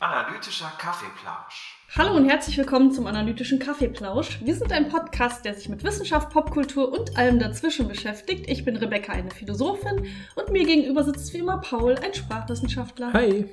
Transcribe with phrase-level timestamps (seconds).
[0.00, 1.78] Analytischer Kaffeeplausch.
[1.96, 4.40] Hallo und herzlich willkommen zum Analytischen Kaffeeplausch.
[4.44, 8.50] Wir sind ein Podcast, der sich mit Wissenschaft, Popkultur und allem dazwischen beschäftigt.
[8.50, 13.12] Ich bin Rebecca, eine Philosophin, und mir gegenüber sitzt wie immer Paul, ein Sprachwissenschaftler.
[13.14, 13.48] Hi.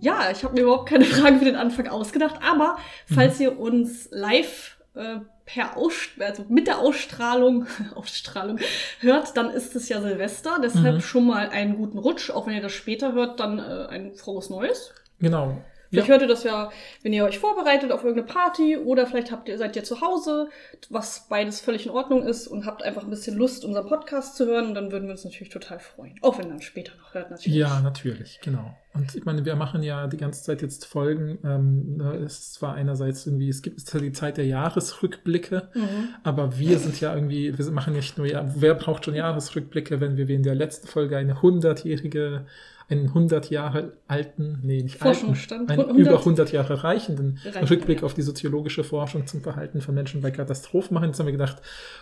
[0.00, 2.78] Ja, ich habe mir überhaupt keine Fragen für den Anfang ausgedacht, aber
[3.12, 5.18] falls ihr uns live äh,
[5.48, 8.58] per Aus also mit der Ausstrahlung, Ausstrahlung
[9.00, 10.58] hört, dann ist es ja Silvester.
[10.62, 11.00] Deshalb Mhm.
[11.00, 12.30] schon mal einen guten Rutsch.
[12.30, 14.92] Auch wenn ihr das später hört, dann äh, ein frohes Neues.
[15.20, 15.56] Genau.
[15.90, 16.12] Vielleicht Ja.
[16.14, 16.70] hört ihr das ja,
[17.02, 20.48] wenn ihr euch vorbereitet auf irgendeine Party oder vielleicht habt ihr, seid ihr zu Hause,
[20.90, 24.46] was beides völlig in Ordnung ist und habt einfach ein bisschen Lust, unseren Podcast zu
[24.46, 24.66] hören.
[24.66, 26.14] Und dann würden wir uns natürlich total freuen.
[26.22, 27.56] Auch wenn ihr dann später noch hört, natürlich.
[27.56, 28.76] Ja, natürlich, genau.
[28.94, 31.38] Und ich meine, wir machen ja die ganze Zeit jetzt Folgen.
[31.44, 36.08] Ähm, ne, es ist zwar einerseits irgendwie, es gibt ja die Zeit der Jahresrückblicke, Mhm.
[36.24, 40.16] aber wir sind ja irgendwie, wir machen nicht nur, ja, wer braucht schon Jahresrückblicke, wenn
[40.16, 42.46] wir wie in der letzten Folge eine hundertjährige,
[42.90, 48.00] einen 100 Jahre alten, nee, nicht alten, einen 100 über 100 Jahre reichenden Reichenden, Rückblick
[48.00, 48.04] ja.
[48.04, 51.06] auf die soziologische Forschung zum Verhalten von Menschen bei Katastrophen machen.
[51.06, 51.60] Jetzt haben wir gedacht,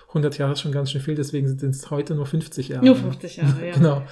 [0.09, 2.85] 100 Jahre ist schon ganz schön viel, deswegen sind es heute nur 50 Jahre.
[2.85, 3.75] Nur 50 Jahre, ja.
[3.75, 4.03] Genau.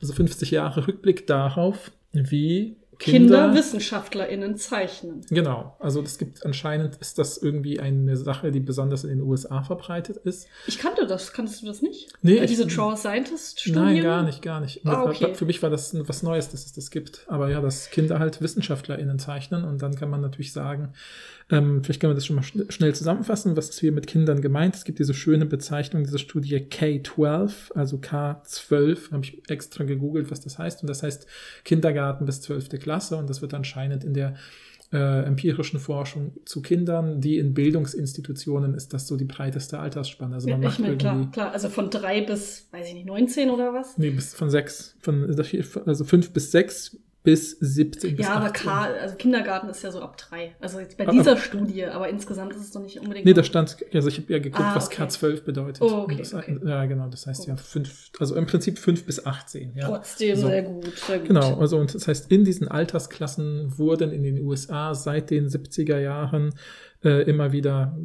[0.00, 3.54] Also 50 Jahre Rückblick darauf, wie Kinder, Kinder.
[3.54, 5.22] WissenschaftlerInnen zeichnen.
[5.30, 5.76] genau.
[5.80, 10.18] Also es gibt anscheinend ist das irgendwie eine Sache, die besonders in den USA verbreitet
[10.18, 10.46] ist.
[10.66, 11.32] Ich kannte das.
[11.32, 12.08] Kanntest du das nicht?
[12.22, 13.82] Nee, Äh, Diese Draw Scientist-Studien?
[13.82, 14.86] Nein, gar nicht, gar nicht.
[14.86, 15.34] Ah, okay.
[15.34, 17.24] Für mich war das was Neues, dass es das gibt.
[17.28, 20.92] Aber ja, dass Kinder halt WissenschaftlerInnen zeichnen und dann kann man natürlich sagen,
[21.52, 24.40] ähm, vielleicht können wir das schon mal schn schnell zusammenfassen, was ist hier mit Kindern
[24.40, 24.74] gemeint.
[24.74, 30.40] Es gibt diese schöne Bezeichnung dieser Studie K12, also K12, habe ich extra gegoogelt, was
[30.40, 30.80] das heißt.
[30.82, 31.26] Und das heißt
[31.64, 32.70] Kindergarten bis 12.
[32.80, 34.34] Klasse und das wird anscheinend in der
[34.94, 40.36] äh, empirischen Forschung zu Kindern, die in Bildungsinstitutionen ist das so die breiteste Altersspanne.
[40.36, 41.52] Also Ja, man ich macht meine, irgendwie klar, klar.
[41.52, 43.98] Also von drei bis, weiß ich nicht, 19 oder was?
[43.98, 44.96] Nee, bis von sechs.
[45.00, 45.24] Von,
[45.86, 48.66] also fünf bis sechs bis 17 bis Ja, aber 18.
[48.66, 50.56] K, also Kindergarten ist ja so ab drei.
[50.60, 51.36] Also jetzt bei Ah, dieser ah.
[51.36, 53.24] Studie, aber insgesamt ist es doch nicht unbedingt.
[53.24, 55.04] Nee, da stand, also ich habe ja geguckt, Ah, was okay.
[55.04, 55.82] K12 bedeutet.
[55.82, 56.58] Oh, okay, das, okay.
[56.64, 59.74] Ja, genau, das heißt ja fünf, also im Prinzip fünf bis 18.
[59.76, 59.86] Ja.
[59.88, 60.48] Trotzdem So.
[60.48, 61.28] sehr gut, sehr gut.
[61.28, 65.98] Genau, also und das heißt, in diesen Altersklassen wurden in den USA seit den 70er
[65.98, 66.52] Jahren
[67.04, 67.96] äh, immer wieder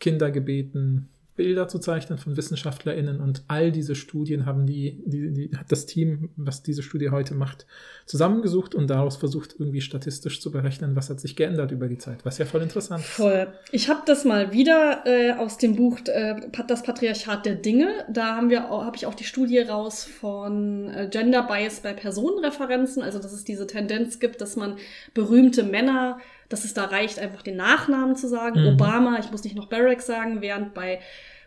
[0.00, 5.56] Kinder gebeten, Bilder zu zeichnen von WissenschaftlerInnen und all diese Studien haben die, die, die
[5.56, 7.66] hat das Team, was diese Studie heute macht,
[8.06, 12.24] zusammengesucht und daraus versucht, irgendwie statistisch zu berechnen, was hat sich geändert über die Zeit,
[12.24, 13.10] was ja voll interessant ist.
[13.10, 13.48] Voll.
[13.70, 16.34] Ich habe das mal wieder äh, aus dem Buch äh,
[16.66, 17.88] Das Patriarchat der Dinge.
[18.10, 23.02] Da haben wir habe ich auch die Studie raus von äh, Gender Bias bei Personenreferenzen,
[23.02, 24.76] also dass es diese Tendenz gibt, dass man
[25.14, 26.18] berühmte Männer,
[26.48, 28.60] dass es da reicht, einfach den Nachnamen zu sagen.
[28.60, 28.74] Mhm.
[28.74, 31.00] Obama, ich muss nicht noch Barack sagen, während bei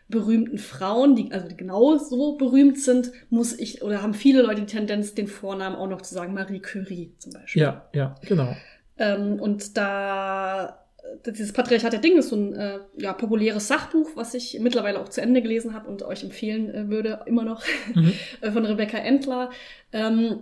[0.07, 4.67] berühmten Frauen, die also genau so berühmt sind, muss ich oder haben viele Leute die
[4.67, 7.61] Tendenz, den Vornamen auch noch zu sagen, Marie Curie zum Beispiel.
[7.61, 8.55] Ja, ja, genau.
[8.97, 10.79] Ähm, und da
[11.25, 15.09] dieses Patriarchat der Dinge ist so ein äh, ja, populäres Sachbuch, was ich mittlerweile auch
[15.09, 17.63] zu Ende gelesen habe und euch empfehlen äh, würde, immer noch,
[17.95, 18.13] Mhm.
[18.41, 19.49] äh, von Rebecca Endler.
[19.91, 20.41] Ähm,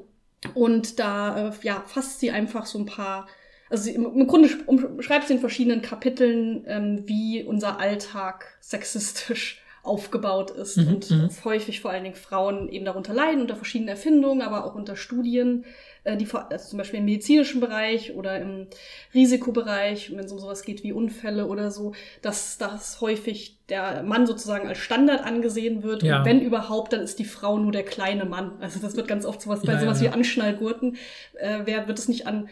[0.53, 3.27] und da äh, ja, fasst sie einfach so ein paar,
[3.69, 10.51] also im, Grunde sch- umschreibt sie in verschiedenen Kapiteln, ähm, wie unser Alltag sexistisch aufgebaut
[10.51, 11.29] ist Mhm, und mhm.
[11.45, 15.63] häufig vor allen Dingen Frauen eben darunter leiden, unter verschiedenen Erfindungen, aber auch unter Studien,
[16.03, 18.67] äh, die vor, also zum Beispiel im medizinischen Bereich oder im
[19.13, 24.25] Risikobereich, wenn es um sowas geht wie Unfälle oder so, dass das häufig der Mann
[24.27, 26.03] sozusagen als Standard angesehen wird.
[26.03, 26.19] Ja.
[26.19, 28.53] Und wenn überhaupt, dann ist die Frau nur der kleine Mann.
[28.61, 30.95] Also das wird ganz oft sowas bei Ja, sowas ja, wie Anschnallgurten,
[31.35, 32.49] äh, wer wird es nicht an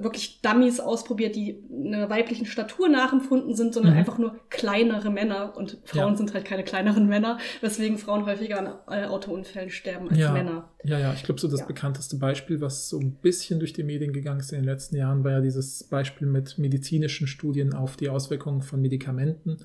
[0.00, 3.98] wirklich Dummies ausprobiert, die einer weiblichen Statur nachempfunden sind, sondern Mhm.
[3.98, 5.56] einfach nur kleinere Männer.
[5.56, 6.16] Und Frauen Ja.
[6.16, 10.32] sind halt keine kleineren Männer, weswegen Frauen häufiger an äh, Autounfällen sterben als Ja.
[10.32, 10.70] Männer.
[10.84, 11.66] Ja, ja, ich glaube, so das Ja.
[11.66, 15.24] bekannteste Beispiel, was so ein bisschen durch die Medien gegangen ist in den letzten Jahren,
[15.24, 19.58] war ja dieses Beispiel mit medizinischen Studien auf die Auswirkungen von Medikamenten,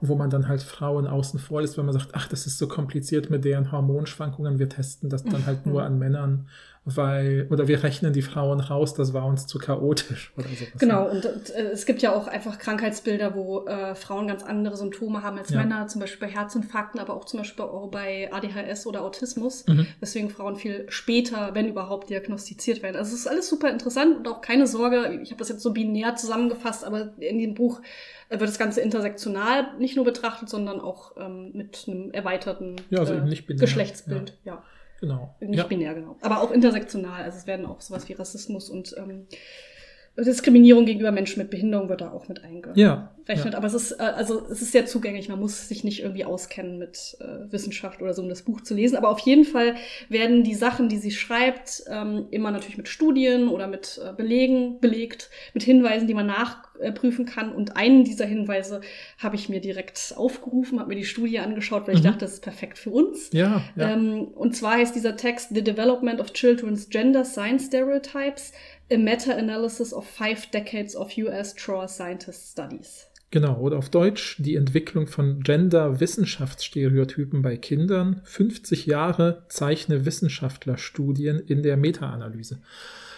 [0.00, 2.68] wo man dann halt Frauen außen vor lässt, weil man sagt, ach, das ist so
[2.68, 6.48] kompliziert mit deren Hormonschwankungen, wir testen das dann halt nur an Männern,
[6.96, 10.78] weil, oder wir rechnen die Frauen raus, das war uns zu chaotisch oder sowas.
[10.78, 15.22] Genau, und äh, es gibt ja auch einfach Krankheitsbilder, wo äh, Frauen ganz andere Symptome
[15.22, 15.58] haben als Ja.
[15.58, 19.86] Männer, zum Beispiel bei Herzinfarkten, aber auch zum Beispiel auch bei ADHS oder Autismus, Mhm.
[20.00, 22.96] weswegen Frauen viel später, wenn überhaupt, diagnostiziert werden.
[22.96, 25.72] Also es ist alles super interessant und auch keine Sorge, ich habe das jetzt so
[25.72, 27.80] binär zusammengefasst, aber in dem Buch
[28.30, 33.00] äh, wird das Ganze intersektional nicht nur betrachtet, sondern auch ähm, mit einem erweiterten Ja,
[33.00, 34.36] also äh, eben nicht binär, Geschlechtsbild.
[34.44, 34.62] Ja.
[35.00, 35.34] Genau.
[35.40, 35.64] Nicht Ja.
[35.64, 36.16] binär, genau.
[36.22, 37.22] Aber auch intersektional.
[37.22, 39.26] Also es werden auch sowas wie Rassismus und ähm,
[40.24, 42.78] Diskriminierung gegenüber Menschen mit Behinderung wird da auch mit eingefasst.
[42.78, 43.54] Ja, rechnet.
[43.54, 45.28] Aber es ist, äh, also es ist sehr zugänglich.
[45.28, 48.74] Man muss sich nicht irgendwie auskennen mit äh, Wissenschaft oder so, um das Buch zu
[48.74, 48.96] lesen.
[48.96, 49.74] Aber auf jeden Fall
[50.08, 54.80] werden die Sachen, die sie schreibt, ähm, immer natürlich mit Studien oder mit äh, Belegen
[54.80, 57.52] belegt, mit Hinweisen, die man nachprüfen kann.
[57.52, 58.80] Und einen dieser Hinweise
[59.18, 62.06] habe ich mir direkt aufgerufen, habe mir die Studie angeschaut, weil ich Mhm.
[62.06, 63.30] dachte, das ist perfekt für uns.
[63.32, 63.92] Ja, ja.
[63.92, 68.52] Ähm, und zwar heißt dieser Text The Development of Children's Gender Science Stereotypes,
[68.90, 73.06] a Meta-Analysis of five decades of US Troll Scientist Studies.
[73.30, 78.22] Genau, oder auf Deutsch die Entwicklung von Gender-Wissenschaftsstereotypen bei Kindern.
[78.24, 82.62] 50 Jahre zeichne Wissenschaftlerstudien in der Meta-Analyse.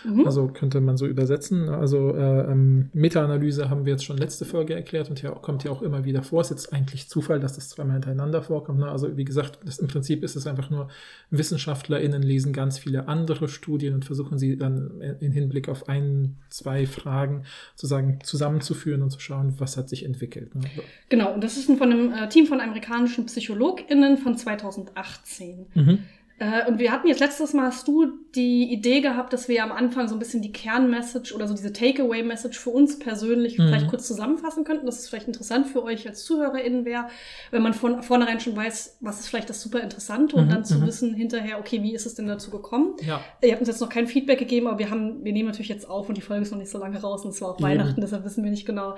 [0.04, 0.26] Mhm.
[0.26, 1.68] Also könnte man so übersetzen.
[1.68, 5.70] Also äh, ähm, Meta-Analyse haben wir jetzt schon letzte Folge erklärt und ja, kommt ja
[5.70, 6.40] auch immer wieder vor.
[6.40, 8.80] Es ist jetzt eigentlich Zufall, dass das zweimal hintereinander vorkommt.
[8.80, 8.88] Ne?
[8.88, 10.88] Also wie gesagt, das, im Prinzip ist es einfach nur,
[11.30, 16.86] WissenschaftlerInnen lesen ganz viele andere Studien und versuchen sie dann in Hinblick auf ein, zwei
[16.86, 17.44] Fragen
[17.74, 20.54] sozusagen zusammenzuführen und zu schauen, was hat sich entwickelt.
[20.54, 20.62] Ne?
[20.76, 20.82] So.
[21.08, 25.66] Genau, und das ist von einem äh, Team von amerikanischen PsychologInnen von 2018.
[25.74, 25.98] Mhm.
[26.40, 29.72] Äh, und wir hatten jetzt letztes Mal, hast du die Idee gehabt, dass wir am
[29.72, 33.68] Anfang so ein bisschen die Kernmessage oder so diese Takeaway-Message für uns persönlich Mhm.
[33.68, 37.08] vielleicht kurz zusammenfassen könnten, dass es vielleicht interessant für euch als ZuhörerInnen wäre,
[37.50, 40.64] wenn man von vornherein schon weiß, was ist vielleicht das super Interessante und Mhm, dann
[40.64, 40.86] zu mhm.
[40.86, 42.94] wissen hinterher, okay, wie ist es denn dazu gekommen?
[43.02, 43.20] Ja.
[43.42, 45.86] Ihr habt uns jetzt noch kein Feedback gegeben, aber wir haben, wir nehmen natürlich jetzt
[45.90, 47.64] auf und die Folge ist noch nicht so lange raus und es war auch Eben.
[47.68, 48.96] Weihnachten, deshalb wissen wir nicht genau,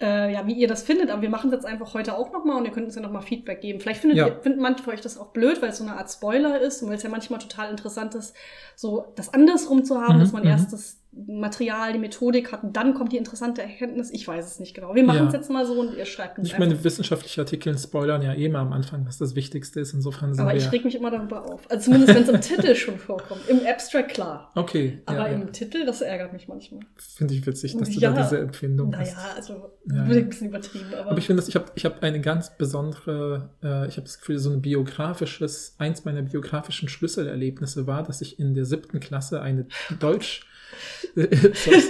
[0.00, 1.10] äh, ja, wie ihr das findet.
[1.10, 3.22] Aber wir machen es jetzt einfach heute auch nochmal und ihr könnt uns ja nochmal
[3.22, 3.80] Feedback geben.
[3.80, 4.26] Vielleicht findet Ja.
[4.28, 6.82] ihr, finden manche von euch das auch blöd, weil es so eine Art Spoiler ist
[6.82, 8.34] und weil es ja manchmal total interessant ist,
[8.74, 10.48] so das andersrum zu haben, Mhm, dass man mhm.
[10.48, 14.10] erst das Material, die Methodik hat und dann kommt die interessante Erkenntnis.
[14.12, 14.94] Ich weiß es nicht genau.
[14.94, 15.38] Wir machen es Ja.
[15.40, 18.60] jetzt mal so und ihr schreibt uns Ich meine, wissenschaftliche Artikel spoilern ja eh mal
[18.60, 19.94] am Anfang, was das Wichtigste ist.
[19.94, 20.58] Insofern sind aber wir.
[20.60, 21.62] ich reg mich immer darüber auf.
[21.70, 23.40] Also zumindest wenn es im Titel schon vorkommt.
[23.48, 24.50] Im Abstract klar.
[24.54, 25.46] okay, Aber ja, im ja.
[25.46, 26.80] Titel, das ärgert mich manchmal.
[26.96, 28.12] finde ich witzig, dass du Ja.
[28.12, 29.14] da diese Empfindung hast.
[29.16, 31.10] Naja, also Ja, ein bisschen übertrieben, aber.
[31.12, 34.38] Aber ich finde, ich habe ich hab eine ganz besondere, äh, ich habe das Gefühl,
[34.38, 39.66] so ein biografisches, eins meiner biografischen Schlüsselerlebnisse war, dass ich in der siebten Klasse eine
[40.00, 40.46] Deutsch,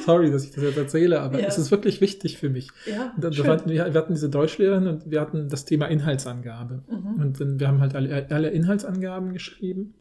[0.04, 1.46] sorry, dass ich das jetzt erzähle, aber Ja.
[1.46, 2.68] es ist wirklich wichtig für mich.
[2.86, 6.82] ja, hatten wir, wir hatten diese Deutschlehrerin und wir hatten das Thema Inhaltsangabe.
[6.88, 7.20] Mhm.
[7.20, 9.94] Und dann, wir haben halt alle, alle Inhaltsangaben geschrieben.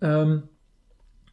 [0.00, 0.44] Ähm,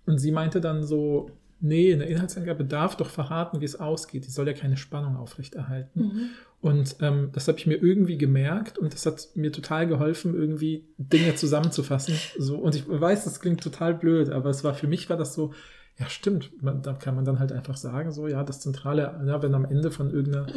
[0.05, 1.29] und sie meinte dann so,
[1.59, 4.25] nee, in der Inhaltsangabe darf doch verraten, wie es ausgeht.
[4.25, 6.01] Die soll ja keine Spannung aufrechterhalten.
[6.01, 6.29] Mhm.
[6.59, 10.85] Und ähm, das habe ich mir irgendwie gemerkt und das hat mir total geholfen, irgendwie
[10.97, 12.15] Dinge zusammenzufassen.
[12.37, 15.33] So, und ich weiß, das klingt total blöd, aber es war für mich war das
[15.33, 15.53] so,
[15.97, 16.51] ja, stimmt.
[16.63, 19.65] Man, da kann man dann halt einfach sagen, so, ja, das Zentrale, ja, wenn am
[19.65, 20.47] Ende von irgendeiner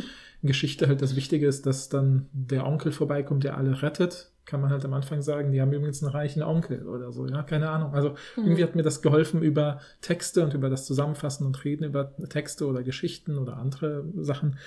[0.43, 4.71] Geschichte halt das Wichtige ist, dass dann der Onkel vorbeikommt, der alle rettet, kann man
[4.71, 7.95] halt am Anfang sagen, die haben übrigens einen reichen Onkel oder so, ja, keine Ahnung.
[7.95, 8.45] Also Mhm.
[8.45, 12.67] irgendwie hat mir das geholfen über Texte und über das Zusammenfassen und Reden über Texte
[12.67, 14.59] oder Geschichten oder andere Sachen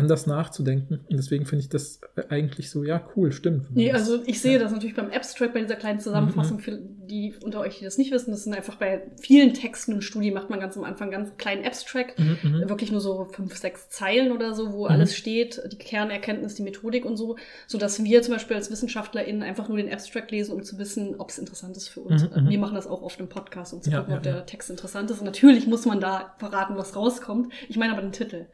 [0.00, 1.00] anders nachzudenken.
[1.08, 3.74] Und deswegen finde ich das eigentlich so, ja, cool, stimmt.
[3.74, 4.58] Nee, also ich sehe ja.
[4.58, 6.60] das natürlich beim Abstract, bei dieser kleinen Zusammenfassung, Mhm.
[6.60, 10.02] für die unter euch, die das nicht wissen, das sind einfach bei vielen Texten und
[10.02, 12.68] Studien macht man ganz am Anfang ganz kleinen Abstract, Mhm, mhm.
[12.68, 14.90] wirklich nur so fünf, sechs Zeilen oder so, wo Mhm.
[14.92, 17.36] alles steht, die Kernerkenntnis, die Methodik und so,
[17.66, 21.16] so dass wir zum Beispiel als WissenschaftlerInnen einfach nur den Abstract lesen, um zu wissen,
[21.18, 22.22] ob es interessant ist für uns.
[22.22, 22.48] Mhm, mhm.
[22.48, 24.46] Wir machen das auch oft im Podcast, um zu Ja, gucken, ja, ob der.
[24.46, 25.18] Text interessant ist.
[25.18, 27.52] Und natürlich muss man da verraten, was rauskommt.
[27.68, 28.46] Ich meine aber den Titel.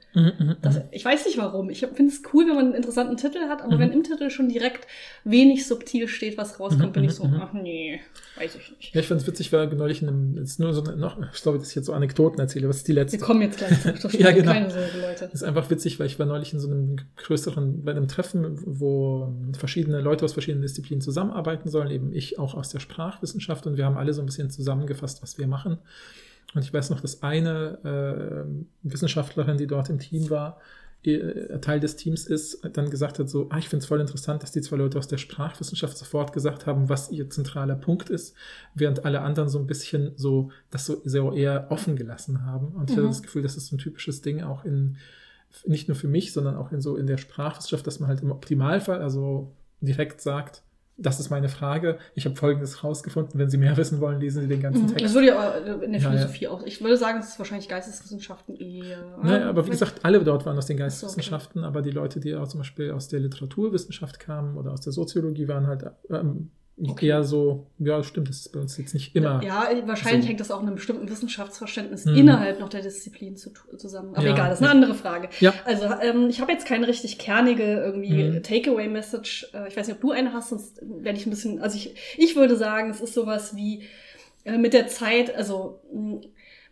[0.63, 1.71] Das, ich weiß nicht warum.
[1.71, 3.81] Ich finde es cool, wenn man einen interessanten Titel hat, aber Mhm.
[3.81, 4.87] wenn im Titel schon direkt
[5.25, 7.41] wenig subtil steht, was rauskommt, Mhm, bin ich mhm, so, mhm.
[7.41, 8.01] ach nee,
[8.37, 8.95] weiß ich nicht.
[8.95, 11.43] Ja, ich fand es witzig, weil neulich in einem, jetzt nur so eine, noch, ich
[11.43, 13.19] glaube, dass ich jetzt so Anekdoten erzähle, was ist die letzte?
[13.19, 14.53] Wir kommen jetzt gleich zu zur Ja, genau.
[14.53, 15.25] keine Sorge, Leute.
[15.25, 18.59] Das ist einfach witzig, weil ich war neulich in so einem größeren, bei einem Treffen,
[18.65, 23.77] wo verschiedene Leute aus verschiedenen Disziplinen zusammenarbeiten sollen, eben ich auch aus der Sprachwissenschaft und
[23.77, 25.79] wir haben alle so ein bisschen zusammengefasst, was wir machen.
[26.55, 28.47] Und ich weiß noch, dass eine
[28.85, 30.61] äh, Wissenschaftlerin, die dort im Team war,
[31.61, 34.51] Teil des Teams ist, dann gesagt hat, so, ah, ich finde es voll interessant, dass
[34.51, 38.35] die zwei Leute aus der Sprachwissenschaft sofort gesagt haben, was ihr zentraler Punkt ist,
[38.75, 42.69] während alle anderen so ein bisschen so das so sehr eher offen gelassen haben.
[42.69, 43.01] Und ich Mhm.
[43.03, 44.97] hatte das Gefühl, das ist so ein typisches Ding auch in,
[45.65, 48.33] nicht nur für mich, sondern auch in so in der Sprachwissenschaft, dass man halt im
[48.33, 50.63] Optimalfall also direkt sagt,
[50.99, 51.99] das ist meine Frage.
[52.15, 53.39] Ich habe Folgendes rausgefunden.
[53.39, 55.15] Wenn Sie mehr wissen wollen, lesen Sie den ganzen Mhm, Das Text.
[55.15, 56.11] würde ja in der Ja, ja.
[56.11, 56.63] Philosophie auch.
[56.65, 58.99] Ich würde sagen, es ist wahrscheinlich Geisteswissenschaften eher.
[59.23, 60.89] Naja, aber wie gesagt, alle dort waren aus den so, okay.
[60.91, 64.93] Geisteswissenschaften, aber die Leute, die auch zum Beispiel aus der Literaturwissenschaft kamen oder aus der
[64.93, 67.07] Soziologie, waren halt ähm, Okay.
[67.07, 69.43] eher so, ja, stimmt, das ist bei uns jetzt nicht immer.
[69.43, 70.29] Ja, wahrscheinlich so.
[70.29, 72.17] hängt das auch in einem bestimmten Wissenschaftsverständnis Mhm.
[72.17, 74.15] innerhalb noch der Disziplin zu, zusammen.
[74.15, 74.71] Aber Ja, egal, das ist ja.
[74.73, 75.31] eine andere Frage.
[75.41, 75.55] Ja.
[75.65, 78.43] Also ähm, ich habe jetzt keine richtig kernige irgendwie Mhm.
[78.43, 79.49] Takeaway-Message.
[79.55, 81.61] Äh, ich weiß nicht, ob du eine hast, sonst werde ich ein bisschen.
[81.63, 83.85] Also ich, ich würde sagen, es ist sowas wie
[84.45, 86.21] äh, mit der Zeit, also mh,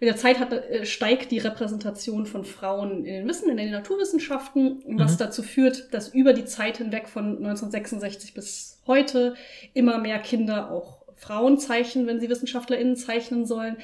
[0.04, 3.70] mit der Zeit hat, äh, steigt die Repräsentation von Frauen in den Wissen, in den
[3.70, 5.18] Naturwissenschaften, was Mhm.
[5.18, 9.34] dazu führt, dass über die Zeit hinweg von 1966 bis heute
[9.72, 13.78] immer mehr Kinder auch Frauen zeichnen, wenn sie WissenschaftlerInnen zeichnen sollen.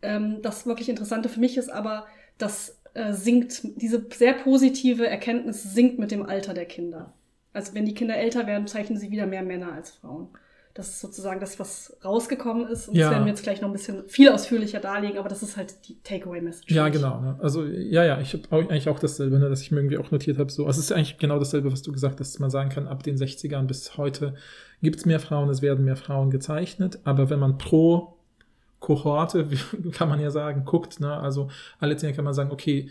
[0.00, 2.06] Ähm, das wirklich Interessante für mich ist aber,
[2.38, 7.12] dass äh, sinkt, diese sehr positive Erkenntnis sinkt mit dem Alter der Kinder.
[7.52, 10.28] Also wenn die Kinder älter werden, zeichnen sie wieder mehr Männer als Frauen.
[10.76, 12.88] Das ist sozusagen das, was rausgekommen ist.
[12.88, 13.06] Und Ja.
[13.06, 15.88] das werden wir jetzt gleich noch ein bisschen viel ausführlicher darlegen, aber das ist halt
[15.88, 16.70] die Takeaway-Message.
[16.70, 17.20] Ja, genau.
[17.20, 17.36] Ne?
[17.40, 20.38] Also, ja, ja, ich habe eigentlich auch dasselbe, ne, dass ich mir irgendwie auch notiert
[20.38, 20.52] habe.
[20.52, 22.86] So, also es ist eigentlich genau dasselbe, was du gesagt hast, dass man sagen kann,
[22.88, 24.34] ab den 60ern bis heute
[24.82, 26.98] gibt es mehr Frauen, es werden mehr Frauen gezeichnet.
[27.04, 28.14] Aber wenn man pro
[28.80, 29.50] Kohorte,
[29.82, 31.48] wie kann man ja sagen, guckt, ne, also
[31.80, 32.90] alle zehn kann man sagen, okay,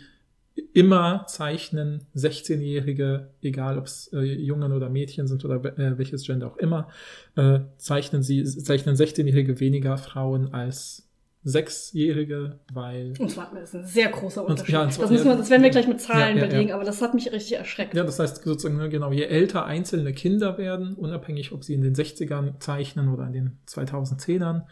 [0.72, 6.46] immer zeichnen 16-Jährige, egal ob es äh, Jungen oder Mädchen sind oder äh, welches Gender
[6.48, 6.88] auch immer,
[7.36, 11.02] äh, zeichnen sie, zeichnen 16-Jährige weniger Frauen als
[11.44, 14.72] Sechsjährige, weil Und zwar das ist ein sehr großer Und- Unterschied.
[14.74, 16.48] ja, und zwar- das, müssen wir, ja, das werden wir gleich mit Zahlen ja, ja,
[16.48, 16.74] belegen, ja.
[16.74, 17.94] aber das hat mich richtig erschreckt.
[17.94, 21.82] Ja, das heißt sozusagen, ne, genau, je älter einzelne Kinder werden, unabhängig ob sie in
[21.82, 24.62] den 60ern zeichnen oder in den 2010ern,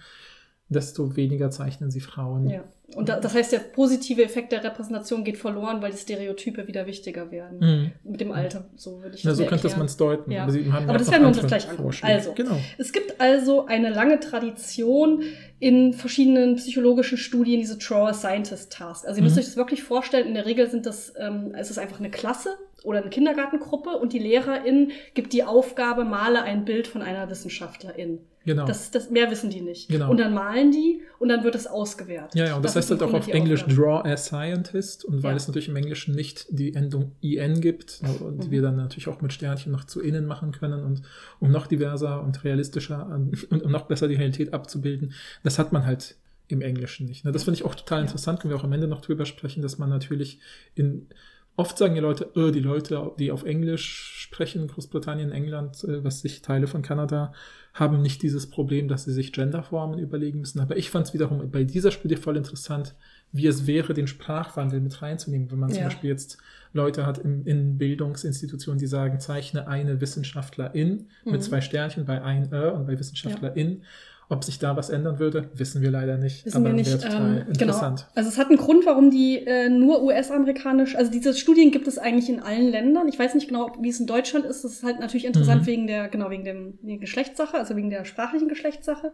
[0.68, 2.48] desto weniger zeichnen sie Frauen.
[2.48, 2.64] Ja.
[2.94, 6.86] Und da, das heißt, der positive Effekt der Repräsentation geht verloren, weil die Stereotype wieder
[6.86, 7.58] wichtiger werden.
[7.58, 8.10] Mhm.
[8.10, 10.30] Mit dem Alter, so würde ich Ja, das so könnte man es deuten.
[10.30, 10.44] Ja.
[10.44, 11.96] Aber, das werden wir uns jetzt gleich angucken.
[12.02, 12.58] Also, genau.
[12.78, 15.22] Es gibt also eine lange Tradition
[15.58, 19.06] in verschiedenen psychologischen Studien, diese Drawer Scientist Task.
[19.06, 19.40] Also ihr müsst Mhm.
[19.40, 22.50] euch das wirklich vorstellen, in der Regel sind das, ähm, es ist einfach eine Klasse
[22.84, 28.20] oder eine Kindergartengruppe und die Lehrerin gibt die Aufgabe, male ein Bild von einer Wissenschaftlerin.
[28.44, 28.66] Genau.
[28.66, 29.88] Das, das, mehr wissen die nicht.
[29.88, 30.10] Genau.
[30.10, 32.34] Und dann malen die und dann wird es ausgewertet.
[32.34, 33.80] ja, ja, und das, heißt ist im halt auch auf Englisch Aufgabe.
[34.02, 35.36] Draw a Scientist und weil Ja.
[35.36, 38.50] es natürlich im Englischen nicht die Endung IN gibt und Mhm.
[38.50, 41.02] wir dann natürlich auch mit Sternchen noch zu innen machen können und
[41.40, 43.06] um noch diverser und realistischer
[43.50, 46.16] und um noch besser die Realität abzubilden, das hat man halt
[46.48, 47.24] im Englischen nicht.
[47.24, 47.32] Ne?
[47.32, 49.78] Das finde ich auch total interessant, können wir auch am Ende noch drüber sprechen, dass
[49.78, 50.40] man natürlich
[50.74, 51.06] in
[51.56, 56.20] Oft sagen die Leute, äh, die Leute, die auf Englisch sprechen, Großbritannien, England, äh, was
[56.20, 57.32] sich Teile von Kanada,
[57.72, 60.60] haben nicht dieses Problem, dass sie sich Genderformen überlegen müssen.
[60.60, 62.94] Aber ich fand es wiederum bei dieser Studie voll interessant,
[63.32, 65.88] wie es wäre, den Sprachwandel mit reinzunehmen, wenn man zum Ja.
[65.88, 66.38] Beispiel jetzt
[66.72, 71.32] Leute hat in, in Bildungsinstitutionen, die sagen, zeichne eine Wissenschaftlerin Mhm.
[71.32, 73.82] mit zwei Sternchen bei ein Ö und bei Wissenschaftlerin.
[74.30, 76.46] Ob sich da was ändern würde, wissen wir leider nicht.
[76.46, 76.90] Wissen wir nicht.
[77.04, 77.48] Ähm, genau.
[77.48, 78.06] interessant.
[78.14, 81.98] Also es hat einen Grund, warum die äh, nur US-amerikanisch, also diese Studien gibt es
[81.98, 83.06] eigentlich in allen Ländern.
[83.08, 84.64] Ich weiß nicht genau, wie es in Deutschland ist.
[84.64, 85.66] Das ist halt natürlich interessant Mhm.
[85.66, 89.12] wegen der, genau, wegen dem wegen Geschlechtssache, also wegen der sprachlichen Geschlechtssache.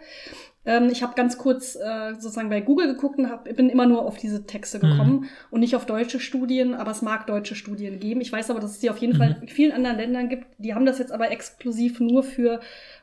[0.65, 4.03] Ähm, ich habe ganz kurz äh, sozusagen bei Google geguckt und hab, bin immer nur
[4.05, 4.91] auf diese Texte Mhm.
[4.91, 8.21] gekommen und nicht auf deutsche Studien, aber es mag deutsche Studien geben.
[8.21, 9.19] Ich weiß aber, dass es die auf jeden Mhm.
[9.19, 10.45] Fall in vielen anderen Ländern gibt.
[10.59, 12.61] Die haben das jetzt aber exklusiv nur für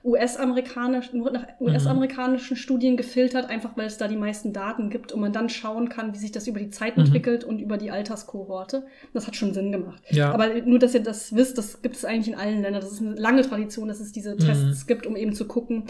[0.08, 1.68] US-amerikanisch, nur nach Mhm.
[1.68, 5.90] US-amerikanischen Studien gefiltert, einfach weil es da die meisten Daten gibt und man dann schauen
[5.90, 7.04] kann, wie sich das über die Zeit Mhm.
[7.06, 8.86] entwickelt und über die Alterskohorte.
[9.14, 10.02] Das hat schon Sinn gemacht.
[10.10, 10.32] Ja.
[10.32, 12.82] Aber nur, dass ihr das wisst, das gibt es eigentlich in allen Ländern.
[12.82, 14.40] Das ist eine lange Tradition, dass es diese Mhm.
[14.40, 15.84] Tests gibt, um eben zu gucken,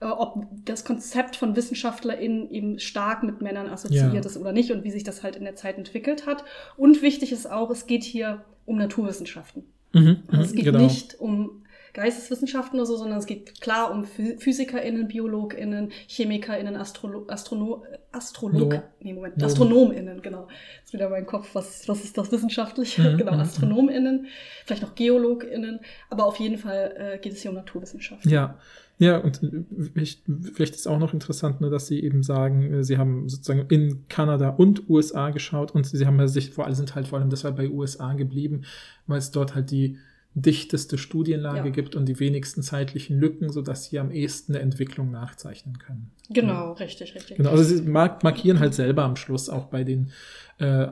[0.00, 4.20] äh, ob das Konzept von WissenschaftlerInnen eben stark mit Männern assoziiert Ja.
[4.20, 6.44] ist oder nicht und wie sich das halt in der Zeit entwickelt hat.
[6.76, 9.64] Und wichtig ist auch, es geht hier um Naturwissenschaften.
[9.92, 10.78] Mhm, Also mhm, es geht genau.
[10.80, 11.62] nicht um
[11.94, 18.72] Geisteswissenschaften oder so, sondern es geht klar um Phy- PhysikerInnen, BiologInnen, ChemikerInnen, Astrolo Astrono Astrolog
[18.72, 18.82] No.
[19.00, 19.46] nee, Moment, No.
[19.46, 20.48] AstronomInnen, genau.
[20.84, 23.02] Ist wieder mein Kopf, was, was ist das Wissenschaftliche?
[23.12, 24.26] Mhm, genau, mhm, AstronomInnen,
[24.64, 25.80] vielleicht noch GeologInnen,
[26.10, 28.30] aber auf jeden Fall äh, geht es hier um Naturwissenschaften.
[28.30, 28.58] Ja,
[29.00, 30.22] ja, und äh, ich,
[30.54, 34.06] vielleicht ist auch noch interessant, ne, dass Sie eben sagen, äh, Sie haben sozusagen in
[34.08, 37.30] Kanada und USA geschaut und Sie haben ja sich vor allem sind halt vor allem
[37.30, 38.62] deshalb bei USA geblieben,
[39.06, 39.98] weil es dort halt die
[40.42, 41.74] dichteste Studienlage Ja.
[41.74, 46.10] gibt und die wenigsten zeitlichen Lücken, sodass Sie am ehesten eine Entwicklung nachzeichnen können.
[46.30, 47.36] Genau, richtig, richtig.
[47.38, 50.10] Genau, also sie mark markieren halt selber am Schluss auch bei den
[50.58, 50.86] äh,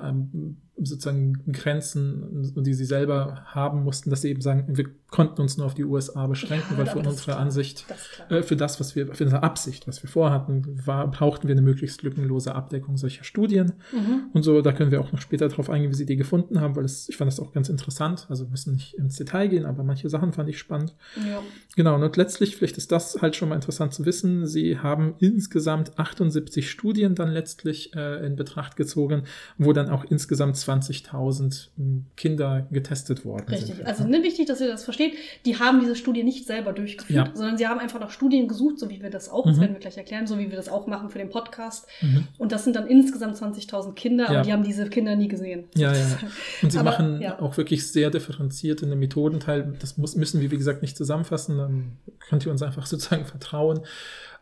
[0.78, 5.66] sozusagen Grenzen, die sie selber haben mussten, dass sie eben sagen, wir konnten uns nur
[5.66, 7.38] auf die USA beschränken, Ja, weil das unserer klar.
[7.38, 11.49] Ansicht, Das äh, für das, was wir, für unsere Absicht, was wir vorhatten, war, brauchten
[11.49, 13.75] wir eine möglichst lückenlose Abdeckung solcher Studien.
[13.92, 14.25] Mhm.
[14.35, 16.76] Und so, da können wir auch noch später darauf eingehen, wie sie die gefunden haben,
[16.76, 18.26] weil es, ich fand das auch ganz interessant.
[18.28, 20.94] Also wir müssen nicht ins Detail gehen, aber manche Sachen fand ich spannend.
[21.26, 21.40] Ja.
[21.76, 25.99] Genau, und letztlich, vielleicht ist das halt schon mal interessant zu wissen, sie haben insgesamt
[25.99, 29.23] 78 Studien dann letztlich äh, in Betracht gezogen,
[29.58, 33.76] wo dann auch insgesamt 20.000 m, Kinder getestet worden Richtig.
[33.76, 33.86] sind.
[33.86, 35.14] Also ne, wichtig, dass ihr das versteht.
[35.46, 37.34] Die haben diese Studie nicht selber durchgeführt, Ja.
[37.34, 39.50] sondern sie haben einfach nach Studien gesucht, so wie wir das auch, Mhm.
[39.50, 41.86] das werden wir gleich erklären, so wie wir das auch machen für den Podcast.
[42.02, 42.28] Mhm.
[42.38, 44.42] Und das sind dann insgesamt 20.000 Kinder, aber Ja.
[44.42, 45.64] die haben diese Kinder nie gesehen.
[45.75, 46.18] Ja, ja.
[46.62, 47.40] Und sie Aber, machen ja.
[47.40, 49.75] auch wirklich sehr differenziert in den Methodenteil.
[49.80, 51.56] Das muss, müssen wir, wie gesagt, nicht zusammenfassen.
[51.58, 51.92] Dann
[52.28, 53.80] könnt ihr uns einfach sozusagen vertrauen.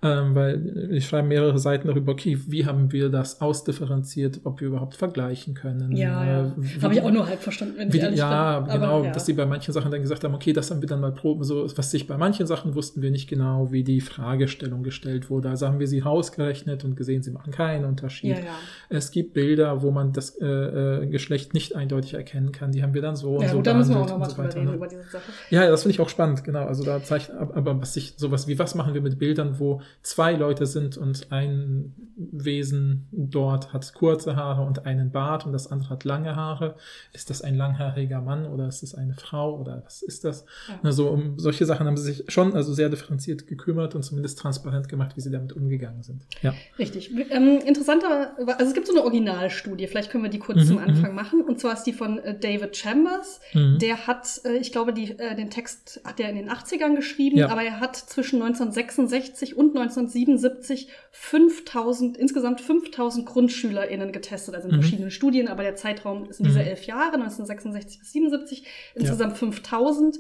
[0.05, 4.69] Ähm, weil ich schreibe mehrere Seiten darüber, okay, wie haben wir das ausdifferenziert, ob wir
[4.69, 5.97] überhaupt vergleichen können.
[5.97, 6.41] Ja, ja.
[6.47, 8.75] Äh, Habe ich auch nur halb verstanden, wenn wie, ich ehrlich ja, bin.
[8.75, 9.13] genau, Aber, ja.
[9.13, 11.43] dass die bei manchen Sachen dann gesagt haben, okay, das haben wir dann mal proben,
[11.43, 15.49] so was sich bei manchen Sachen wussten wir nicht genau, wie die Fragestellung gestellt wurde.
[15.49, 18.37] Also haben wir sie rausgerechnet und gesehen, sie machen keinen Unterschied.
[18.37, 18.55] Ja, ja.
[18.91, 22.73] Es gibt Bilder, wo man das äh, äh, Geschlecht nicht eindeutig erkennen kann.
[22.73, 24.37] Die haben wir dann so und so gut, da müssen wir auch nochmal und so
[24.37, 24.77] drüber weiter, reden, ne?
[24.77, 25.23] über diese Sache.
[25.51, 26.67] Ja, das finde ich auch spannend, genau.
[26.67, 29.81] Also da zeichnet, ab- aber was sich sowas wie, was machen wir mit Bildern, wo
[30.03, 35.71] zwei Leute sind und ein Wesen dort hat kurze Haare und einen Bart und das
[35.71, 36.77] andere hat lange Haare.
[37.13, 40.45] Ist das ein langhaariger Mann oder ist es eine Frau oder was ist das?
[40.69, 40.79] Ja.
[40.83, 44.89] Also um solche Sachen haben sie sich schon also sehr differenziert gekümmert und zumindest transparent
[44.89, 46.23] gemacht, wie sie damit umgegangen sind.
[46.43, 46.55] Ja.
[46.79, 47.11] Richtig.
[47.31, 50.79] Ähm, interessanter, also es gibt so eine Originalstudie, vielleicht können wir die kurz Mhm, zum
[50.79, 51.41] Anfang machen.
[51.43, 53.41] Und zwar ist die von äh, David Chambers.
[53.53, 53.79] Mhm.
[53.81, 57.39] Der hat, äh, ich glaube, die, äh, den Text hat er in den 80ern geschrieben,
[57.39, 57.49] Ja.
[57.49, 64.81] aber er hat zwischen 1966 und 1977 5000, insgesamt 5000 GrundschülerInnen getestet, also in Mhm.
[64.81, 66.67] verschiedenen Studien, aber der Zeitraum ist in diese Mhm.
[66.67, 68.65] elf Jahre, 1966 bis 77,
[68.95, 70.19] insgesamt 5000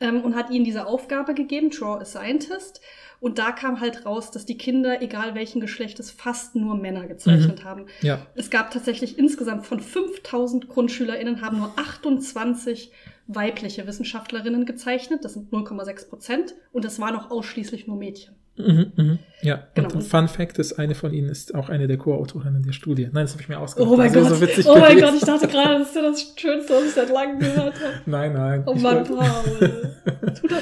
[0.00, 2.80] ähm, und hat ihnen diese Aufgabe gegeben, Draw a Scientist.
[3.20, 7.64] Und da kam halt raus, dass die Kinder, egal welchen Geschlechtes, fast nur Männer gezeichnet
[7.64, 7.86] haben.
[8.00, 8.24] Ja.
[8.36, 12.92] Es gab tatsächlich insgesamt von 5000 GrundschülerInnen haben nur 28
[13.26, 15.24] weibliche Wissenschaftlerinnen gezeichnet.
[15.24, 16.54] Das sind 0,6 Prozent.
[16.72, 18.36] Und das waren auch ausschließlich nur Mädchen.
[18.58, 19.18] Mhm, mhm.
[19.40, 19.90] Ja, Genau.
[19.94, 23.04] und Fun Fact ist, eine von ihnen ist auch eine der Co-Autorinnen der Studie.
[23.04, 23.88] Nein, das habe ich mir ausgedacht.
[23.92, 24.28] Oh mein ist Gott.
[24.30, 25.04] So witzig oh mein gewesen.
[25.04, 27.94] Gott, ich dachte gerade, das ist ja das Schönste, was ich seit langem gehört habe.
[28.06, 28.64] Nein, nein.
[28.66, 29.22] Oh Mann, Paul.
[30.34, 30.56] Tu doch,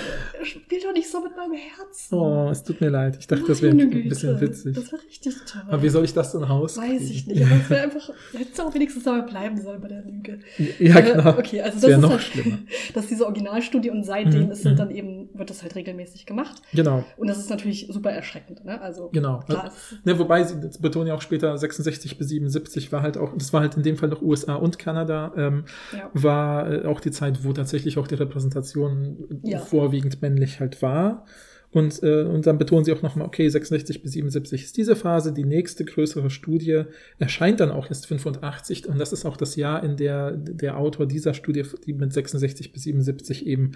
[0.44, 2.14] spiel doch nicht so mit meinem Herzen.
[2.14, 3.16] Oh, es tut mir leid.
[3.18, 4.08] Ich dachte, das wäre Meine ein Güte.
[4.10, 4.74] bisschen witzig.
[4.76, 5.62] Das war richtig toll.
[5.68, 6.76] Aber wie soll ich das denn raus?
[6.76, 7.42] Weiß ich nicht.
[7.44, 10.38] Aber es wäre einfach, hättest du auch wenigstens dabei bleiben sollen bei der Lüge.
[10.78, 11.30] Ja, Äh, genau.
[11.38, 12.58] Okay, also Das das ist noch halt, schlimmer.
[12.94, 14.76] Das ist diese Originalstudie und seitdem Mhm, ist sind mhm.
[14.76, 16.60] dann eben, wird das halt regelmäßig gemacht.
[16.74, 18.80] Genau, Und das ist natürlich super erschreckend, ne?
[18.80, 19.40] Also genau.
[19.40, 23.18] klar, ist, Ne, wobei sie das betonen ja auch später, 66 bis 77 war halt
[23.18, 26.10] auch, das war halt in dem Fall noch USA und Kanada, ähm, ja.
[26.14, 29.58] war äh, auch die Zeit, wo tatsächlich auch die Repräsentation Ja.
[29.58, 31.24] vorwiegend männlich halt war.
[31.72, 35.32] Und, äh, und dann betonen sie auch nochmal, okay, 66 bis 77 ist diese Phase,
[35.32, 36.84] die nächste größere Studie
[37.18, 41.06] erscheint dann auch erst 85 und das ist auch das Jahr, in der der Autor
[41.06, 43.72] dieser Studie, die mit 66 bis 77 eben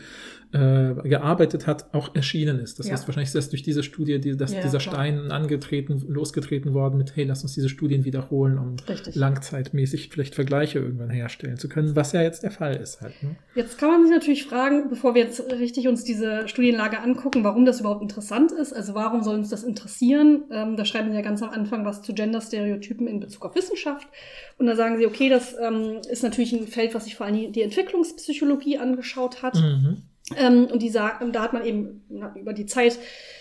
[0.52, 2.78] äh, gearbeitet hat, auch erschienen ist.
[2.78, 2.92] Das Ja.
[2.92, 4.94] heißt wahrscheinlich ist erst durch diese Studie, die, dass Ja, dieser klar.
[4.94, 9.14] Stein angetreten, losgetreten worden mit, hey, lass uns diese Studien wiederholen, um Richtig.
[9.14, 13.22] langzeitmäßig vielleicht Vergleiche irgendwann herstellen zu können, was ja jetzt der Fall ist halt.
[13.22, 13.36] Ne?
[13.54, 17.64] Jetzt kann man sich natürlich fragen, bevor wir jetzt richtig uns diese Studienlage angucken, warum
[17.64, 18.72] das überhaupt interessant ist.
[18.72, 20.44] Also warum soll uns das interessieren?
[20.50, 24.06] Ähm, da schreiben sie ja ganz am Anfang was zu Gender-Stereotypen in Bezug auf Wissenschaft.
[24.58, 27.52] Und da sagen sie, okay, das ähm, ist natürlich ein Feld, was sich vor allem
[27.52, 29.56] die Entwicklungspsychologie angeschaut hat.
[29.56, 30.02] Mhm.
[30.36, 32.98] Ähm, und die sagen, da hat man eben na, über die Zeit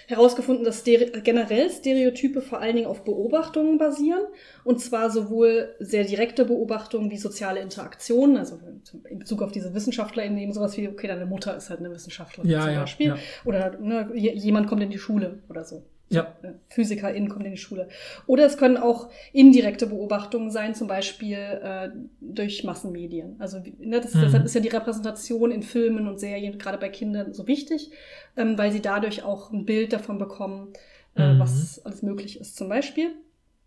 [0.10, 4.24] herausgefunden, dass Stere generell Stereotype vor allen Dingen auf Beobachtungen basieren.
[4.64, 8.60] Und zwar sowohl sehr direkte Beobachtungen wie soziale Interaktionen, also
[9.08, 12.50] in Bezug auf diese WissenschaftlerInnen eben sowas wie, okay, deine Mutter ist halt eine Wissenschaftlerin
[12.50, 13.08] Ja, zum ja, Beispiel.
[13.08, 13.18] ja.
[13.46, 15.84] Oder ne, jemand kommt in die Schule oder so.
[16.12, 16.36] Ja.
[16.70, 17.88] PhysikerInnen kommen in die Schule.
[18.26, 23.36] Oder es können auch indirekte Beobachtungen sein, zum Beispiel äh, durch Massenmedien.
[23.40, 24.22] Also ne, das, Mhm.
[24.22, 27.92] deshalb ist ja die Repräsentation in Filmen und Serien gerade bei Kindern so wichtig,
[28.38, 30.74] ähm, weil sie dadurch auch ein Bild davon bekommen,
[31.16, 31.40] äh, Mhm.
[31.40, 33.12] was alles möglich ist zum Beispiel.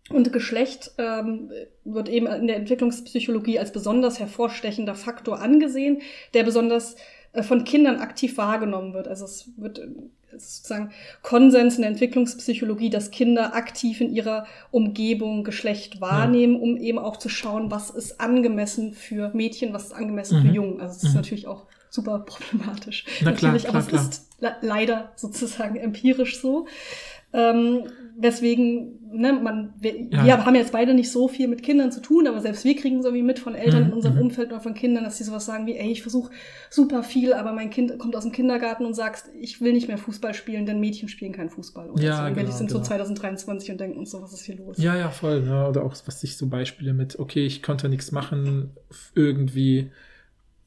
[0.09, 1.49] Und Geschlecht ähm,
[1.85, 6.01] wird eben in der Entwicklungspsychologie als besonders hervorstechender Faktor angesehen,
[6.33, 6.97] der besonders
[7.31, 9.07] äh, von Kindern aktiv wahrgenommen wird.
[9.07, 9.79] Also es wird
[10.37, 10.91] sozusagen
[11.21, 17.17] Konsens in der Entwicklungspsychologie, dass Kinder aktiv in ihrer Umgebung Geschlecht wahrnehmen, um eben auch
[17.17, 20.47] zu schauen, was ist angemessen für Mädchen, was ist angemessen Mhm.
[20.47, 20.81] für Jungen.
[20.81, 21.15] Also es ist Mhm.
[21.15, 23.05] natürlich auch super problematisch.
[23.21, 26.67] Na klar, natürlich, aber klar, es ist le leider sozusagen empirisch so.
[27.33, 27.83] Ähm,
[28.15, 30.25] weswegen, ne, man, wir, Ja.
[30.25, 33.01] wir haben jetzt beide nicht so viel mit Kindern zu tun, aber selbst wir kriegen
[33.01, 34.21] so wie mit von Eltern Mhm, in unserem mhm.
[34.23, 36.31] Umfeld oder von Kindern, dass die sowas sagen wie, ey, ich versuche
[36.69, 39.97] super viel, aber mein Kind kommt aus dem Kindergarten und sagt, ich will nicht mehr
[39.97, 41.89] Fußball spielen, denn Mädchen spielen keinen Fußball.
[41.89, 42.23] Oder Ja, so.
[42.23, 42.87] Und wir genau, sind so genau.
[42.87, 44.77] 2023 und denken uns so, was ist hier los?
[44.77, 45.41] Ja, ja, voll.
[45.41, 45.67] Ne?
[45.67, 48.71] Oder auch, was sich so Beispiele mit, okay, ich konnte nichts machen,
[49.15, 49.91] irgendwie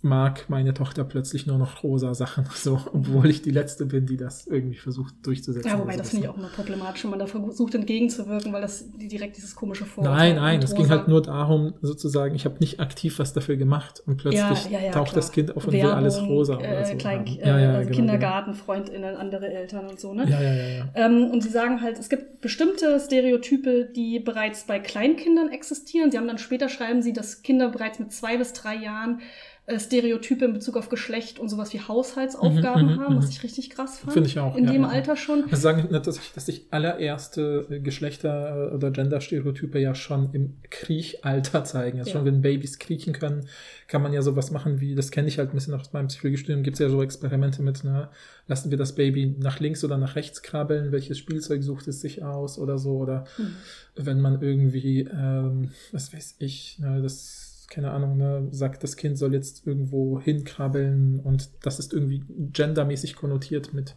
[0.06, 4.16] mag meine Tochter plötzlich nur noch rosa Sachen, so, obwohl ich die Letzte bin, die
[4.16, 5.70] das irgendwie versucht durchzusetzen.
[5.70, 8.62] Ja, wobei das sowas, finde ich auch immer problematisch, wenn man da versucht entgegenzuwirken, weil
[8.62, 12.56] das direkt dieses komische Vorurteil Nein, nein, es ging halt nur darum, sozusagen, ich habe
[12.60, 15.16] nicht aktiv was dafür gemacht und plötzlich Ja, ja, ja, taucht klar.
[15.16, 16.96] das Kind auf und will alles rosa äh, oder so.
[16.96, 20.24] Klein, äh, Ja, ja, also genau, Kindergarten, FreundInnen, andere Eltern und so, ne?
[20.24, 20.40] Genau.
[20.40, 20.84] Ja, ja, ja.
[20.94, 26.10] Ähm, und sie sagen halt, es gibt bestimmte Stereotype, die bereits bei Kleinkindern existieren.
[26.10, 29.55] Sie haben dann später schreiben sie, dass Kinder bereits mit zwei bis drei Jahren äh,
[29.78, 33.30] Stereotype in Bezug auf Geschlecht und sowas wie Haushaltsaufgaben Mhm, mhm, haben, was mhm.
[33.32, 34.12] ich richtig krass fand.
[34.12, 34.54] Finde ich auch.
[34.56, 34.88] In ja, dem ja.
[34.88, 35.42] Alter schon.
[35.50, 40.54] Also sagen, nicht, dass ich, dass ich allererste äh, Geschlechter- oder Genderstereotype ja schon im
[40.70, 41.98] Kriechalter zeigen.
[41.98, 42.16] Also Ja.
[42.16, 43.48] schon wenn Babys kriechen können,
[43.88, 46.62] kann man ja sowas machen wie, das kenne ich halt ein bisschen aus meinem Psychologiestudium,
[46.62, 48.08] gibt es ja so Experimente mit, ne,
[48.46, 52.22] lassen wir das Baby nach links oder nach rechts krabbeln, welches Spielzeug sucht es sich
[52.22, 53.54] aus oder so, oder Mhm.
[53.96, 59.18] wenn man irgendwie, ähm, was weiß ich, ne, das, keine Ahnung, ne, sagt, das Kind
[59.18, 63.94] soll jetzt irgendwo hinkrabbeln und das ist irgendwie gendermäßig konnotiert mit,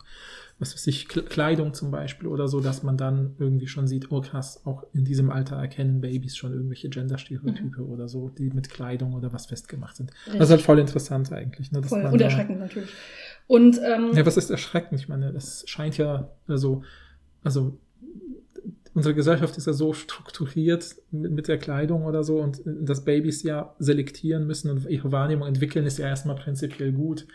[0.57, 4.21] was weiß ich, Kleidung zum Beispiel oder so, dass man dann irgendwie schon sieht, oh
[4.21, 9.13] krass, auch in diesem Alter erkennen Babys schon irgendwelche Genderstereotype oder so, die mit Kleidung
[9.13, 10.11] oder was festgemacht sind.
[10.25, 11.71] Das ist halt voll interessant eigentlich.
[11.71, 12.03] Ne, Voll.
[12.05, 12.89] Und da- erschreckend natürlich.
[13.47, 14.99] Und ähm, ja, was ist erschreckend?
[14.99, 16.83] Ich meine, es scheint ja, also,
[17.43, 17.77] also
[18.99, 23.05] unsere Gesellschaft ist ja so strukturiert mit, mit der Kleidung oder so und äh, dass
[23.05, 27.25] Babys ja selektieren müssen und ihre Wahrnehmung entwickeln, ist ja erstmal prinzipiell gut.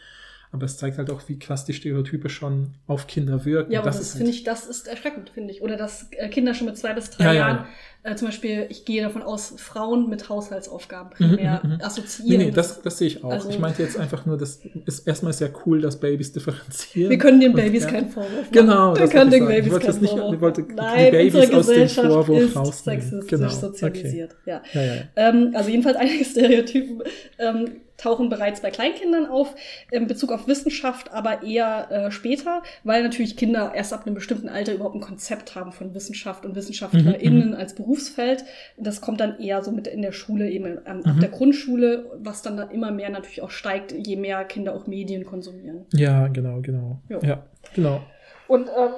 [0.54, 3.72] Aber es zeigt halt auch, wie krass die Stereotype schon auf Kinder wirken.
[3.72, 5.62] Ja, aber das, ist finde halt- ich, das ist erschreckend, finde ich.
[5.62, 7.66] Oder dass äh, Kinder schon mit zwei bis drei Ja, ja, Jahren,
[8.06, 11.80] Äh, zum Beispiel, ich gehe davon aus, Frauen mit Haushaltsaufgaben Mhm, primär mhm, mhm.
[11.80, 12.38] assoziieren.
[12.38, 13.30] Nee, nee, das, das sehe ich auch.
[13.30, 17.10] Also- ich meinte jetzt einfach nur, das ist erstmal ist ja cool, dass Babys differenzieren.
[17.10, 17.90] wir können den Babys ja.
[17.90, 18.48] keinen Vorwurf machen.
[18.52, 20.70] Genau, wir das können den Babys keinen das nicht- Vorwurf wollte machen.
[20.76, 23.00] die Nein, Babys unsere aus dem Gesellschaft Vorwurf ist rausnehmen.
[23.00, 23.54] sexistisch Genau, okay.
[23.60, 24.36] sozialisiert.
[24.44, 24.62] Ja.
[24.74, 25.02] Ja, ja, ja.
[25.16, 27.02] Ähm, also jedenfalls einige Stereotypen
[27.38, 29.54] ähm, tauchen bereits bei Kleinkindern auf,
[29.90, 34.48] in Bezug auf Wissenschaft, aber eher äh, später, weil natürlich Kinder erst ab einem bestimmten
[34.48, 38.44] Alter überhaupt ein Konzept haben von Wissenschaft und WissenschaftlerInnen Mhm, als Berufsfeld.
[38.76, 41.20] Das kommt dann eher so mit in der Schule, eben ähm, ab Mhm.
[41.20, 45.24] der Grundschule, was dann, dann immer mehr natürlich auch steigt, je mehr Kinder auch Medien
[45.24, 45.86] konsumieren.
[45.92, 46.98] Ja, genau, genau.
[47.08, 47.20] Jo.
[47.22, 48.00] Ja, genau.
[48.48, 48.90] Und ähm,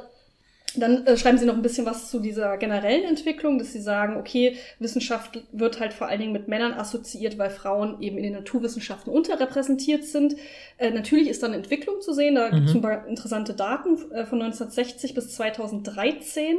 [0.80, 4.16] dann äh, schreiben sie noch ein bisschen was zu dieser generellen Entwicklung, dass sie sagen,
[4.16, 8.32] okay, Wissenschaft wird halt vor allen Dingen mit Männern assoziiert, weil Frauen eben in den
[8.34, 10.36] Naturwissenschaften unterrepräsentiert sind.
[10.78, 12.54] Äh, natürlich ist dann eine Entwicklung zu sehen, da Mhm.
[12.54, 16.58] gibt es ein paar interessante Daten äh, von 1960 bis 2013.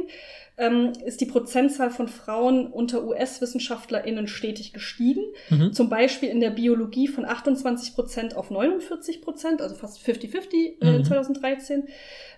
[0.60, 5.22] Ähm, ist die Prozentzahl von Frauen unter US-WissenschaftlerInnen stetig gestiegen.
[5.50, 5.72] Mhm.
[5.72, 10.98] Zum Beispiel in der Biologie von 28 Prozent auf 49 Prozent, also fast 50-50 äh,
[10.98, 11.04] Mhm.
[11.04, 11.84] 2013.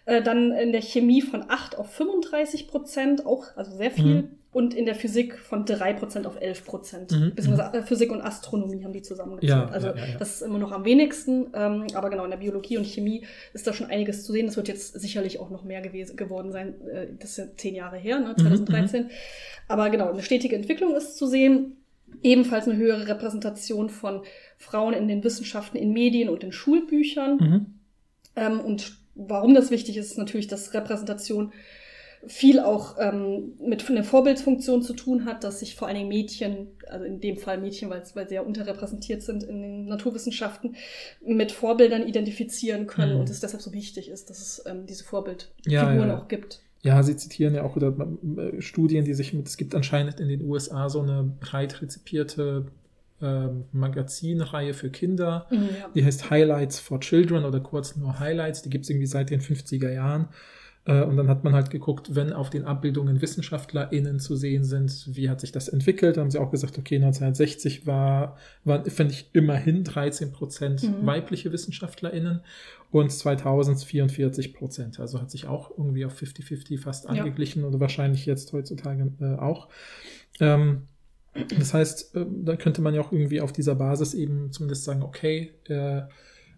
[0.06, 4.22] Äh, dann in der Chemie von 8 auf 35 Prozent, auch also sehr viel.
[4.22, 4.30] Mhm.
[4.52, 7.12] Und in der Physik von 3 Prozent auf 11 Prozent.
[7.12, 7.34] Mhm.
[7.36, 9.50] Beziehungsweise äh, Physik und Astronomie haben die zusammengezählt.
[9.50, 11.46] Ja, also ja, ja, das ist immer noch am wenigsten.
[11.54, 14.46] Ähm, aber genau, in der Biologie und Chemie ist da schon einiges zu sehen.
[14.46, 16.74] Das wird jetzt sicherlich auch noch mehr gewesen, geworden sein.
[16.88, 19.10] Äh, das sind zehn Jahre her, ne, Mhm, 2013.
[19.68, 21.76] Aber genau, eine stetige Entwicklung ist zu sehen.
[22.24, 24.22] Ebenfalls eine höhere Repräsentation von
[24.58, 27.36] Frauen in den Wissenschaften, in Medien und in Schulbüchern.
[27.36, 27.66] Mhm.
[28.34, 31.52] Ähm, und warum das wichtig ist, ist natürlich, dass Repräsentation
[32.26, 36.68] viel auch ähm, mit einer Vorbildfunktion zu tun hat, dass sich vor allen Dingen Mädchen,
[36.86, 40.76] also in dem Fall Mädchen, weil, weil sie ja unterrepräsentiert sind in den Naturwissenschaften,
[41.24, 43.20] mit Vorbildern identifizieren können Mhm.
[43.20, 46.18] und es deshalb so wichtig ist, dass es ähm, diese Ja, Vorbildfiguren ja.
[46.18, 46.60] auch gibt.
[46.82, 47.94] Ja, sie zitieren ja auch oder
[48.36, 52.66] äh, Studien, die sich mit, es gibt anscheinend in den USA so eine breit rezipierte
[53.22, 55.88] ähm, Magazinreihe für Kinder, Mhm, ja.
[55.94, 59.40] die heißt Highlights for Children oder kurz nur Highlights, die gibt es irgendwie seit den
[59.40, 60.28] 50er Jahren.
[60.86, 65.08] Äh, Und dann hat man halt geguckt, wenn auf den Abbildungen WissenschaftlerInnen zu sehen sind,
[65.14, 66.16] wie hat sich das entwickelt?
[66.16, 71.04] Da haben sie auch gesagt, okay, 1960 war, war finde ich, immerhin 13 Prozent Mhm.
[71.06, 72.40] weibliche WissenschaftlerInnen
[72.90, 74.98] und 2000 44 Prozent.
[75.00, 77.10] Also hat sich auch irgendwie auf 50-50 fast Ja.
[77.10, 79.68] angeglichen oder wahrscheinlich jetzt heutzutage äh, auch.
[80.40, 80.88] Ähm,
[81.58, 85.02] das heißt, äh, da könnte man ja auch irgendwie auf dieser Basis eben zumindest sagen,
[85.02, 86.02] okay, äh,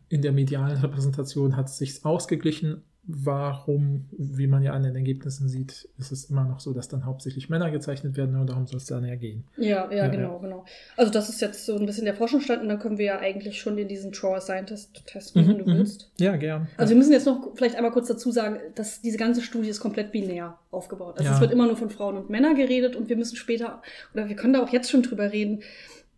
[0.08, 2.82] in der medialen Repräsentation hat es sich ausgeglichen.
[3.05, 7.05] Warum, wie man ja an den Ergebnissen sieht, ist es immer noch so, dass dann
[7.05, 9.43] hauptsächlich Männer gezeichnet werden und darum soll es dann ja gehen.
[9.57, 10.38] Ja, ja, Ja, genau, ja.
[10.38, 10.65] genau.
[10.97, 13.61] Also das ist jetzt so ein bisschen der Forschungsstand und dann können wir ja eigentlich
[13.61, 16.12] schon in diesen Draw Scientist testen, wenn du willst.
[16.21, 16.69] Ja, gern.
[16.77, 19.81] Also wir müssen jetzt noch vielleicht einmal kurz dazu sagen, dass diese ganze Studie ist
[19.81, 21.19] komplett binär aufgebaut.
[21.19, 23.83] Also es wird immer nur von Frauen und Männern geredet und wir müssen später,
[24.15, 25.62] oder wir können da auch jetzt schon drüber reden,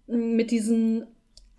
[0.06, 1.06] mit diesen,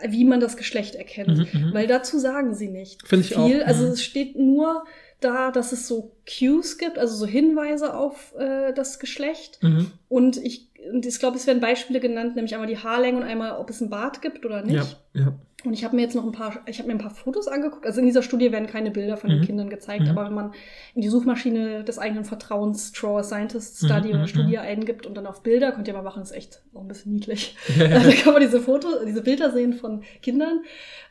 [0.07, 1.51] wie man das Geschlecht erkennt.
[1.51, 1.73] Mhm, mhm.
[1.73, 3.63] Weil dazu sagen sie nicht Finde ich viel.
[3.63, 3.91] auch, Also mhm.
[3.93, 4.83] es steht nur
[5.19, 9.59] da, dass es so Cues gibt, also so Hinweise auf äh, das Geschlecht.
[9.63, 9.91] Mhm.
[10.09, 13.53] Und ich, und ich glaube, es werden Beispiele genannt, nämlich einmal die Haarlänge und einmal,
[13.57, 14.97] ob es einen Bart gibt oder nicht.
[15.13, 15.33] Ja, ja.
[15.63, 17.87] Und ich habe mir jetzt noch ein paar, ich habe mir ein paar Fotos angeguckt.
[17.87, 19.35] Also in dieser Studie werden keine Bilder von Mhm.
[19.37, 20.09] den Kindern gezeigt, Mhm.
[20.09, 20.53] aber wenn man
[20.93, 24.63] in die Suchmaschine des eigenen Vertrauens Draw a Scientist Mhm, Study mhm, oder Studie mhm.
[24.63, 27.55] eingibt und dann auf Bilder, könnt ihr mal machen, ist echt auch ein bisschen niedlich.
[27.79, 30.61] da kann man diese Fotos, diese Bilder sehen von Kindern.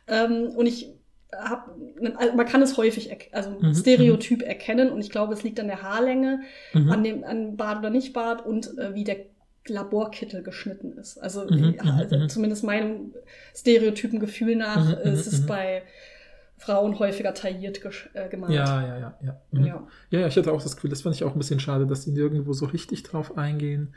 [0.07, 0.94] Ähm, und ich
[1.39, 1.71] hab,
[2.17, 5.67] also man kann es häufig, also Mhm, Stereotyp erkennen und ich glaube, es liegt an
[5.69, 6.41] der Haarlänge,
[6.75, 6.91] Mhm.
[6.91, 9.19] an dem an Bart oder nicht Bart und äh, wie der
[9.67, 11.19] Laborkittel geschnitten ist.
[11.19, 12.29] Also, Mhm, ja, mhm, also mhm.
[12.29, 13.15] zumindest meinem
[13.55, 15.47] Stereotypengefühl nach Mhm, ist es mhm, mhm.
[15.47, 15.83] bei
[16.59, 17.81] Frauen häufiger tailliert
[18.15, 18.55] äh, gemalt.
[18.55, 19.41] Ja, ja, ja, ja.
[19.53, 19.67] Mhm.
[19.67, 19.87] Ja.
[20.11, 22.03] Ja, ja, ich hatte auch das Gefühl, das fand ich auch ein bisschen schade, dass
[22.05, 23.95] sie nirgendwo so richtig drauf eingehen,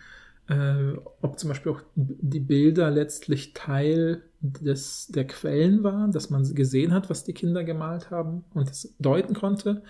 [0.50, 6.44] äh, ob zum Beispiel auch die Bilder letztlich Teil des, der Quellen waren, dass man
[6.54, 9.82] gesehen hat, was die Kinder gemalt haben und es deuten konnte.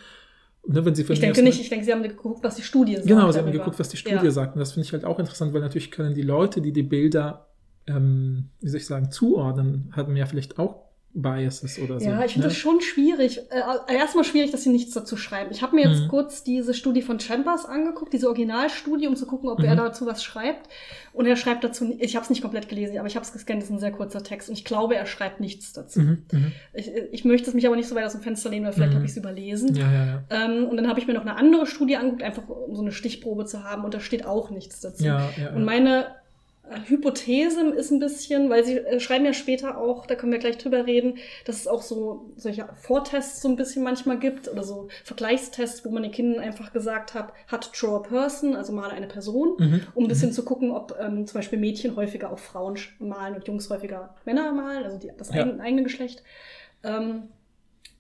[0.66, 3.08] Ne, wenn sie Ich denke nicht, ich denke, sie haben geguckt, was die Studie sagt.
[3.08, 3.64] Genau, sie haben darüber.
[3.64, 4.32] geguckt, was die Studie Ja.
[4.32, 4.56] sagt.
[4.56, 7.48] Und das finde ich halt auch interessant, weil natürlich können die Leute, die die Bilder,
[7.88, 12.06] ähm, wie soll ich sagen, zuordnen, hatten ja vielleicht auch Biases oder so.
[12.08, 12.54] Ja, ich finde ne?
[12.54, 13.40] das schon schwierig.
[13.50, 15.50] Äh, erstmal schwierig, dass sie nichts dazu schreiben.
[15.52, 16.08] Ich habe mir jetzt Mhm.
[16.10, 19.66] kurz diese Studie von Chambers angeguckt, diese Originalstudie, um zu gucken, ob Mhm.
[19.66, 20.70] er dazu was schreibt.
[21.14, 23.62] Und er schreibt dazu, ich habe es nicht komplett gelesen, aber ich habe es gescannt,
[23.64, 24.50] das ist ein sehr kurzer Text.
[24.50, 26.02] Und ich glaube, er schreibt nichts dazu.
[26.02, 26.52] Mhm, mhm.
[26.74, 28.92] Ich, ich möchte es mich aber nicht so weit aus dem Fenster lehnen, weil vielleicht
[28.92, 28.96] Mhm.
[28.98, 29.74] habe ich es überlesen.
[29.76, 30.24] Ja, ja, ja.
[30.30, 32.92] Ähm, und dann habe ich mir noch eine andere Studie angeguckt, einfach um so eine
[32.92, 33.84] Stichprobe zu haben.
[33.84, 35.04] Und da steht auch nichts dazu.
[35.56, 36.10] Und meine äh,
[36.88, 40.58] Hypothese ist ein bisschen, weil sie äh, schreiben ja später auch, da können wir gleich
[40.58, 44.88] drüber reden, dass es auch so solche Vortests so ein bisschen manchmal gibt oder so
[45.04, 49.08] Vergleichstests, wo man den Kindern einfach gesagt hat, hat draw a person, also male eine
[49.08, 49.82] Person, Mhm.
[49.96, 53.48] um ein bisschen zu gucken, ob ähm, zum Beispiel Mädchen häufiger auch Frauen malen und
[53.48, 55.44] Jungs häufiger Männer malen, also die, das Ja.
[55.44, 56.24] eigen, eigene Geschlecht.
[56.84, 57.30] Ähm,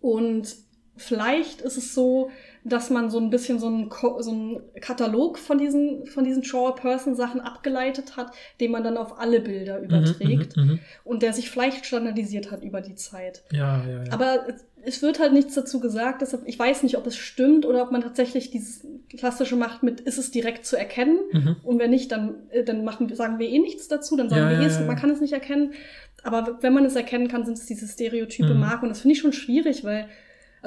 [0.01, 0.55] und
[0.95, 2.31] vielleicht ist es so,
[2.67, 6.41] dass man so ein bisschen so einen, Ko so einen Katalog von diesen, von diesen
[6.43, 10.79] Draw-a-Person-Sachen abgeleitet hat, den man dann auf alle Bilder überträgt Mhm, mhm, mhm.
[11.03, 13.43] und der sich vielleicht standardisiert hat über die Zeit.
[13.51, 14.11] Ja, ja, ja.
[14.11, 17.65] Aber es- es wird halt nichts dazu gesagt, deshalb ich weiß nicht, ob es stimmt
[17.65, 21.19] oder ob man tatsächlich dieses klassische macht mit, ist es direkt zu erkennen?
[21.31, 21.55] Mhm.
[21.63, 24.49] Und wenn nicht, dann, äh, dann machen, sagen wir eh nichts dazu, dann sagen Ja,
[24.51, 25.73] wir eh, ja, ja, man kann es nicht erkennen.
[26.23, 28.59] Aber wenn man es erkennen kann, sind es diese Stereotype Mhm.
[28.59, 28.83] Mark.
[28.83, 30.07] Und das finde ich schon schwierig, weil,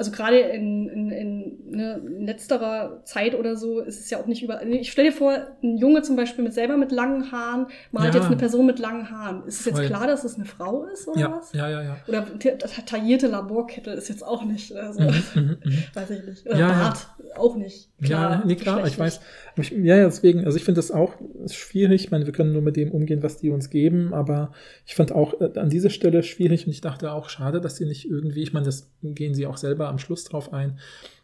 [0.01, 4.25] also gerade in, in, in, ne, in letzterer Zeit oder so ist es ja auch
[4.25, 4.65] nicht über.
[4.65, 8.19] Ich stell dir vor, ein Junge zum Beispiel mit selber mit langen Haaren malt Ja.
[8.19, 9.45] jetzt eine Person mit langen Haaren.
[9.45, 9.85] Ist es jetzt Voll.
[9.85, 11.53] klar, dass es eine Frau ist oder ja, was?
[11.53, 11.97] ja, ja, ja.
[12.07, 14.73] Oder ta- ta- taillierte Laborkette ist jetzt auch nicht.
[14.75, 15.01] Also,
[15.35, 15.57] Mhm.
[15.93, 16.45] Weiß ich nicht.
[16.47, 16.79] Oder Ja, ja.
[16.83, 17.89] Bart auch nicht.
[17.99, 19.21] ja, nee, klar, ich weiß.
[19.57, 21.13] Ich, ja, ja, deswegen, also ich finde das auch
[21.47, 22.05] schwierig.
[22.05, 24.51] Ich meine, wir können nur mit dem umgehen, was die uns geben, aber
[24.85, 27.85] ich fand auch äh, an dieser Stelle schwierig und ich dachte auch, schade, dass sie
[27.85, 30.79] nicht irgendwie, ich meine, das gehen sie auch selber am Schluss drauf ein,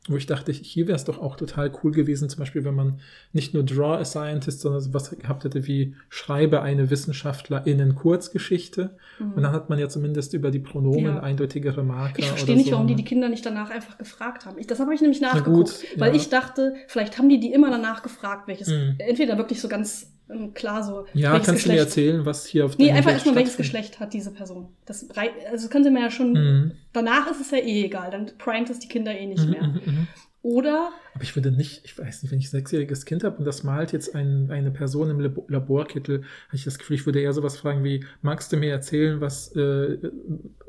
[0.10, 3.01] wo ich dachte, hier wäre es doch auch total cool gewesen, zum Beispiel, wenn man
[3.34, 8.95] nicht nur Draw a Scientist, sondern was gehabt hätte wie Schreibe eine WissenschaftlerInnen Kurzgeschichte.
[9.19, 9.34] Mhm.
[9.34, 11.19] Und dann hat man ja zumindest über die Pronomen Ja.
[11.19, 12.19] eindeutigere Marker.
[12.19, 12.73] Ich verstehe nicht, so.
[12.73, 14.58] warum die die Kinder nicht danach einfach gefragt haben.
[14.60, 16.15] Ich, das habe ich nämlich Na nachgeguckt, gut, weil ja.
[16.15, 18.95] ich dachte, vielleicht haben die die immer danach gefragt, welches, Mhm.
[18.99, 20.13] entweder wirklich so ganz
[20.53, 21.79] klar so, Ja, kannst du mir Geschlecht.
[21.79, 23.57] erzählen, was hier auf Nee, einfach erstmal, welches?
[23.57, 24.69] Geschlecht hat diese Person.
[24.85, 26.71] Das rei- also können sie mir ja schon, Mhm.
[26.93, 29.63] danach ist es ja eh egal, dann primet es die Kinder eh nicht Mhm, mehr.
[29.63, 30.07] mhm, mhm.
[30.43, 33.45] Oder, Aber ich würde nicht, ich weiß nicht, wenn ich ein sechsjähriges Kind habe und
[33.45, 37.19] das malt jetzt ein, eine Person im Labo- Laborkittel, habe ich das Gefühl, ich würde
[37.19, 39.97] eher sowas fragen wie, magst du mir erzählen, was äh,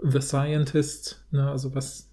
[0.03, 2.08] The Scientist, ne, also was,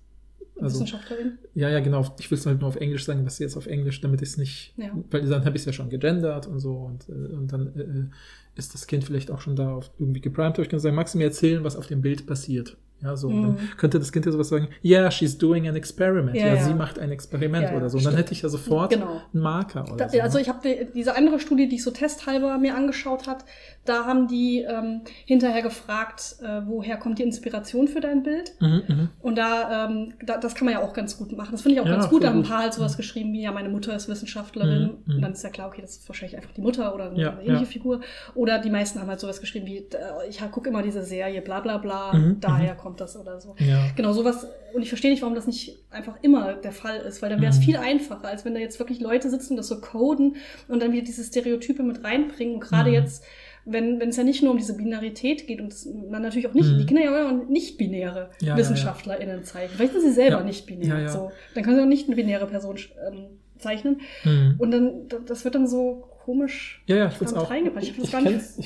[0.60, 1.38] also, Wissenschaftlerin?
[1.54, 4.02] ja, ja, genau, ich will es halt nur auf Englisch sagen, was jetzt auf Englisch,
[4.02, 4.92] damit ich es nicht, Ja.
[5.12, 8.58] weil dann habe ich es ja schon gegendert und so und, äh, und dann äh,
[8.58, 11.18] ist das Kind vielleicht auch schon da auf irgendwie geprimed, ich kann sagen, magst du
[11.18, 12.78] mir erzählen, was auf dem Bild passiert?
[13.04, 13.58] Ja, so, und dann Mhm.
[13.78, 16.36] könnte das Kind ja sowas sagen, yeah, she's doing an experiment.
[16.36, 16.64] Ja, Ja, ja.
[16.64, 17.98] sie macht ein Experiment oder so.
[17.98, 19.22] Und dann hätte ich ja sofort Genau.
[19.34, 20.20] einen Marker oder Da, so.
[20.22, 20.42] also ne?
[20.44, 23.46] ich habe die, diese andere Studie, die ich so testhalber mir angeschaut hat,
[23.84, 28.54] da haben die ähm, hinterher gefragt, äh, woher kommt die Inspiration für dein Bild?
[28.60, 29.10] Mhm, mhm.
[29.22, 31.50] Und da, ähm, da, das kann man ja auch ganz gut machen.
[31.52, 32.24] Das finde ich auch ganz gut.
[32.24, 34.84] Da haben ein paar halt sowas geschrieben wie, ja, meine Mutter ist Wissenschaftlerin.
[34.84, 35.16] Mhm, mhm.
[35.18, 37.66] Und dann ist ja klar, okay, das ist wahrscheinlich einfach die Mutter oder eine ähnliche.
[37.66, 38.00] Figur.
[38.36, 41.60] Oder die meisten haben halt sowas geschrieben wie, äh, ich gucke immer diese Serie, bla
[41.60, 43.56] bla bla, Mhm, daher kommt das oder so.
[43.60, 43.88] Ja.
[43.96, 44.48] Genau, sowas.
[44.74, 47.52] Und ich verstehe nicht, warum das nicht einfach immer der Fall ist, weil dann wäre
[47.52, 47.64] es Mhm.
[47.64, 50.36] viel einfacher, als wenn da jetzt wirklich Leute sitzen und das so coden
[50.68, 52.56] und dann wieder diese Stereotype mit reinbringen.
[52.56, 52.96] Und gerade Mhm.
[52.96, 53.24] jetzt,
[53.66, 55.74] wenn wenn es ja nicht nur um diese Binarität geht und
[56.12, 56.78] man natürlich auch nicht, Mhm.
[56.78, 59.76] die Kinder ja auch nicht-binäre Ja, ja, WissenschaftlerInnen zeichnen.
[59.78, 60.44] Vielleicht sind sie selber Ja.
[60.44, 60.88] nicht binär.
[60.88, 61.10] Ja, ja.
[61.10, 61.32] So.
[61.56, 62.78] Dann können sie auch nicht eine binäre Person
[63.12, 63.26] ähm,
[63.58, 64.02] zeichnen.
[64.24, 64.56] Mhm.
[64.60, 64.94] Und dann,
[65.26, 66.84] das wird dann so komisch.
[66.88, 67.50] Ja, ja, ich damit auch.
[67.52, 67.86] reingepackt.
[67.88, 68.12] Ich Ich,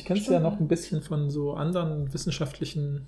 [0.06, 3.08] kenne es ja noch ein bisschen von so anderen wissenschaftlichen,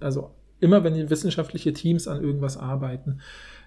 [0.00, 3.20] also immer wenn die wissenschaftliche Teams an irgendwas arbeiten,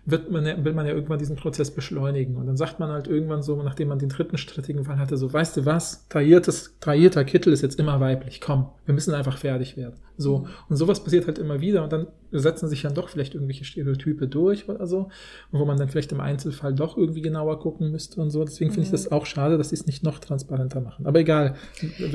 [0.06, 2.38] wird man, ja- will man ja irgendwann diesen Prozess beschleunigen.
[2.38, 5.32] Und dann sagt man halt irgendwann so, nachdem man den dritten strittigen Fall hatte, so,
[5.32, 9.76] weißt du was, tailliertes, taillierter Kittel ist jetzt immer weiblich, komm, wir müssen einfach fertig
[9.76, 9.96] werden.
[10.18, 10.40] So.
[10.40, 10.48] Mhm.
[10.70, 14.28] Und sowas passiert halt immer wieder und dann setzen sich dann doch vielleicht irgendwelche Stereotype
[14.28, 15.10] durch oder so,
[15.52, 18.44] wo man dann vielleicht im Einzelfall doch irgendwie genauer gucken müsste und so.
[18.44, 18.92] Deswegen finde ich Mhm.
[18.98, 21.06] das auch schade, dass sie es nicht noch transparenter machen.
[21.06, 21.56] Aber egal.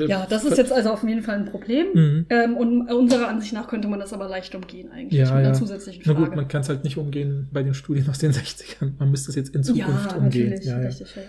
[0.07, 1.87] Ja, das ist jetzt also auf jeden Fall ein Problem.
[1.93, 2.25] Mhm.
[2.29, 5.47] Ähm, und unserer Ansicht nach könnte man das aber leicht umgehen eigentlich Ja, mit einer
[5.49, 5.53] ja.
[5.53, 6.27] zusätzlichen Na Frage.
[6.27, 8.93] gut, man kann es halt nicht umgehen bei den Studien aus den 60ern.
[8.99, 10.49] Man müsste es jetzt in Zukunft ja, umgehen.
[10.49, 10.87] natürlich, Ja, ja.
[10.87, 11.15] richtig.
[11.15, 11.21] Ja.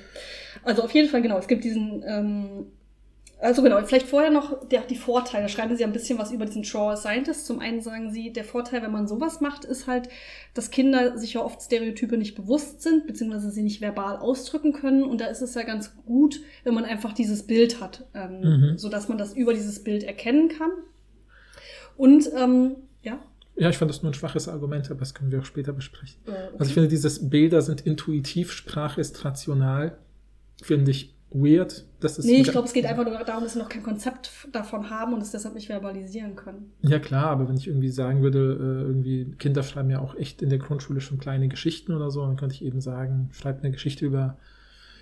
[0.62, 2.66] Also auf jeden Fall, genau, es gibt diesen, ähm,
[3.44, 5.48] Also genau, vielleicht vorher noch der, die Vorteile.
[5.50, 7.46] Schreiben Sie ein bisschen was über diesen Draw Scientist.
[7.46, 10.08] Zum einen sagen Sie, der Vorteil, wenn man sowas macht, ist halt,
[10.54, 15.04] dass Kinder sich ja oft Stereotype nicht bewusst sind, beziehungsweise sie nicht verbal ausdrücken können.
[15.04, 18.78] Und da ist es ja ganz gut, wenn man einfach dieses Bild hat, ähm, Mhm.
[18.78, 20.70] so dass man das über dieses Bild erkennen kann.
[21.96, 23.18] Und ähm, ja.
[23.56, 26.18] Ja, ich fand das nur ein schwaches Argument, aber das können wir auch später besprechen.
[26.26, 29.98] äh, Also ich finde, dieses Bilder sind intuitiv, Sprache ist rational,
[30.62, 31.84] finde ich weird.
[32.00, 34.30] Das ist Nee, ich glaube, es geht einfach nur darum, dass sie noch kein Konzept
[34.52, 36.72] davon haben und es deshalb nicht verbalisieren können.
[36.82, 40.40] Ja klar, aber wenn ich irgendwie sagen würde, äh, irgendwie Kinder schreiben ja auch echt
[40.40, 43.72] in der Grundschule schon kleine Geschichten oder so, dann könnte ich eben sagen, schreibt eine
[43.72, 44.38] Geschichte über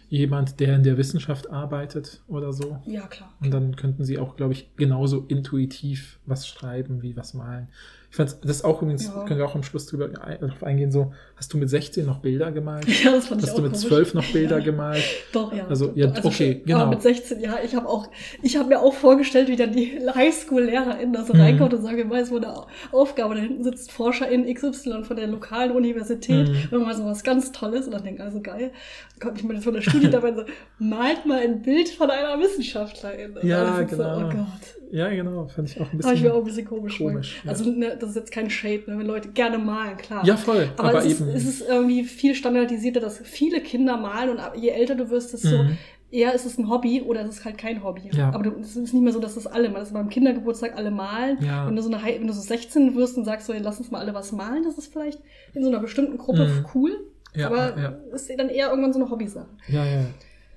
[0.08, 2.78] jemand, der in der Wissenschaft arbeitet oder so.
[2.84, 3.32] Ja, klar.
[3.40, 7.68] Und dann könnten sie auch, glaube ich, genauso intuitiv was schreiben wie was malen.
[8.12, 9.24] Ich fand das auch übrigens, Ja.
[9.24, 12.52] können wir auch am Schluss drüber drauf eingehen, so, hast du mit 16 noch Bilder
[12.52, 12.84] gemalt?
[13.02, 13.88] Ja, das fand ich Hast auch du mit komisch.
[13.88, 14.64] 12 noch Bilder Ja.
[14.66, 15.02] gemalt?
[15.32, 15.66] Doch, ja.
[15.66, 16.86] Also, ja, okay, schon- genau.
[16.90, 18.06] Mit 16, ja, ich habe auch,
[18.42, 21.40] ich habe mir auch vorgestellt, wie dann die Highschool-LehrerInnen da so Mhm.
[21.40, 22.52] reinkommt und sagen, wir weiß, wo eine
[22.92, 26.68] Aufgabe, da hinten sitzt ForscherIn XY von der lokalen Universität, Mhm.
[26.76, 28.72] und mal so was ganz Tolles, und dann denke ich, also geil,
[29.18, 30.42] dann kommt ich mal von der Studie dabei so,
[30.78, 33.36] malt mal ein Bild von einer Wissenschaftlerin.
[33.42, 34.20] Ja, genau.
[34.20, 34.46] So, oh Gott.
[34.90, 36.36] Ja, genau, fand ich auch ein Habe ich auch bisschen.
[36.36, 37.50] ein bisschen komisch, komisch, ja.
[37.50, 40.24] Also, ne, das ist jetzt kein Shade, ne, wenn Leute gerne malen, klar.
[40.26, 41.30] Ja, voll, Aber, aber, es, ist, eben.
[41.30, 45.62] es ist irgendwie viel standardisierter, dass viele Kinder malen und je älter du wirst, desto
[45.62, 45.78] Mhm.
[46.10, 48.10] eher ist es ein Hobby oder es ist halt kein Hobby.
[48.12, 48.28] Ja.
[48.34, 50.90] Aber du, es ist nicht mehr so, dass das alle, das ist beim Kindergeburtstag alle
[50.90, 51.38] malen.
[51.40, 51.66] Ja.
[51.66, 54.00] Wenn du so eine, wenn du so 16 wirst und sagst so, lass uns mal
[54.00, 55.20] alle was malen, das ist vielleicht
[55.54, 56.66] in so einer bestimmten Gruppe Mhm.
[56.74, 57.06] cool.
[57.34, 57.88] Ja, aber ja.
[58.14, 59.48] ist dann eher irgendwann so eine Hobbysache.
[59.68, 60.04] ja, ja.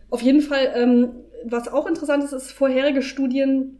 [0.09, 1.09] Auf jeden Fall, ähm,
[1.45, 3.77] was auch interessant ist, ist, vorherige Studien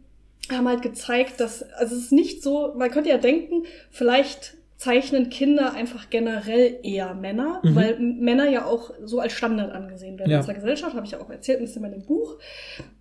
[0.50, 5.30] haben halt gezeigt, dass, also es ist nicht so, man könnte ja denken, vielleicht zeichnen
[5.30, 7.74] Kinder einfach generell eher Männer, Mhm.
[7.74, 10.36] weil Männer ja auch so als Standard angesehen werden Ja.
[10.36, 12.36] in unserer Gesellschaft, habe ich ja auch erzählt, ein bisschen in dem Buch.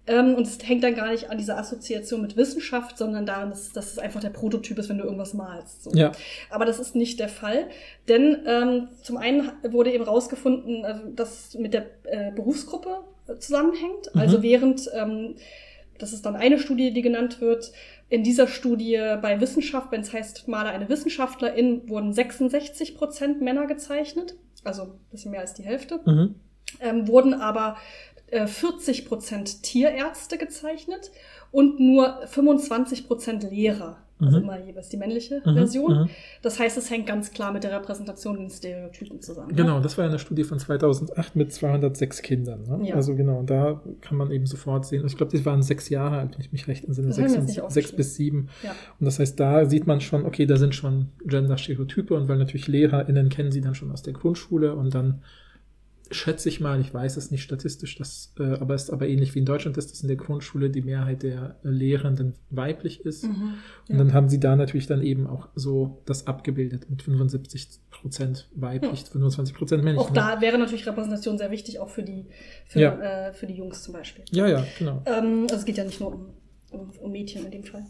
[0.07, 3.73] Ähm, und es hängt dann gar nicht an dieser Assoziation mit Wissenschaft, sondern daran, dass,
[3.73, 5.83] dass es einfach der Prototyp ist, wenn du irgendwas malst.
[5.83, 5.91] So.
[5.93, 6.13] Ja,
[6.49, 7.67] Aber das ist nicht der Fall,
[8.07, 13.35] denn ähm, zum einen wurde eben rausgefunden, also, dass es mit der äh, Berufsgruppe äh,
[13.37, 14.13] zusammenhängt.
[14.13, 14.21] Mhm.
[14.21, 15.35] Also während, ähm,
[15.97, 17.71] das ist dann eine Studie, die genannt wird,
[18.09, 23.65] in dieser Studie bei Wissenschaft, wenn es heißt, male eine Wissenschaftlerin, wurden 66 Prozent Männer
[23.67, 26.35] gezeichnet, also ein bisschen mehr als die Hälfte, mhm.
[26.79, 27.77] ähm, wurden aber
[28.27, 31.11] äh, 40 Prozent Tierärzte gezeichnet
[31.51, 34.04] und nur 25 Prozent Lehrer.
[34.17, 34.43] Also Mhm.
[34.43, 35.93] immer jeweils die männliche Mhm, Version.
[36.03, 36.09] mhm.
[36.41, 39.49] Das heißt, es hängt ganz klar mit der Repräsentation in Stereotypen zusammen.
[39.49, 39.55] ne?
[39.55, 42.63] Genau, das war ja eine Studie von 2008 mit 206 Kindern.
[42.63, 42.87] Ne?
[42.87, 42.95] Ja.
[42.95, 45.05] Also genau, und da kann man eben sofort sehen.
[45.05, 47.33] Ich glaube, die waren sechs Jahre alt, wenn ich mich recht entsinne, sechs,
[47.73, 48.47] sechs bis sieben.
[48.63, 48.71] Ja.
[48.99, 52.67] Und das heißt, da sieht man schon, okay, da sind schon Gender-Stereotype und weil natürlich
[52.69, 55.21] LehrerInnen kennen sie dann schon aus der Grundschule und dann
[56.11, 59.33] schätze ich mal, ich weiß es nicht statistisch, das, äh, aber es ist aber ähnlich
[59.35, 63.23] wie in Deutschland dass in der Grundschule die Mehrheit der Lehrenden weiblich ist.
[63.23, 63.31] Mhm.
[63.89, 63.97] Und Ja.
[63.97, 69.05] dann haben sie da natürlich dann eben auch so das abgebildet mit 75 Prozent weiblich,
[69.05, 70.03] 25 Prozent männlich.
[70.05, 72.27] Auch da wäre natürlich Repräsentation sehr wichtig, auch für die,
[72.65, 73.27] für, Ja.
[73.29, 74.25] äh, für die Jungs zum Beispiel.
[74.31, 75.01] Ja, ja, genau.
[75.05, 76.33] Ähm, also es geht ja nicht nur um,
[76.71, 77.85] um, um Mädchen in dem Fall.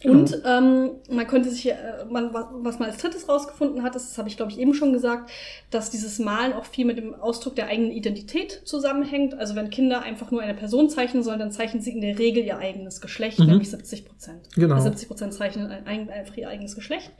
[0.00, 0.18] Genau.
[0.18, 1.74] Und ähm, man könnte sich, äh,
[2.08, 4.92] man, was, man als drittes rausgefunden hat, ist, das habe ich glaube ich eben schon
[4.92, 5.30] gesagt,
[5.70, 9.34] dass dieses Malen auch viel mit dem Ausdruck der eigenen Identität zusammenhängt.
[9.34, 12.44] Also wenn Kinder einfach nur eine Person zeichnen sollen, dann zeichnen sie in der Regel
[12.44, 13.46] ihr eigenes Geschlecht, Mhm.
[13.46, 14.48] nämlich 70 Prozent.
[14.54, 14.78] Genau.
[14.80, 17.10] 70 Prozent zeichnen ein, ein, einfach ihr eigenes Geschlecht.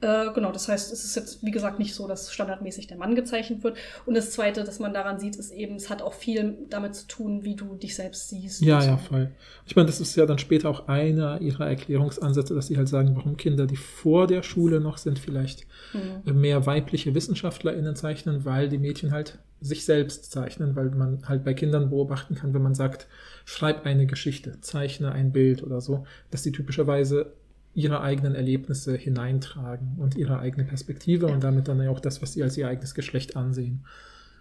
[0.00, 3.14] Äh, genau, das heißt, es ist jetzt, wie gesagt, nicht so, dass standardmäßig der Mann
[3.14, 3.78] gezeichnet wird.
[4.04, 7.06] Und das Zweite, das man daran sieht, ist eben, es hat auch viel damit zu
[7.06, 8.60] tun, wie du dich selbst siehst.
[8.60, 9.30] Ja, ja, voll.
[9.66, 13.16] Ich meine, das ist ja dann später auch einer ihrer Erklärungsansätze, dass sie halt sagen,
[13.16, 16.40] warum Kinder, die vor der Schule noch sind, vielleicht Mhm.
[16.40, 21.54] mehr weibliche WissenschaftlerInnen zeichnen, weil die Mädchen halt sich selbst zeichnen, weil man halt bei
[21.54, 23.06] Kindern beobachten kann, wenn man sagt,
[23.46, 27.32] schreib eine Geschichte, zeichne ein Bild oder so, dass die typischerweise
[27.74, 31.34] ihre eigenen Erlebnisse hineintragen und ihre eigene Perspektive Ja.
[31.34, 33.84] und damit dann ja auch das, was sie als ihr eigenes Geschlecht ansehen.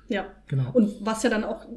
[0.10, 0.26] Ja.
[0.48, 0.70] Genau.
[0.74, 1.68] Und was ja dann auch äh,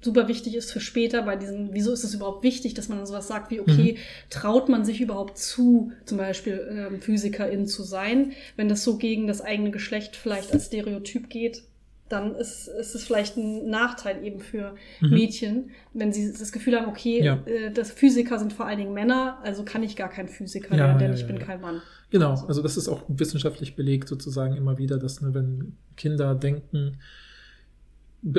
[0.00, 3.06] super wichtig ist für später bei diesen, wieso ist es überhaupt wichtig, dass man dann
[3.06, 3.98] sowas sagt wie, okay,
[4.30, 9.26] traut man sich überhaupt zu, zum Beispiel ähm, Physikerin zu sein, wenn das so gegen
[9.26, 11.64] das eigene Geschlecht vielleicht als Stereotyp geht,
[12.12, 15.10] dann ist, ist es vielleicht ein Nachteil eben für Mhm.
[15.10, 17.38] Mädchen, wenn sie das Gefühl haben, okay, Ja.
[17.46, 20.84] äh, das Physiker sind vor allen Dingen Männer, also kann ich gar kein Physiker Ja,
[20.84, 21.80] werden, denn ja, ich bin kein Mann.
[22.10, 26.98] Genau, also das ist auch wissenschaftlich belegt sozusagen immer wieder, dass ne, wenn Kinder denken,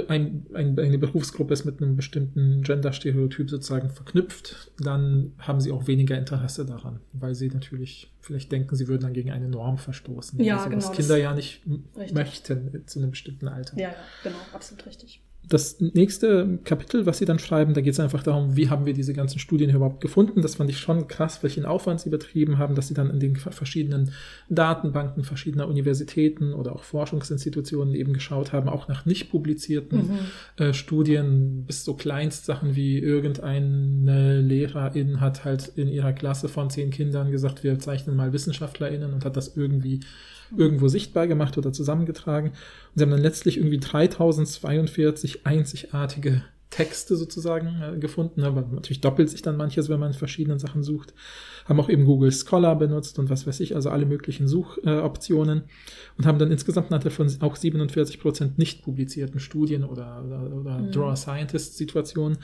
[0.08, 5.88] ein, ein, eine Berufsgruppe ist mit einem bestimmten Gender-Stereotyp sozusagen verknüpft, dann haben sie auch
[5.88, 10.42] weniger Interesse daran, weil sie natürlich vielleicht denken, sie würden dann gegen eine Norm verstoßen.
[10.42, 11.64] Ja, also, genau, Was Kinder ja nicht
[11.98, 12.14] Richtig.
[12.14, 13.78] möchten zu einem bestimmten Alter.
[13.78, 15.22] Ja, ja, genau, absolut richtig.
[15.50, 18.94] Das nächste Kapitel, was sie dann schreiben, da geht es einfach darum, wie haben wir
[18.94, 20.42] diese ganzen Studien überhaupt gefunden.
[20.42, 23.36] Das fand ich schon krass, welchen Aufwand sie betrieben haben, dass sie dann in den
[23.36, 24.12] verschiedenen
[24.50, 30.08] Datenbanken verschiedener Universitäten oder auch Forschungsinstitutionen eben geschaut haben, auch nach nicht publizierten
[30.58, 30.64] mhm.
[30.64, 36.90] äh, Studien, bis so Kleinstsachen wie irgendeine Lehrerin hat halt in ihrer Klasse von zehn
[36.90, 40.00] Kindern gesagt, wir zeichnen mal WissenschaftlerInnen und hat das irgendwie
[40.58, 42.50] irgendwo sichtbar gemacht oder zusammengetragen.
[42.50, 42.56] Und
[42.96, 46.44] sie haben dann letztlich irgendwie 3042 einzigartige
[46.74, 50.82] Texte sozusagen äh, gefunden, aber natürlich doppelt sich dann manches, wenn man in verschiedenen Sachen
[50.82, 51.14] sucht.
[51.66, 56.18] Haben auch eben Google Scholar benutzt und was weiß ich, also alle möglichen Suchoptionen äh,
[56.18, 60.78] und haben dann insgesamt nachher von auch 47 Prozent nicht publizierten Studien oder, oder, oder
[60.80, 60.92] mhm.
[60.92, 62.40] Draw a Scientist Situationen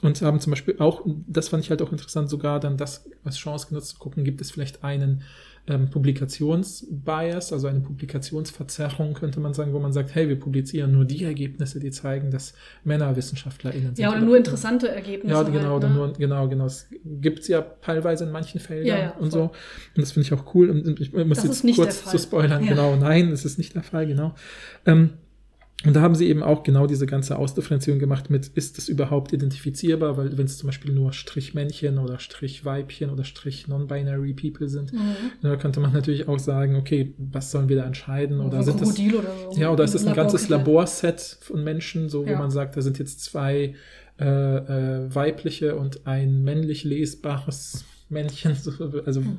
[0.00, 3.36] und haben zum Beispiel auch, das fand ich halt auch interessant, sogar dann das als
[3.36, 5.24] Chance genutzt zu gucken, gibt es vielleicht einen
[5.68, 11.04] ähm, Publikationsbias, also eine Publikationsverzerrung, könnte man sagen, wo man sagt, hey, wir publizieren nur
[11.04, 13.98] die Ergebnisse, die zeigen, dass Männer WissenschaftlerInnen sind.
[13.98, 15.34] Ja, oder, oder nur interessante Ergebnisse.
[15.34, 15.90] Ja, genau, halt, ne?
[15.90, 16.66] nur, genau, genau.
[16.66, 19.42] Es gibt es ja teilweise in manchen Feldern ja, ja, und so.
[19.42, 19.52] Und
[19.94, 20.70] das finde ich auch cool.
[20.70, 22.70] Und ich muss das jetzt kurz zu spoilern, ja.
[22.70, 22.96] genau.
[22.96, 24.34] Nein, es ist nicht der Fall, genau.
[24.84, 25.10] Ähm,
[25.84, 29.32] und da haben sie eben auch genau diese ganze Ausdifferenzierung gemacht mit, ist das überhaupt
[29.32, 30.16] identifizierbar?
[30.16, 35.16] Weil wenn es zum Beispiel nur Strichmännchen oder Strichweibchen oder Strich Non-Binary People sind, mhm.
[35.42, 38.40] da könnte man natürlich auch sagen, okay, was sollen wir da entscheiden?
[38.40, 39.60] Oder, oder sind das, oder so.
[39.60, 42.32] Ja, oder ist das ein ganzes Laborset von Menschen, so ja.
[42.32, 43.74] wo man sagt, da sind jetzt zwei
[44.20, 48.52] äh, äh, weibliche und ein männlich lesbares Männchen,
[49.06, 49.38] also hm.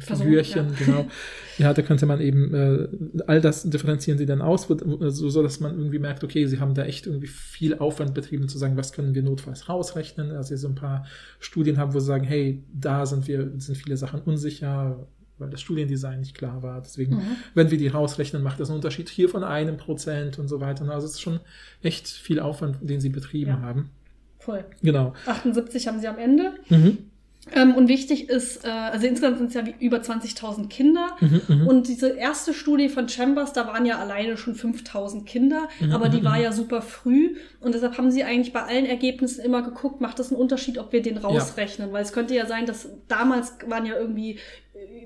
[0.00, 0.84] Figürchen, ja.
[0.84, 1.06] genau.
[1.58, 2.88] Ja, da könnte man eben äh,
[3.26, 6.74] all das differenzieren sie dann aus, so, so dass man irgendwie merkt, okay, sie haben
[6.74, 10.32] da echt irgendwie viel Aufwand betrieben, zu sagen, was können wir notfalls rausrechnen.
[10.32, 11.06] Also sie so ein paar
[11.40, 15.06] Studien haben, wo sie sagen, hey, da sind wir, sind viele Sachen unsicher,
[15.38, 16.80] weil das Studiendesign nicht klar war.
[16.82, 17.36] Deswegen, mhm.
[17.54, 20.88] wenn wir die rausrechnen, macht das einen Unterschied hier von einem Prozent und so weiter.
[20.90, 21.40] Also es ist schon
[21.82, 23.60] echt viel Aufwand, den sie betrieben ja.
[23.60, 23.90] haben.
[24.38, 24.64] Voll.
[24.82, 25.14] Genau.
[25.26, 26.52] 78 haben sie am Ende.
[26.68, 26.98] Mhm.
[27.52, 31.16] Ähm, und wichtig ist, äh, also insgesamt sind es ja über 20.000 Kinder.
[31.20, 35.68] Mhm, mhm, und diese erste Studie von Chambers, da waren ja alleine schon 5.000 Kinder,
[35.78, 36.42] mhm, aber die mhm, war mhm.
[36.42, 37.36] ja super früh.
[37.60, 40.92] Und deshalb haben sie eigentlich bei allen Ergebnissen immer geguckt, macht das einen Unterschied, ob
[40.92, 41.88] wir den rausrechnen?
[41.88, 41.94] Ja.
[41.94, 44.38] Weil es könnte ja sein, dass damals waren ja irgendwie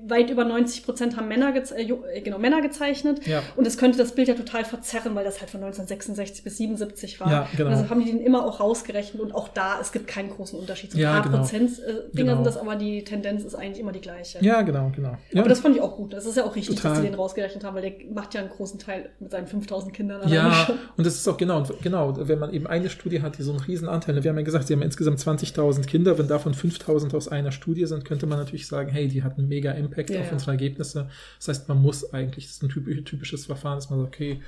[0.07, 3.25] weit über 90 Prozent haben Männer, geze äh, äh, genau, Männer gezeichnet.
[3.25, 3.41] Ja.
[3.55, 7.19] Und es könnte das Bild ja total verzerren, weil das halt von 1966 bis 77
[7.19, 7.31] war.
[7.31, 7.65] Ja, genau.
[7.65, 10.59] Und deshalb haben die den immer auch rausgerechnet und auch da, es gibt keinen großen
[10.59, 10.91] Unterschied.
[10.91, 11.37] So ein ja, paar genau.
[11.37, 12.35] Prozent äh, genau.
[12.35, 14.39] sind das, aber die Tendenz ist eigentlich immer die gleiche.
[14.41, 15.17] Ja, genau, genau.
[15.31, 15.41] Ja.
[15.41, 16.13] Aber das fand ich auch gut.
[16.13, 16.91] Das ist ja auch richtig, total.
[16.91, 19.93] dass sie den rausgerechnet haben, weil der macht ja einen großen Teil mit seinen 5000
[19.93, 20.27] Kindern.
[20.27, 20.67] Ja,
[20.97, 23.61] und das ist auch genau, genau, wenn man eben eine Studie hat, die so einen
[23.61, 27.27] riesen Anteil, wir haben ja gesagt, sie haben insgesamt 20.000 Kinder, wenn davon 5000 aus
[27.27, 30.51] einer Studie sind, könnte man natürlich sagen, hey, die hatten mega Impact ja, auf unsere
[30.51, 31.09] Ergebnisse.
[31.37, 34.41] Das heißt, man muss eigentlich, das ist ein typisches Verfahren, dass man sagt, okay,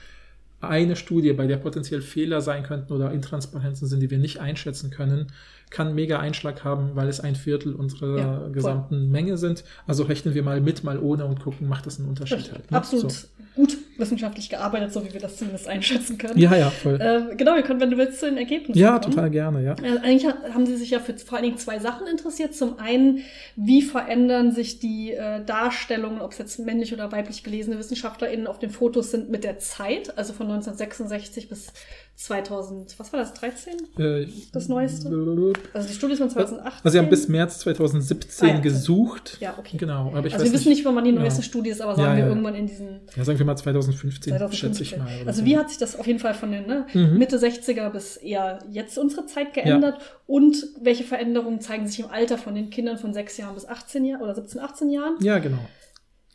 [0.62, 4.92] eine Studie, bei der potenziell Fehler sein könnten oder Intransparenzen sind, die wir nicht einschätzen
[4.92, 5.28] können,
[5.70, 9.64] kann mega Einschlag haben, weil es ein Viertel unserer ja, gesamten Menge sind.
[9.88, 12.72] Also rechnen wir mal mit, mal ohne und gucken, macht das einen Unterschied halt.
[12.72, 12.78] Ne?
[12.78, 13.28] Absolut so.
[13.56, 16.38] gut wissenschaftlich gearbeitet, so wie wir das zumindest einschätzen können.
[16.40, 17.00] Ja, ja, voll.
[17.00, 19.14] Äh, genau, wir können, wenn du willst, zu den Ergebnissen Ja, kommen.
[19.14, 19.76] total gerne, ja.
[19.84, 22.56] Also eigentlich haben sie sich ja für vor allen Dingen zwei Sachen interessiert.
[22.56, 23.20] Zum einen,
[23.56, 28.60] wie verändern sich die äh, Darstellungen, ob es jetzt männlich oder weiblich gelesene WissenschaftlerInnen auf
[28.60, 31.72] den Fotos sind, mit der Zeit, also von 1966 bis
[32.16, 33.74] 2000, was war das, 13?
[33.98, 35.10] Äh, das neueste?
[35.74, 36.82] Also die Studie ist von 2018.
[36.84, 39.38] Also sie haben bis März 2017 ah, ja, gesucht.
[39.40, 39.78] Ja, okay.
[39.78, 40.12] Genau.
[40.14, 41.46] Aber ich also wir wissen nicht, wann man die neueste ja.
[41.46, 43.02] Studie ist, aber sagen ja, wir irgendwann in diesen...
[43.16, 44.70] Ja, sagen wir mal 2015, 2015.
[44.70, 45.28] schätze ich mal.
[45.28, 45.46] Also so.
[45.46, 47.18] wie hat sich das auf jeden Fall von den ne, mhm.
[47.18, 49.98] Mitte 60er bis eher jetzt unsere Zeit geändert?
[50.28, 54.06] Und welche Veränderungen zeigen sich im Alter von den Kindern von 6 Jahren bis 18
[54.06, 55.16] Jahren oder 17, 18 Jahren?
[55.20, 55.60] Ja, genau.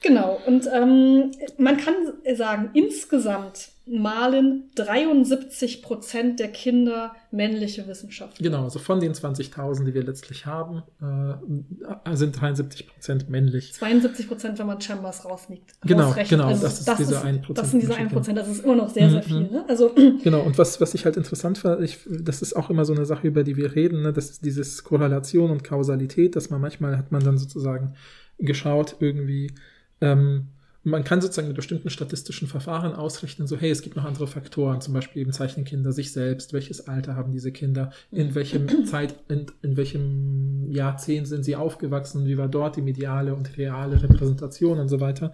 [0.00, 0.38] Genau.
[0.46, 1.94] Und ähm, man kann
[2.34, 8.38] sagen, insgesamt malen 73 Prozent der Kinder männliche Wissenschaft.
[8.38, 13.72] Genau, also von den 20.000, die wir letztlich haben, äh, sind 73 Prozent männlich.
[13.74, 15.74] 72 Prozent, wenn man Chambers rausliegt.
[15.82, 17.58] Genau, genau, also das ist das diese 1 Prozent.
[17.58, 19.50] Das sind diese 1 Prozent, das ist immer noch sehr, sehr mhm, viel.
[19.50, 19.64] Ne?
[19.68, 22.94] Also, genau, und was, was ich halt interessant fand, ich, das ist auch immer so
[22.94, 24.12] eine Sache, über die wir reden, ne?
[24.12, 27.94] das ist dieses Korrelation und Kausalität, dass man manchmal hat man dann sozusagen
[28.38, 29.52] geschaut, irgendwie,
[30.00, 30.48] ähm,
[30.88, 34.80] man kann sozusagen mit bestimmten statistischen Verfahren ausrechnen, so hey, es gibt noch andere Faktoren,
[34.80, 39.14] zum Beispiel eben zeichnen Kinder sich selbst, welches Alter haben diese Kinder, in welchem Zeit,
[39.28, 44.78] in, in welchem Jahrzehnt sind sie aufgewachsen, wie war dort die mediale und reale Repräsentation
[44.78, 45.32] und so weiter.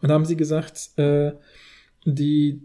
[0.00, 1.32] Und da haben sie gesagt, äh,
[2.04, 2.60] die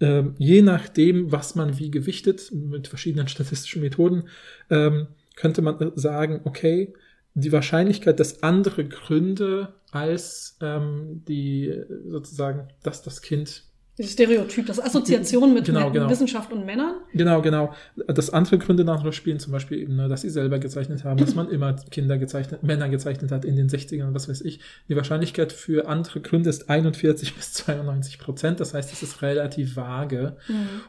[0.00, 4.24] äh, je nachdem, was man wie gewichtet, mit verschiedenen statistischen Methoden,
[4.70, 6.94] ähm, könnte man sagen, okay,
[7.36, 13.64] die Wahrscheinlichkeit, dass andere Gründe als ähm, die sozusagen, dass das Kind
[13.98, 16.10] Das Stereotyp, das Assoziation mit Genau, genau.
[16.10, 16.96] Wissenschaft und Männern.
[17.14, 17.72] Genau, genau.
[18.06, 21.34] Dass andere Gründe nachher spielen, zum Beispiel eben, ne, dass sie selber gezeichnet haben, dass
[21.34, 24.60] man immer Kinder gezeichnet, Männer gezeichnet hat in den 60ern, was weiß ich.
[24.90, 28.60] Die Wahrscheinlichkeit für andere Gründe ist 41 bis 92 Prozent.
[28.60, 30.36] Das heißt, es ist relativ vage.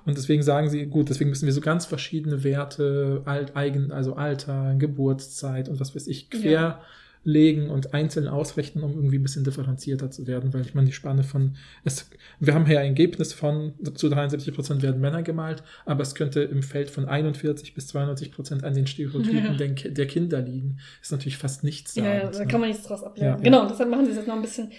[0.05, 4.15] Und deswegen sagen sie, gut, deswegen müssen wir so ganz verschiedene Werte, alt, eigen, also
[4.15, 6.81] Alter, Geburtszeit und was weiß ich, quer
[7.27, 10.93] legen und einzeln ausrechnen, um irgendwie ein bisschen differenzierter zu werden, weil ich meine, die
[10.93, 12.09] Spanne von, es,
[12.39, 16.41] wir haben hier ein Ergebnis von, zu 73 Prozent werden Männer gemalt, aber es könnte
[16.43, 19.53] im Feld von 41 bis 92 Prozent an den Stereotypen Ja.
[19.55, 20.77] der, der Kinder liegen.
[21.01, 23.25] Ist natürlich fast nichts Ja, ja, da kann man nichts draus ableiten.
[23.25, 23.35] Ja.
[23.35, 24.71] Genau, deshalb machen sie es jetzt noch ein bisschen,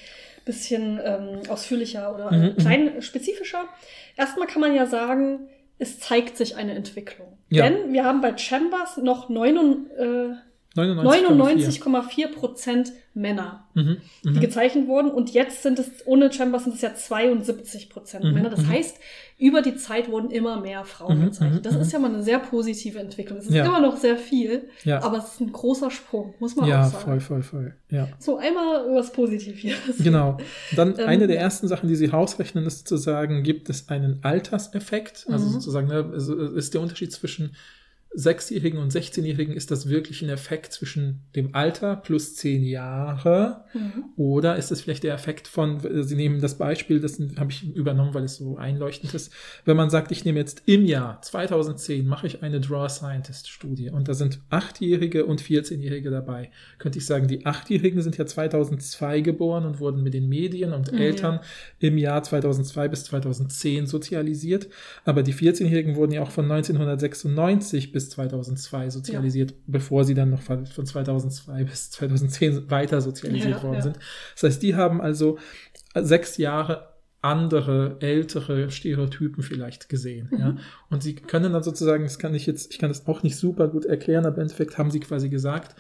[0.47, 3.65] bisschen ähm, ausführlicher oder Mhm, äh, klein spezifischer.
[4.17, 7.29] Erstmal kann man ja sagen, es zeigt sich eine Entwicklung.
[7.51, 7.69] Ja.
[7.69, 11.81] Denn wir haben bei Chambers noch 99, äh, 99,4.
[11.81, 14.41] 99,4 Prozent Männer, Mhm, die mhm.
[14.41, 15.11] gezeichnet wurden.
[15.11, 18.51] Und jetzt sind es, ohne Chambers sind es ja 72 Prozent Mhm, Männer.
[18.51, 18.69] Das mhm.
[18.69, 18.97] heißt,
[19.39, 21.67] über die Zeit wurden immer mehr Frauen Mhm, gezeichnet.
[21.67, 23.39] Das ist ja mal eine sehr positive Entwicklung.
[23.39, 23.65] Es ist Ja.
[23.67, 25.03] immer noch sehr viel, Ja.
[25.03, 27.05] aber es ist ein großer Sprung, muss man Ja, auch sagen.
[27.05, 27.75] voll, voll, voll.
[27.91, 28.09] Ja.
[28.21, 29.97] So, einmal was Positives.
[29.99, 30.37] Genau.
[30.77, 34.21] Dann Ähm, eine der ersten Sachen, die sie rausrechnen, ist zu sagen, gibt es einen
[34.23, 35.27] Alterseffekt?
[35.29, 37.57] Also sozusagen, ne, also ist der Unterschied zwischen
[38.11, 43.65] Sechsjährigen und 16-Jährigen, ist das wirklich ein Effekt zwischen dem Alter plus zehn Jahre?
[43.75, 44.05] Mhm.
[44.17, 48.15] Oder ist es vielleicht der Effekt von, Sie nehmen das Beispiel, das habe ich übernommen,
[48.15, 49.33] weil es so einleuchtend ist.
[49.65, 53.91] Wenn man sagt, ich nehme jetzt im Jahr 2010, mache ich eine Draw Scientist Studie
[53.91, 59.21] und da sind Achtjährige und 14-Jährige dabei, könnte ich sagen, die Achtjährigen sind ja 2002
[59.21, 61.41] geboren und wurden mit den Medien und Mhm, Eltern
[61.79, 64.69] im Jahr 2002 bis 2010 sozialisiert.
[65.05, 70.43] Aber die 14-Jährigen wurden ja auch von 1996 bis 2002 sozialisiert, bevor sie dann noch
[70.43, 73.83] von von 2002 bis 2010 weiter sozialisiert Ja, worden ja.
[73.83, 73.99] sind.
[74.35, 75.39] Das heißt, die haben also
[75.95, 76.89] sechs Jahre
[77.21, 80.31] andere, ältere Stereotypen vielleicht gesehen.
[80.39, 80.53] Ja?
[80.53, 80.59] Mhm.
[80.89, 83.69] Und sie können dann sozusagen, das kann ich jetzt, ich kann das auch nicht super
[83.69, 85.75] gut erklären, aber im Endeffekt haben sie quasi gesagt,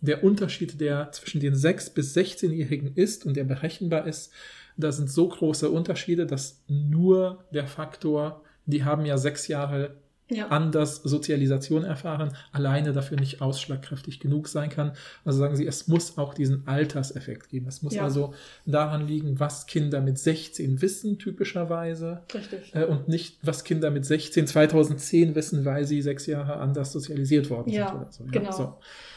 [0.00, 4.32] der Unterschied, der zwischen den 6- bis 16-Jährigen ist und der berechenbar ist,
[4.76, 9.96] da sind so große Unterschiede, dass nur der Faktor, die haben ja sechs Jahre
[10.30, 10.48] Ja.
[10.48, 14.92] anders Sozialisation erfahren, alleine dafür nicht ausschlagkräftig genug sein kann.
[15.24, 17.66] Also sagen Sie, es muss auch diesen Alterseffekt geben.
[17.68, 18.04] Es muss Ja.
[18.04, 18.32] also
[18.64, 22.74] daran liegen, was Kinder mit 16 wissen, typischerweise, Richtig.
[22.74, 27.50] äh, und nicht, was Kinder mit 16 2010 wissen, weil sie sechs Jahre anders sozialisiert
[27.50, 28.24] worden Ja, sind oder so.
[28.30, 28.52] genau.
[28.52, 28.74] So.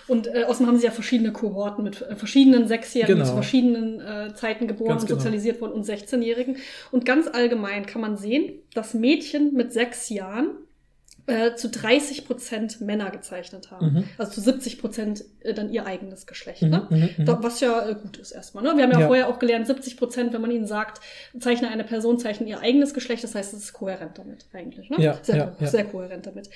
[0.10, 3.28] Und äh, außerdem haben sie ja verschiedene Kohorten mit äh, verschiedenen Sechsjährigen, Genau.
[3.30, 5.20] zu verschiedenen äh, Zeiten geboren Ganz und genau.
[5.20, 6.58] sozialisiert worden und 16-Jährigen.
[6.92, 10.50] Und ganz allgemein kann man sehen, dass Mädchen mit sechs Jahren
[11.28, 13.94] äh, zu 30 Prozent Männer gezeichnet haben.
[13.94, 14.04] Mhm.
[14.18, 16.62] Also zu 70 Prozent äh, dann ihr eigenes Geschlecht.
[16.62, 16.88] Mhm, Ne?
[16.90, 17.26] mhm, mhm.
[17.26, 18.64] Da, was ja äh, gut ist erstmal.
[18.64, 18.76] Ne?
[18.78, 19.08] Wir haben ja, Ja.
[19.08, 21.02] vorher auch gelernt, 70 Prozent, wenn man ihnen sagt,
[21.40, 24.90] zeichne eine Person, zeichne ihr eigenes Geschlecht, das heißt, es ist kohärent damit eigentlich.
[24.90, 24.98] Ne?
[25.00, 25.68] Ja, sehr, ja, ja.
[25.68, 26.50] sehr kohärent damit.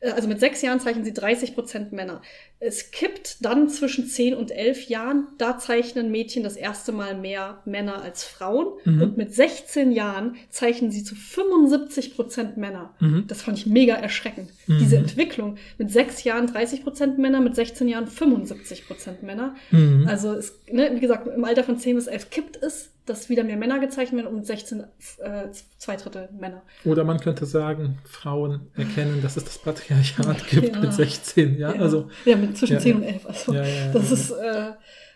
[0.00, 2.22] Äh, Also mit sechs Jahren zeichnen sie 30 Prozent Männer.
[2.60, 5.28] Es kippt dann zwischen 10 und 11 Jahren.
[5.38, 8.66] Da zeichnen Mädchen das erste Mal mehr Männer als Frauen.
[8.84, 9.02] Mhm.
[9.02, 12.94] Und mit 16 Jahren zeichnen sie zu 75 Prozent Männer.
[13.00, 13.24] Mhm.
[13.28, 14.50] Das fand ich mega erschreckend.
[14.66, 14.78] Mhm.
[14.78, 15.56] Diese Entwicklung.
[15.78, 19.54] Mit sechs Jahren 30 Prozent Männer, mit 16 Jahren 75 Prozent Männer.
[19.70, 20.06] Mhm.
[20.08, 23.44] Also es, ne, wie gesagt, im Alter von 10 bis 11 kippt es, dass wieder
[23.44, 24.80] mehr Männer gezeichnet werden und mit 16
[25.18, 25.48] äh,
[25.78, 26.62] zwei Drittel Männer.
[26.84, 30.80] Oder man könnte sagen, Frauen erkennen, dass es das Patriarchat gibt Ja.
[30.80, 31.58] mit 16.
[31.58, 32.96] Ja, also ja, mit zwischen Ja, 10 ja.
[32.96, 33.26] und 11.
[33.26, 34.14] Also Ja, ja, ja, das ja.
[34.16, 34.72] ist äh,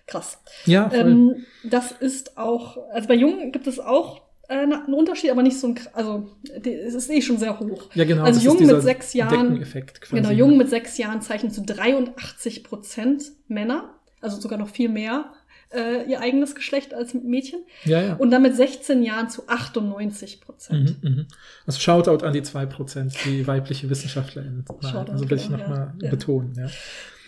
[0.07, 0.38] krass.
[0.66, 0.99] ja, voll.
[1.01, 5.59] Ähm, das ist auch, also bei Jungen gibt es auch äh, einen Unterschied, aber nicht
[5.59, 6.28] so ein, also
[6.64, 7.88] es ist eh schon sehr hoch.
[7.95, 8.24] ja, genau.
[8.24, 10.16] also Jungen mit sechs Jahren, quasi.
[10.16, 15.32] genau, Jungen mit sechs Jahren zeichnen zu 83 Prozent Männer, also sogar noch viel mehr
[15.74, 17.60] äh, ihr eigenes Geschlecht als Mädchen.
[17.84, 18.14] Ja, ja.
[18.14, 21.02] Und dann mit 16 Jahren zu 98 Prozent.
[21.02, 21.26] Mhm, mhm.
[21.66, 24.64] Also Shoutout an die 2%, die weibliche WissenschaftlerInnen.
[24.82, 25.94] Also will ich genau, nochmal.
[26.00, 26.10] Ja.
[26.10, 26.54] betonen.
[26.56, 26.68] Ja.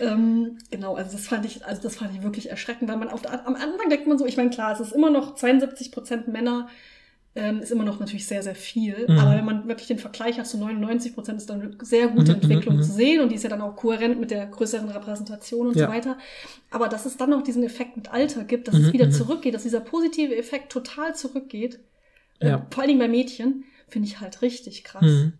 [0.01, 3.23] Ähm, genau, also das fand ich, also das fand ich wirklich erschreckend, weil man auf
[3.23, 6.29] der, am Anfang denkt man so, ich meine, klar, es ist immer noch 72 Prozent
[6.29, 6.69] Männer,
[7.37, 9.09] ähm, ist immer noch natürlich sehr, sehr viel.
[9.09, 9.19] Mhm.
[9.19, 12.33] Aber wenn man wirklich den Vergleich hat zu 99 Prozent, ist dann eine sehr gute
[12.33, 14.89] Mhm, Entwicklung mhm, zu sehen und die ist ja dann auch kohärent mit der größeren
[14.89, 15.87] Repräsentation und Ja.
[15.87, 16.19] so weiter.
[16.71, 19.11] Aber dass es dann noch diesen Effekt mit Alter gibt, dass Mhm, es wieder mhm.
[19.11, 21.81] zurückgeht, dass dieser positive Effekt total zurückgeht,
[22.41, 22.67] äh, Ja.
[22.71, 25.31] vor allen Dingen bei Mädchen, finde ich halt richtig krass.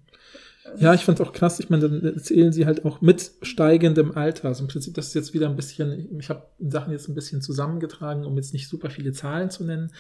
[0.79, 1.61] Ja, ich fand es auch krass.
[1.61, 4.49] Ich meine, dann erzählen sie halt auch mit steigendem Alter.
[4.49, 7.43] Also im Prinzip, das ist jetzt wieder ein bisschen, ich habe Sachen jetzt ein bisschen
[7.43, 9.93] zusammengetragen, um jetzt nicht super viele Zahlen zu nennen,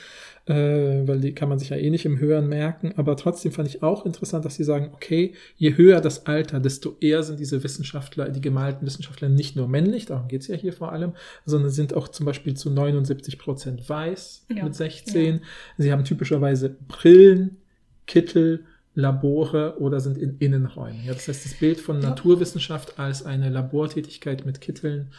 [0.46, 2.94] äh, weil die kann man sich ja eh nicht im Hören merken.
[2.96, 6.96] Aber trotzdem fand ich auch interessant, dass sie sagen, okay, je höher das Alter, desto
[6.98, 10.92] eher sind diese Wissenschaftler, die gemalten Wissenschaftler nicht nur männlich, darum geht's ja hier vor
[10.92, 11.12] allem,
[11.44, 15.40] sondern sind auch zum Beispiel zu 79 Prozent weiß Ja, mit 16.
[15.76, 17.58] Sie haben typischerweise Brillen
[18.06, 18.64] Kittel,
[18.94, 21.04] Labore oder sind in Innenräumen.
[21.04, 22.10] Ja, das heißt, das Bild von Ja.
[22.10, 25.10] Naturwissenschaft als eine Labortätigkeit mit Kitteln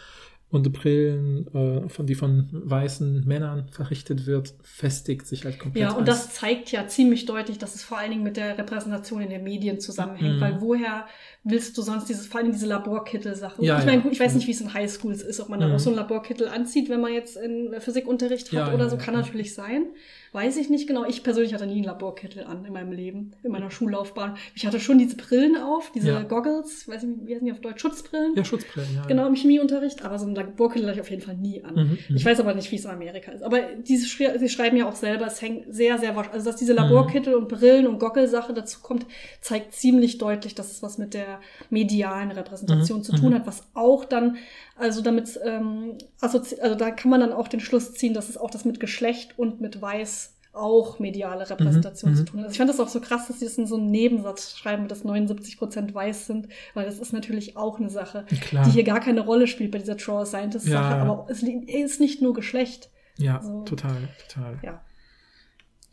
[0.49, 5.81] und Brillen, äh, von, die von weißen Männern verrichtet wird, festigt sich halt komplett.
[5.83, 9.21] Ja, und das zeigt ja ziemlich deutlich, dass es vor allen Dingen mit der Repräsentation
[9.21, 10.41] in den Medien zusammenhängt, Mhm.
[10.41, 11.05] weil woher
[11.47, 13.63] willst du sonst dieses, vor allem diese Laborkittel-Sachen?
[13.63, 14.03] Ja, ich meine, ja.
[14.03, 14.37] gut, ich weiß Mhm.
[14.39, 15.75] nicht, wie es in Highschools ist, ob man da Mhm.
[15.75, 19.13] auch so einen Laborkittel anzieht, wenn man jetzt in Physikunterricht hat Ja, oder so, kann
[19.13, 19.85] natürlich sein.
[20.33, 21.05] Weiß ich nicht genau.
[21.05, 24.35] Ich persönlich hatte nie einen Laborkittel an in meinem Leben, in meiner Schullaufbahn.
[24.53, 26.25] Ich hatte schon diese Brillen auf, diese.
[26.25, 27.81] Goggles, weiß nicht, wie heißen die auf Deutsch?
[27.81, 28.35] Schutzbrillen.
[28.35, 29.05] ja, Schutzbrillen, ja.
[29.05, 31.75] Genau, im Chemieunterricht, aber so einen Laborkittel hatte ich auf jeden Fall nie an.
[31.75, 32.15] Mhm, mhm.
[32.17, 33.43] Ich weiß aber nicht, wie es in Amerika ist.
[33.43, 34.05] Aber diese,
[34.39, 36.79] sie schreiben ja auch selber, es hängt sehr, sehr wahrscheinlich, also dass diese Mhm.
[36.79, 39.05] Laborkittel und Brillen und Goggelsache dazu kommt,
[39.39, 41.34] zeigt ziemlich deutlich, dass es was mit der
[41.69, 43.35] medialen Repräsentation Mhm, zu tun mhm.
[43.35, 44.37] hat, was auch dann,
[44.77, 48.37] also damit, ähm, assozi also da kann man dann auch den Schluss ziehen, dass es
[48.37, 52.25] auch das mit Geschlecht und mit Weiß auch mediale Repräsentation Mhm, zu mhm.
[52.27, 52.45] tun hat.
[52.45, 54.87] Also ich fand das auch so krass, dass sie das in so einem Nebensatz schreiben,
[54.87, 58.63] dass 79 Prozent weiß sind, weil das ist natürlich auch eine Sache Klar.
[58.65, 61.01] die hier gar keine Rolle spielt bei dieser Troll Scientist Sache, Ja.
[61.01, 62.89] aber es ist nicht nur Geschlecht.
[63.17, 63.63] Ja, So.
[63.63, 63.97] total,
[64.29, 64.59] total.
[64.63, 64.81] Ja.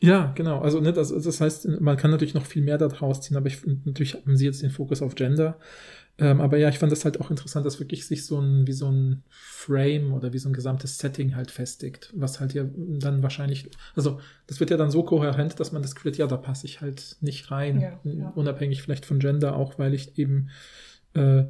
[0.03, 0.61] Ja, genau.
[0.61, 3.57] Also ne, das, das heißt, man kann natürlich noch viel mehr daraus ziehen, aber ich
[3.57, 5.59] finde, natürlich haben sie jetzt den Fokus auf Gender.
[6.19, 8.73] Ähm, aber ja, ich fand das halt auch interessant, dass wirklich sich so ein, wie
[8.73, 13.23] so ein Frame oder wie so ein gesamtes Setting halt festigt, was halt ja dann
[13.23, 16.37] wahrscheinlich, also das wird ja dann so kohärent, dass man das Gefühl hat, ja, da
[16.37, 18.29] passe ich halt nicht rein, Ja, ja.
[18.35, 20.51] unabhängig vielleicht von Gender, auch weil ich eben
[21.15, 21.45] äh,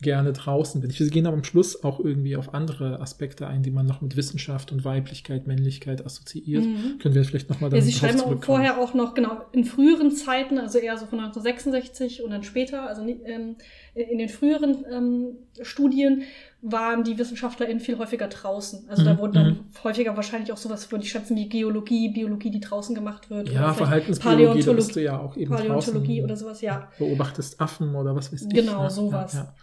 [0.00, 0.96] gerne draußen bin.
[0.96, 4.16] Wir gehen aber am Schluss auch irgendwie auf andere Aspekte ein, die man noch mit
[4.16, 6.64] Wissenschaft und Weiblichkeit, Männlichkeit assoziiert.
[6.64, 6.98] Mhm.
[7.00, 10.12] Können wir vielleicht nochmal dann Ja, sie schreiben auch vorher auch noch, genau, in früheren
[10.12, 13.56] Zeiten, also eher so von 1966 und dann später, also ähm,
[13.94, 15.26] in den früheren ähm,
[15.62, 16.22] Studien
[16.62, 18.88] waren die WissenschaftlerInnen viel häufiger draußen.
[18.88, 19.64] Also da Mhm, wurden dann mhm.
[19.82, 23.48] häufiger wahrscheinlich auch sowas, würde ich schätzen, wie Geologie, Biologie, die draußen gemacht wird.
[23.48, 26.88] Ja, Verhaltensbiologie, da bist du ja auch eben Paläontologie draußen, oder sowas, ja.
[26.98, 28.48] Beobachtest Affen oder was weiß ich.
[28.48, 28.90] Genau, ne?
[28.90, 29.34] sowas.
[29.34, 29.54] Ja, ja.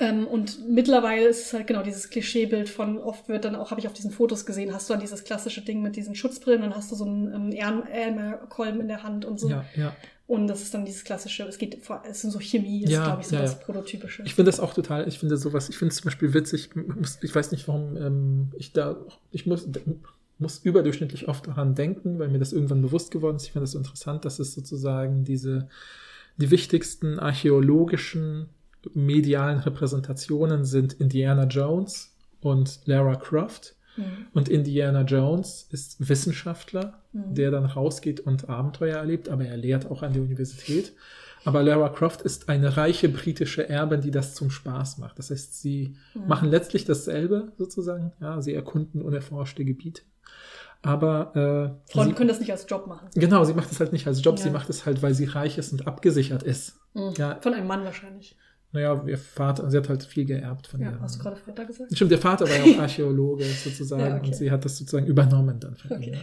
[0.00, 3.80] Ähm, und mittlerweile ist es halt genau dieses Klischeebild von, oft wird dann auch, habe
[3.80, 6.74] ich auf diesen Fotos gesehen, hast du dann dieses klassische Ding mit diesen Schutzbrillen, dann
[6.74, 9.48] hast du so einen ähm, Ärmelkolben in der Hand und so.
[9.50, 9.94] Ja, ja.
[10.26, 13.04] Und das ist dann dieses klassische, es geht vor, es sind so Chemie, ist Ja,
[13.04, 13.58] glaube ich so ja, das ja.
[13.58, 14.22] Prototypische.
[14.24, 16.76] Ich finde das auch total, ich finde sowas, ich finde es zum Beispiel witzig, ich
[16.96, 18.96] muss- ich weiß nicht, warum ähm, ich da,
[19.32, 19.68] ich muss,
[20.38, 23.44] muss überdurchschnittlich oft daran denken, weil mir das irgendwann bewusst geworden ist.
[23.44, 25.68] Ich finde das so interessant, dass es sozusagen diese,
[26.38, 28.48] die wichtigsten archäologischen,
[28.94, 33.74] medialen Repräsentationen sind Indiana Jones und Lara Croft.
[33.96, 34.26] Mhm.
[34.32, 37.34] Und Indiana Jones ist Wissenschaftler, Mhm.
[37.34, 40.92] der dann rausgeht und Abenteuer erlebt, aber er lehrt auch an der Universität.
[41.46, 45.18] Aber Lara Croft ist eine reiche britische Erbin, die das zum Spaß macht.
[45.18, 46.26] Das heißt, sie Mhm.
[46.26, 48.12] machen letztlich dasselbe sozusagen.
[48.20, 50.02] Ja, sie erkunden unerforschte Gebiete.
[50.82, 53.08] Aber äh, Frauen sie, können das nicht als Job machen.
[53.14, 54.44] genau, sie macht es halt nicht als Job, Ja.
[54.44, 56.76] sie macht es halt, weil sie reich ist und abgesichert ist.
[56.94, 57.12] Mhm.
[57.16, 57.38] Ja.
[57.40, 58.36] Von einem Mann wahrscheinlich.
[58.74, 61.64] Naja, ihr Vater, sie hat halt viel geerbt von Ja, ihrem- hast du gerade Vater
[61.64, 61.94] gesagt?
[61.94, 64.26] Stimmt, der Vater war ja auch Archäologe sozusagen Ja, okay.
[64.26, 66.10] und sie hat das sozusagen übernommen dann von Okay.
[66.10, 66.18] ihm.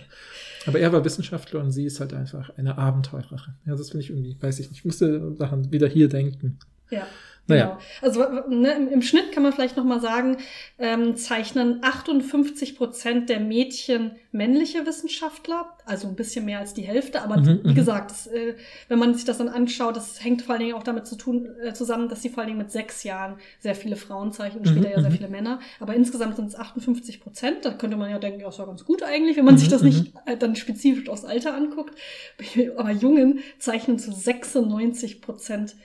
[0.68, 3.56] Aber er war Wissenschaftler und sie ist halt einfach eine Abenteurerin.
[3.66, 4.80] Ja, das finde ich irgendwie, weiß ich nicht.
[4.80, 6.60] Ich musste daran wieder hier denken.
[6.92, 7.08] Ja.
[7.48, 7.66] Naja.
[7.66, 7.78] Genau.
[8.02, 10.38] Also ne, im, im Schnitt kann man vielleicht noch mal sagen,
[10.78, 17.22] ähm, zeichnen 58 Prozent der Mädchen männliche Wissenschaftler, also ein bisschen mehr als die Hälfte.
[17.24, 17.76] Aber Mhm, wie mhm.
[17.76, 18.56] gesagt, das, äh,
[18.88, 21.50] wenn man sich das dann anschaut, das hängt vor allen Dingen auch damit zu tun,
[21.62, 24.70] äh, zusammen, dass sie vor allen Dingen mit sechs Jahren sehr viele Frauen zeichnen und
[24.70, 25.16] Mhm, später ja sehr mhm.
[25.16, 25.60] viele Männer.
[25.80, 27.66] Aber insgesamt sind es 58 Prozent.
[27.66, 29.72] Da könnte man ja denken, ja, das war ganz gut eigentlich, wenn man sich Mhm,
[29.72, 31.96] das nicht äh, dann spezifisch aufs Alter anguckt.
[32.78, 35.76] Aber Jungen zeichnen zu 96 Prozent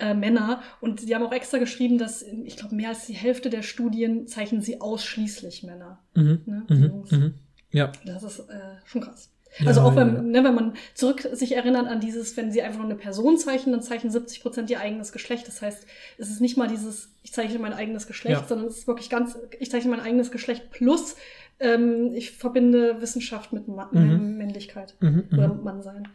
[0.00, 0.62] äh, Männer.
[0.80, 4.26] Und sie haben auch extra geschrieben, dass ich glaube, mehr als die Hälfte der Studien
[4.26, 5.98] zeichnen sie ausschließlich Männer.
[6.14, 6.40] Mhm.
[6.46, 7.04] Ne, die Mhm.
[7.10, 7.34] Mhm.
[7.72, 7.92] Ja.
[8.04, 9.30] Das ist äh, schon krass.
[9.58, 10.22] Ja, Also auch wenn, ja.
[10.22, 13.72] ne, wenn man zurück sich erinnert an dieses, wenn sie einfach nur eine Person zeichnen,
[13.72, 15.48] dann zeichnen 70 Prozent ihr eigenes Geschlecht.
[15.48, 15.86] Das heißt,
[16.18, 18.46] es ist nicht mal dieses, ich zeichne mein eigenes Geschlecht, Ja.
[18.46, 21.16] sondern es ist wirklich ganz, ich zeichne mein eigenes Geschlecht plus
[21.62, 24.36] ähm, ich verbinde Wissenschaft mit Ma Mhm.
[24.38, 25.24] Männlichkeit Mhm.
[25.32, 25.62] oder Mhm.
[25.64, 26.08] Mannsein.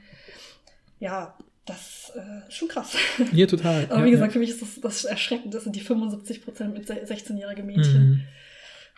[1.00, 2.96] Ja, das äh, ist schon krass.
[3.34, 3.86] Ja, total.
[3.90, 4.34] Aber ja, wie gesagt, ja.
[4.34, 5.54] für mich ist das, das erschreckend.
[5.54, 8.10] Das sind die 75 Prozent mit 16-jährigen Mädchen.
[8.10, 8.22] Mhm.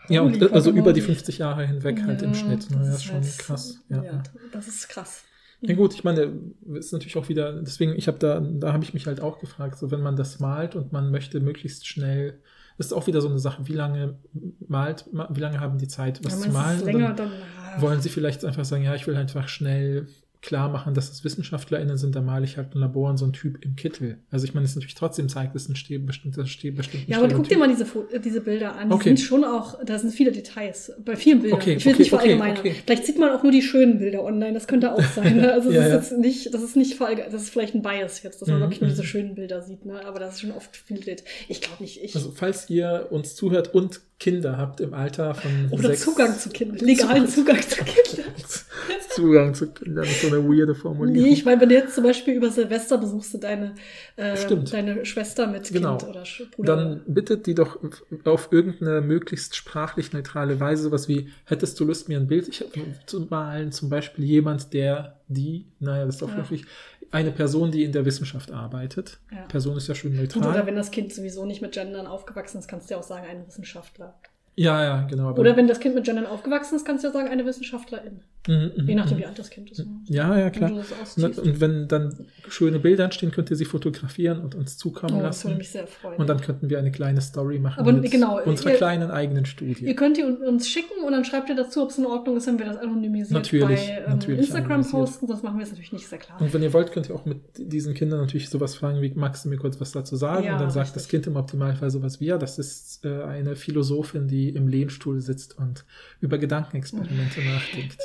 [0.10, 1.16] Ja, und Holy also über die Guacamole.
[1.16, 2.70] 50 Jahre hinweg halt im Schnitt.
[2.72, 2.78] Ne?
[2.80, 3.80] Das ist schon halt- krass.
[3.90, 4.24] Ja.
[4.52, 5.24] das ist krass.
[5.62, 6.34] Ja gut, ich meine,
[6.76, 9.80] ist natürlich auch wieder, deswegen, ich habe da, da habe ich mich halt auch gefragt,
[9.80, 12.40] so wenn man das malt und man möchte möglichst schnell,
[12.78, 14.20] das ist auch wieder so eine Sache, wie lange
[14.68, 16.86] malt, ma- wie lange haben die Zeit, was Ja, zu malen?
[16.86, 17.32] länger, dann
[17.80, 20.08] wollen sie vielleicht einfach sagen, ja, ich will einfach schnell
[20.48, 23.34] klar machen, dass es WissenschaftlerInnen sind, da male ich halt ein Labor und so ein
[23.34, 24.18] Typ im Kittel.
[24.32, 27.28] Also ich meine, es natürlich trotzdem zeigt, es ist ein bestimmter Ste bestimmten Ja, aber
[27.34, 28.88] guck dir mal diese, äh, diese Bilder an.
[28.90, 29.10] Die Okay.
[29.10, 30.94] sind schon auch, da sind viele Details.
[31.04, 31.60] Bei vielen Bildern.
[31.60, 32.60] Okay, ich will okay, es nicht okay, verallgemeinern.
[32.60, 32.76] okay.
[32.86, 34.54] Vielleicht sieht man auch nur die schönen Bilder online.
[34.54, 35.36] Das könnte auch sein.
[35.38, 35.52] Ne?
[35.52, 38.42] Also das Ja, ist jetzt nicht, das ist nicht das ist vielleicht ein Bias jetzt,
[38.42, 38.94] dass man Mhm, wirklich nur mhm.
[38.94, 39.86] diese schönen Bilder sieht.
[39.86, 40.06] Ne?
[40.06, 41.24] Aber das ist schon oft viel Bild.
[41.50, 42.16] Ich glaube nicht ich.
[42.16, 46.50] Also falls ihr uns zuhört und Kinder habt im Alter von Oder sechs, Zugang zu
[46.50, 46.78] Kindern.
[46.80, 48.32] Legalen Zugang zu Kindern.
[49.10, 51.24] Zugang zu Kindern ist so eine weirde Formulierung.
[51.24, 53.76] Nee, ich meine, wenn du jetzt zum Beispiel über Silvester besuchst du deine,
[54.16, 54.36] äh,
[54.72, 55.98] deine Schwester mit Genau.
[55.98, 56.24] Kind oder
[56.56, 56.76] Bruder.
[56.76, 57.80] Dann bittet die doch
[58.26, 62.64] auf irgendeine möglichst sprachlich neutrale Weise, sowas wie, hättest du Lust, mir ein Bild ich,
[63.06, 66.38] zu malen, zum Beispiel jemand, der, die, naja, das ist auch Ja.
[66.38, 66.66] wirklich
[67.12, 69.20] eine Person, die in der Wissenschaft arbeitet.
[69.32, 69.44] Ja.
[69.48, 70.52] Person ist ja schön Gut, neutral.
[70.52, 73.26] oder wenn das Kind sowieso nicht mit Gendern aufgewachsen ist, kannst du ja auch sagen,
[73.30, 74.14] ein Wissenschaftler.
[74.60, 75.34] Ja, ja, genau.
[75.36, 78.22] Oder wenn das Kind mit Gendern aufgewachsen ist, kannst du ja sagen, eine Wissenschaftlerin.
[78.48, 79.22] Mhm, mhm, Je nachdem, mhm.
[79.22, 79.80] wie alt das Kind ist.
[79.80, 79.86] ne?
[80.06, 80.72] Ja, ja, klar.
[80.72, 85.18] Das Und, wenn dann schöne Bilder entstehen, könnt ihr sie fotografieren und uns zukommen Oh,
[85.22, 85.48] das lassen.
[85.50, 86.18] würde mich sehr freuen.
[86.18, 89.44] Und dann könnten wir eine kleine Story machen Aber mit genau, unserer ihr- kleinen eigenen
[89.44, 89.96] Ihr Studie.
[89.96, 92.58] könnt die uns schicken und dann schreibt ihr dazu, ob es in Ordnung ist, wenn
[92.58, 95.28] wir das anonymisiert Natürlich, bei ähm, Instagram posten.
[95.28, 96.42] Sonst machen wir es natürlich nicht sehr klar.
[96.42, 99.46] Und wenn ihr wollt, könnt ihr auch mit diesen Kindern natürlich sowas fragen wie, magst
[99.46, 100.50] du mir kurz was dazu sagen?
[100.52, 104.28] Und dann sagt das Kind im Optimalfall sowas wie, ja, das ist äh, eine Philosophin,
[104.28, 105.86] die im Lehnstuhl sitzt und
[106.22, 107.98] über Gedankenexperimente nachdenkt.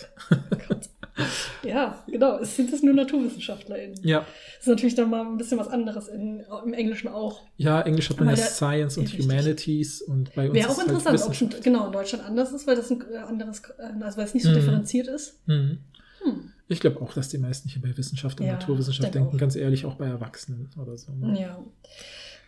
[1.63, 2.39] Ja, genau.
[2.39, 3.99] Es sind es nur NaturwissenschaftlerInnen.
[4.03, 7.43] Ja, Das ist natürlich dann mal ein bisschen was anderes in, im Englischen auch.
[7.59, 9.25] ja, Englisch hat man ja Science und Richtig.
[9.25, 11.65] Humanities und bei uns Wäre ist auch halt interessant, ob es in- Wissenschaft.
[11.65, 14.43] genau in Deutschland anders ist, weil das ein äh, anderes, äh, also weil es nicht
[14.45, 14.55] so Mhm.
[14.55, 15.47] differenziert ist.
[15.47, 15.79] Mhm.
[16.25, 16.51] Hm.
[16.69, 19.39] Ich glaube auch, dass die meisten hier bei Wissenschaft und Ja, Naturwissenschaft denken, auch.
[19.39, 21.13] ganz ehrlich, auch bei Erwachsenen oder so.
[21.13, 21.39] ne?
[21.41, 21.59] Ja.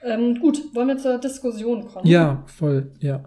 [0.02, 2.06] Ähm, gut, wollen wir zur Diskussion kommen?
[2.06, 3.24] Ja, voll, ja.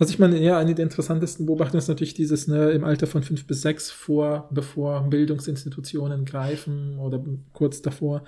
[0.00, 3.22] Also ich meine, ja, eine der interessantesten Beobachtungen ist natürlich dieses, ne, im Alter von
[3.22, 7.22] fünf bis sechs vor, bevor Bildungsinstitutionen greifen oder
[7.52, 8.24] kurz davor,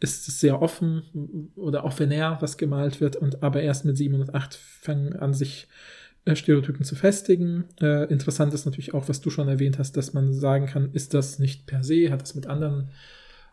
[0.00, 4.34] ist es sehr offen oder offener, was gemalt wird, und aber erst mit sieben und
[4.34, 5.68] acht fangen an, sich
[6.24, 7.66] äh, Stereotypen zu festigen.
[7.80, 11.14] Äh, interessant ist natürlich auch, was du schon erwähnt hast, dass man sagen kann, ist
[11.14, 12.90] das nicht per se, hat das mit anderen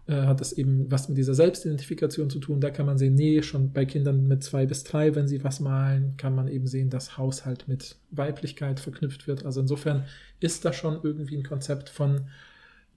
[0.09, 2.59] äh, hat das eben was mit dieser Selbstidentifikation zu tun.
[2.59, 5.59] Da kann man sehen, nee, schon bei Kindern mit zwei bis drei, wenn sie was
[5.59, 9.45] malen, kann man eben sehen, dass Haushalt mit Weiblichkeit verknüpft wird.
[9.45, 10.05] Also insofern
[10.39, 12.21] ist da schon irgendwie ein Konzept von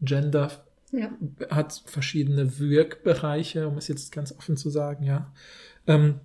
[0.00, 0.50] Gender,
[0.90, 1.10] Ja.
[1.50, 5.32] hat verschiedene Wirkbereiche, um es jetzt ganz offen zu sagen, ja.
[5.86, 6.20] Ähm,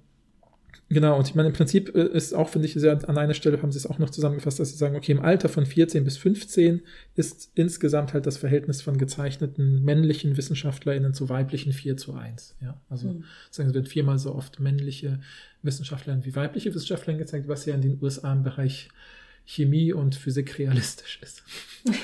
[0.89, 3.61] Genau, und ich meine, im Prinzip äh, ist auch, finde ich, sehr, an einer Stelle
[3.61, 6.15] haben sie es auch noch zusammengefasst, dass sie sagen, okay, im Alter von 14 bis
[6.17, 6.81] 15
[7.15, 12.55] ist insgesamt halt das Verhältnis von gezeichneten männlichen WissenschaftlerInnen zu weiblichen 4 zu 1.
[12.61, 13.23] Ja, also Hm.
[13.51, 15.19] sagen, es wird viermal so oft männliche
[15.61, 18.87] WissenschaftlerInnen wie weibliche WissenschaftlerInnen gezeigt, was ja in den USA im Bereich
[19.45, 21.43] Chemie und Physik realistisch ist.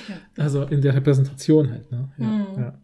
[0.07, 0.43] Ja.
[0.43, 2.09] Also in der Repräsentation halt, ne?
[2.17, 2.45] Ja, Mhm.
[2.57, 2.79] ja.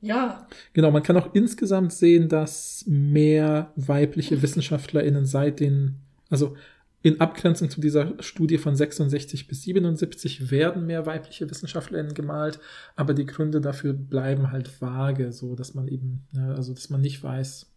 [0.00, 5.96] Ja, Genau, man kann auch insgesamt sehen, dass mehr weibliche WissenschaftlerInnen seit den,
[6.28, 6.56] also
[7.02, 12.60] in Abgrenzung zu dieser Studie von 66 bis 77 werden mehr weibliche WissenschaftlerInnen gemalt,
[12.94, 17.00] aber die Gründe dafür bleiben halt vage, so dass man eben, ja, also dass man
[17.00, 17.70] nicht weiß,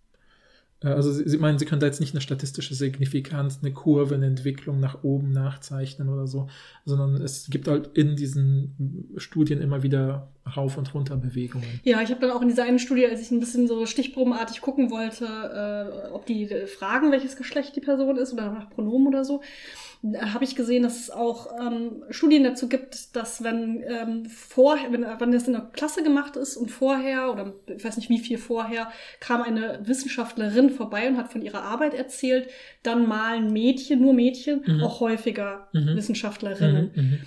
[0.90, 4.80] also Sie, meinen, Sie können da jetzt nicht eine statistische Signifikanz, eine Kurve, eine Entwicklung
[4.80, 6.48] nach oben nachzeichnen oder so,
[6.86, 11.80] sondern es gibt halt in diesen Studien immer wieder Rauf- und Runterbewegungen.
[11.84, 14.60] Ja, ich habe dann auch in dieser einen Studie, als ich ein bisschen so stichprobenartig
[14.62, 19.08] gucken wollte, äh, ob die äh, fragen, welches Geschlecht die Person ist oder nach Pronomen
[19.08, 23.82] oder so, äh, habe ich gesehen, dass es auch ähm, Studien dazu gibt, dass wenn
[23.88, 27.96] ähm, vorher, wenn, wenn das in der Klasse gemacht ist und vorher oder ich weiß
[27.98, 28.92] nicht wie viel vorher
[29.22, 32.50] kam eine Wissenschaftlerin vorbei und hat von ihrer Arbeit erzählt,
[32.84, 34.84] dann malen Mädchen, nur Mädchen, Mhm.
[34.84, 35.96] auch häufiger Mhm.
[35.96, 36.92] Wissenschaftlerinnen.
[36.96, 37.20] Mhm, mhm.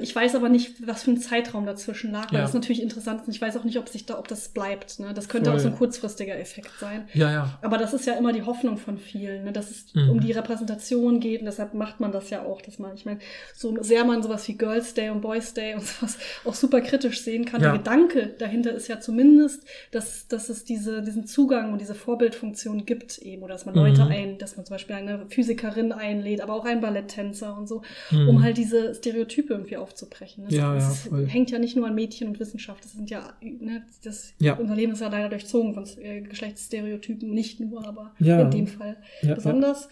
[0.00, 2.44] Ich weiß aber nicht, was für ein Zeitraum dazwischen lag, weil Ja.
[2.44, 3.28] das natürlich interessant ist.
[3.28, 4.98] Und ich weiß auch nicht, ob sich da, ob das bleibt.
[4.98, 5.12] Ne?
[5.14, 5.58] Das könnte Voll.
[5.58, 7.08] auch so ein kurzfristiger Effekt sein.
[7.14, 7.58] Ja, ja.
[7.62, 9.52] Aber das ist ja immer die Hoffnung von vielen, ne?
[9.52, 10.10] dass es Mhm.
[10.10, 13.20] um die Repräsentation geht und deshalb macht man das ja auch, dass man, ich meine,
[13.54, 17.22] so sehr man sowas wie Girls Day und Boys Day und sowas auch super kritisch
[17.22, 17.60] sehen kann.
[17.62, 17.68] Ja.
[17.70, 19.62] Der Gedanke dahinter ist ja zumindest,
[19.92, 23.80] dass, dass es diese, diesen Zugang und diese Vorbildfunktion gibt eben oder dass man Mhm.
[23.80, 27.82] Leute ein, dass man zum Beispiel eine Physikerin einlädt, aber auch einen Balletttänzer und so,
[28.10, 28.28] Mhm.
[28.28, 30.44] um halt diese Stereotype irgendwie aufzubrechen.
[30.44, 32.84] Das, Ja, das ja, hängt ja nicht nur an Mädchen und Wissenschaft.
[32.84, 34.54] Das sind ja, ne, das, Ja.
[34.54, 37.30] unser Leben ist ja leider durchzogen von äh, Geschlechtsstereotypen.
[37.30, 39.88] Nicht nur, aber in dem Fall besonders.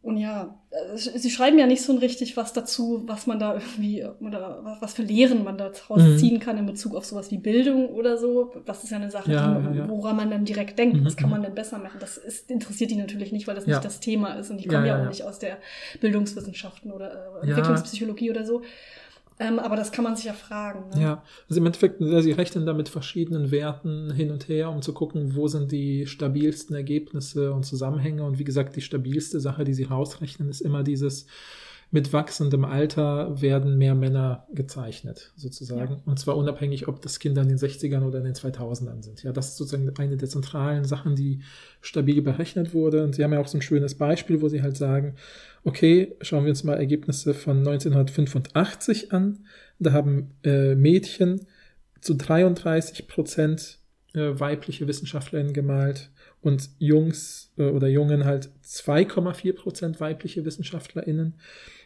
[0.00, 4.04] Und ja, äh, sie schreiben ja nicht so richtig was dazu, was man da irgendwie,
[4.20, 6.18] oder was- für Lehren man daraus Mhm.
[6.18, 8.52] ziehen kann in Bezug auf sowas wie Bildung oder so.
[8.64, 10.98] Das ist ja eine Sache, Ja, die, ja, woran man dann direkt denkt.
[10.98, 11.32] Mhm, Was kann mhm.
[11.32, 11.98] man denn besser machen?
[12.00, 13.74] Das ist, interessiert die natürlich nicht, weil das Ja.
[13.74, 14.50] nicht das Thema ist.
[14.50, 15.58] Und die Ja, kommen ja, auch nicht aus der
[16.00, 17.48] Bildungswissenschaften oder äh.
[17.48, 18.62] Entwicklungspsychologie oder so.
[19.40, 20.90] Ähm, aber das kann man sich ja fragen.
[20.90, 21.02] Ne?
[21.02, 24.92] Ja, also im Endeffekt, sie rechnen da mit verschiedenen Werten hin und her, um zu
[24.92, 28.24] gucken, wo sind die stabilsten Ergebnisse und Zusammenhänge.
[28.24, 31.26] Und wie gesagt, die stabilste Sache, die sie rausrechnen, ist immer dieses,
[31.90, 35.94] mit wachsendem Alter werden mehr Männer gezeichnet, sozusagen.
[35.94, 36.02] Ja.
[36.04, 39.22] Und zwar unabhängig, ob das Kinder in den 60ern oder in den 2000ern sind.
[39.22, 41.40] Ja, das ist sozusagen eine der zentralen Sachen, die
[41.80, 43.04] stabil berechnet wurde.
[43.04, 45.14] Und sie haben ja auch so ein schönes Beispiel, wo sie halt sagen,
[45.64, 49.46] okay, schauen wir uns mal Ergebnisse von 1985 an.
[49.78, 51.46] Da haben äh, Mädchen
[52.00, 53.78] zu 33 Prozent
[54.14, 56.10] äh, weibliche Wissenschaftlerinnen gemalt
[56.40, 61.34] und Jungs äh, oder Jungen halt 2,4 Prozent weibliche WissenschaftlerInnen.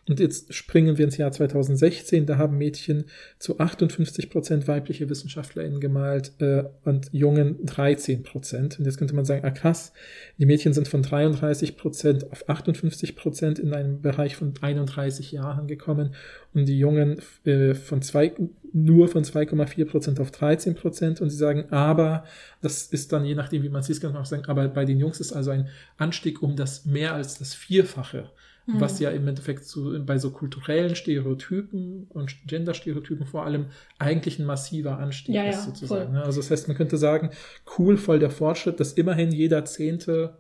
[0.08, 3.04] Und jetzt springen wir ins Jahr 2016, da haben Mädchen
[3.38, 8.80] zu 58 Prozent weibliche WissenschaftlerInnen gemalt äh, und Jungen 13 Prozent.
[8.80, 9.92] Und jetzt könnte man sagen, ah krass,
[10.38, 15.68] die Mädchen sind von 33 Prozent auf 58 Prozent in einem Bereich von 31 Jahren
[15.68, 16.16] gekommen
[16.52, 18.32] und die Jungen äh, von zwei,
[18.72, 21.20] nur von 2,4 Prozent auf 13 Prozent.
[21.20, 22.24] Und sie sagen, aber,
[22.60, 24.84] das ist dann je nachdem, wie man es sieht, kann man auch sagen, aber bei
[24.84, 28.28] den Jungs ist also ein Anstieg um das mehr als das Vierfache
[28.66, 28.80] Mhm.
[28.80, 33.66] Was ja im Endeffekt zu, bei so kulturellen Stereotypen und Genderstereotypen vor allem
[33.98, 36.14] eigentlich ein massiver Anstieg ja, ist, sozusagen.
[36.14, 36.24] Ja, ne?
[36.24, 37.30] also das heißt, man könnte sagen,
[37.78, 40.36] cool, voll der Fortschritt, dass immerhin jeder Zehnte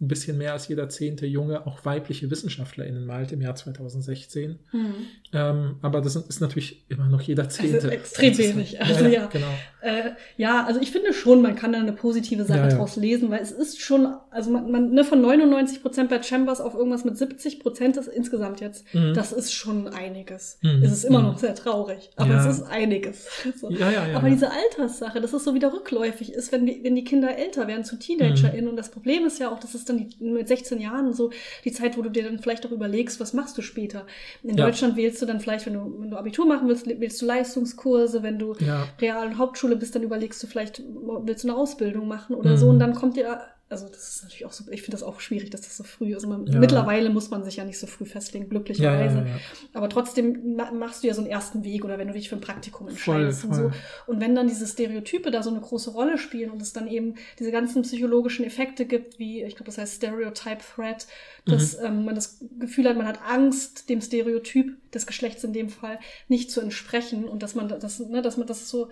[0.00, 4.58] ein bisschen mehr als jeder zehnte Junge auch weibliche WissenschaftlerInnen malt im Jahr 2016.
[4.70, 4.94] Mhm.
[5.32, 7.90] Ähm, aber das ist natürlich immer noch jeder zehnte.
[7.90, 8.80] Extrem wenig.
[8.80, 9.26] Also ja, ja.
[9.26, 9.46] Genau.
[9.80, 12.76] Äh, ja, also ich finde schon, man kann da eine positive Sache ja, ja.
[12.76, 16.60] draus lesen, weil es ist schon, also man, man ne, von 99 Prozent bei Chambers
[16.60, 19.14] auf irgendwas mit 70 Prozent ist insgesamt jetzt, mhm.
[19.14, 20.58] das ist schon einiges.
[20.62, 20.82] Mhm.
[20.82, 21.38] Es ist immer noch mhm.
[21.38, 23.26] sehr traurig, aber es ist einiges.
[23.58, 23.70] So.
[23.70, 26.94] Ja, ja, ja, aber diese Alterssache, dass es so wieder rückläufig ist, wenn die, wenn
[26.94, 28.70] die Kinder älter werden zu TeenagerInnen mhm.
[28.70, 31.30] und das Problem ist ja auch, dass es dann die, mit 16 Jahren so
[31.64, 34.06] die Zeit, wo du dir dann vielleicht auch überlegst, was machst du später.
[34.42, 37.26] In Deutschland wählst du dann vielleicht, wenn du, wenn du Abitur machen willst, wählst du
[37.26, 38.54] Leistungskurse, wenn du
[39.00, 42.56] Real- und Hauptschule bist, dann überlegst du vielleicht, willst du eine Ausbildung machen oder mhm.
[42.56, 43.40] so und dann kommt dir
[43.70, 46.14] also das ist natürlich auch so, ich finde das auch schwierig, dass das so früh
[46.14, 46.26] ist.
[46.26, 46.58] Man, ja.
[46.58, 49.18] Mittlerweile muss man sich ja nicht so früh festlegen, glücklicherweise.
[49.18, 49.40] Ja, ja,
[49.74, 52.40] Aber trotzdem machst du ja so einen ersten Weg oder wenn du dich für ein
[52.40, 53.64] Praktikum entscheidest voll, voll.
[53.66, 54.12] und so.
[54.12, 57.16] Und wenn dann diese Stereotype da so eine große Rolle spielen und es dann eben
[57.38, 61.06] diese ganzen psychologischen Effekte gibt, wie, ich glaube, das heißt Stereotype Threat,
[61.44, 61.86] dass mhm.
[61.86, 65.98] ähm, man das Gefühl hat, man hat Angst, dem Stereotyp des Geschlechts in dem Fall
[66.28, 68.88] nicht zu entsprechen und dass man das, ne, dass man das so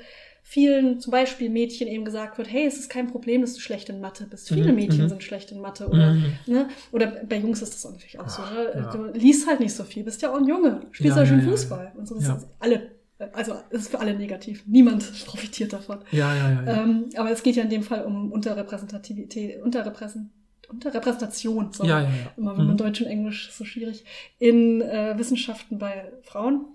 [0.49, 3.88] vielen, zum Beispiel Mädchen eben gesagt wird, hey, es ist kein Problem, dass du schlecht
[3.88, 4.47] in Mathe bist.
[4.49, 4.76] Viele mhm.
[4.76, 5.09] Mädchen mhm.
[5.09, 6.34] sind schlecht in Mathe oder, mhm.
[6.47, 6.68] ne?
[6.92, 8.42] oder bei Jungs ist das natürlich auch so.
[8.42, 8.70] Ne?
[8.76, 8.92] Ja.
[8.92, 11.40] Du liest halt nicht so viel, bist ja auch ein Junge, spielst ja, ja schon
[11.40, 11.92] ja, Fußball.
[11.97, 12.92] Und so, das ist alle,
[13.32, 14.62] also das ist für alle negativ.
[14.66, 15.99] Niemand profitiert davon.
[16.12, 16.62] Ja, ja, ja.
[16.64, 16.82] ja.
[16.84, 20.30] Ähm, aber es geht ja in dem Fall um Unterrepräsentativität, Unterrepräsentation.
[20.68, 21.88] Unterrepräsentation, sorry.
[21.88, 22.32] Ja, ja, ja.
[22.36, 22.78] Immer wenn man mhm.
[22.78, 24.05] Deutsch und Englisch ist so schwierig,
[24.38, 26.66] in äh, Wissenschaften bei Frauen.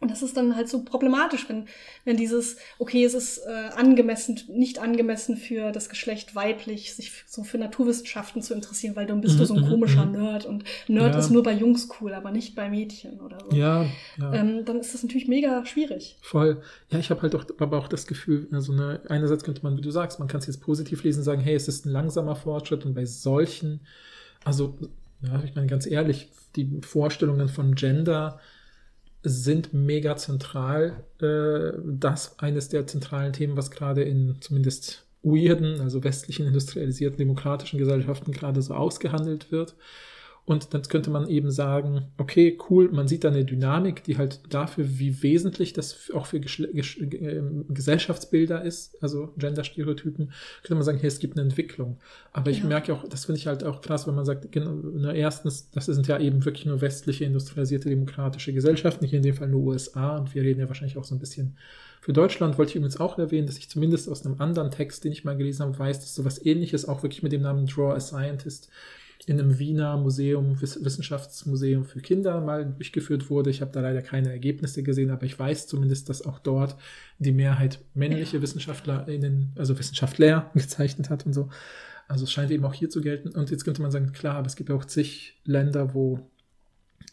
[0.00, 1.66] Und das ist dann halt so problematisch, wenn,
[2.04, 7.42] wenn dieses, okay, es ist äh, angemessen, nicht angemessen für das Geschlecht weiblich, sich so
[7.42, 10.12] für Naturwissenschaften zu interessieren, weil dann bist mhm, du so ein mhm, komischer mhm.
[10.12, 11.18] Nerd und Nerd ja.
[11.18, 13.56] ist nur bei Jungs cool, aber nicht bei Mädchen oder so.
[13.56, 13.86] Ja,
[14.18, 14.34] ja.
[14.34, 16.16] Ähm, dann ist das natürlich mega schwierig.
[16.22, 16.62] Voll.
[16.90, 19.82] Ja, ich habe halt auch, aber auch das Gefühl, also ne, einerseits könnte man, wie
[19.82, 22.86] du sagst, man kann es jetzt positiv lesen, sagen, hey, es ist ein langsamer Fortschritt
[22.86, 23.80] und bei solchen,
[24.44, 24.78] also,
[25.22, 28.38] ja, ich meine ganz ehrlich, die Vorstellungen von Gender,
[29.22, 31.04] sind mega zentral.
[31.20, 37.78] Äh, das eines der zentralen Themen, was gerade in zumindest weirden, also westlichen industrialisierten demokratischen
[37.78, 39.74] Gesellschaften gerade so ausgehandelt wird.
[40.48, 44.40] Und dann könnte man eben sagen, okay, cool, man sieht da eine Dynamik, die halt
[44.48, 50.32] dafür, wie wesentlich das auch für Geschle Gesch äh, Gesellschaftsbilder ist, also Genderstereotypen,
[50.62, 51.98] könnte man sagen, hey, es gibt eine Entwicklung.
[52.32, 52.64] Aber ich ja.
[52.64, 56.06] merke auch, das finde ich halt auch krass, wenn man sagt, genau, erstens, das sind
[56.06, 60.34] ja eben wirklich nur westliche, industrialisierte, demokratische Gesellschaften, hier in dem Fall nur USA, und
[60.34, 61.58] wir reden ja wahrscheinlich auch so ein bisschen
[62.00, 65.12] für Deutschland wollte ich übrigens auch erwähnen, dass ich zumindest aus einem anderen Text, den
[65.12, 68.00] ich mal gelesen habe, weiß, dass sowas ähnliches auch wirklich mit dem Namen Draw a
[68.00, 68.70] Scientist
[69.26, 73.50] in einem Wiener Museum, Wissenschaftsmuseum für Kinder mal durchgeführt wurde.
[73.50, 76.76] Ich habe da leider keine Ergebnisse gesehen, aber ich weiß zumindest, dass auch dort
[77.18, 78.42] die Mehrheit männliche ja.
[78.42, 81.48] WissenschaftlerInnen, also Wissenschaftler gezeichnet hat und so.
[82.06, 83.28] Also es scheint eben auch hier zu gelten.
[83.30, 86.20] Und jetzt könnte man sagen, klar, aber es gibt ja auch zig Länder, wo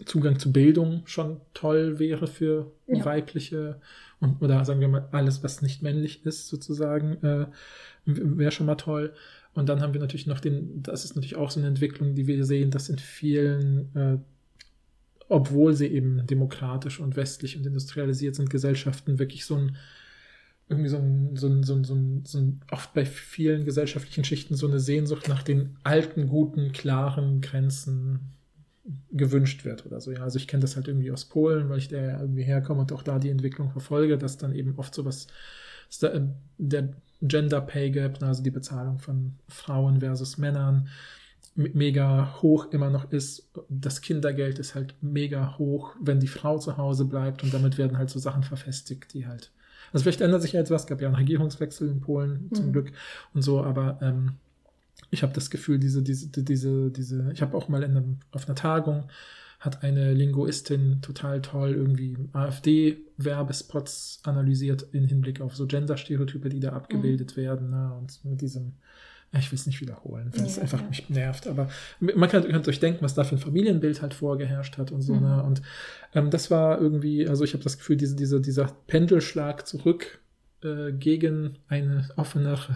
[0.05, 3.03] Zugang zu Bildung schon toll wäre für ja.
[3.03, 3.79] weibliche
[4.19, 7.45] und, oder sagen wir mal alles, was nicht männlich ist, sozusagen, äh,
[8.05, 9.13] wäre schon mal toll.
[9.55, 12.27] Und dann haben wir natürlich noch den, das ist natürlich auch so eine Entwicklung, die
[12.27, 14.17] wir sehen, dass in vielen, äh,
[15.29, 19.77] obwohl sie eben demokratisch und westlich und industrialisiert sind, Gesellschaften wirklich so ein,
[20.67, 24.25] irgendwie so ein, so ein, so ein, so ein, so ein oft bei vielen gesellschaftlichen
[24.25, 28.19] Schichten so eine Sehnsucht nach den alten, guten, klaren Grenzen
[29.11, 30.11] gewünscht wird oder so.
[30.11, 32.91] Ja, also ich kenne das halt irgendwie aus Polen, weil ich da irgendwie herkomme und
[32.91, 35.27] auch da die Entwicklung verfolge, dass dann eben oft sowas,
[36.01, 36.89] der, der
[37.27, 40.89] Gender Pay Gap, also die Bezahlung von Frauen versus Männern,
[41.55, 43.49] mega hoch immer noch ist.
[43.69, 47.97] Das Kindergeld ist halt mega hoch, wenn die Frau zu Hause bleibt und damit werden
[47.97, 49.51] halt so Sachen verfestigt, die halt.
[49.93, 52.71] Also vielleicht ändert sich ja etwas, es gab ja einen Regierungswechsel in Polen zum mhm.
[52.73, 52.91] Glück
[53.33, 54.33] und so, aber ähm,
[55.11, 58.47] ich habe das Gefühl, diese, diese, diese, diese, ich habe auch mal in einem, auf
[58.47, 59.05] einer Tagung
[59.65, 66.73] hat eine Linguistin total toll irgendwie AfD-Werbespots analysiert in Hinblick auf so Gender-Stereotype, die da
[66.73, 67.41] abgebildet mhm.
[67.41, 67.69] werden.
[67.71, 67.93] Ne?
[67.99, 68.73] Und mit diesem,
[69.31, 70.87] ich will es nicht wiederholen, weil ja, es einfach ja.
[70.87, 71.47] mich nervt.
[71.47, 75.01] Aber man kann, könnt euch denken, was da für ein Familienbild halt vorgeherrscht hat und
[75.01, 75.15] so.
[75.15, 75.21] Mhm.
[75.21, 75.43] Ne?
[75.43, 75.61] Und
[76.13, 80.19] ähm, das war irgendwie, also ich habe das Gefühl, diese, diese, dieser Pendelschlag zurück
[80.63, 82.75] äh, gegen eine offenere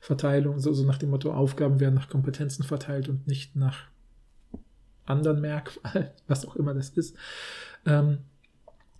[0.00, 3.86] Verteilung, so, so nach dem Motto, Aufgaben werden nach Kompetenzen verteilt und nicht nach
[5.08, 7.16] anderen Merkmalen, was auch immer das ist,
[7.86, 8.18] ähm,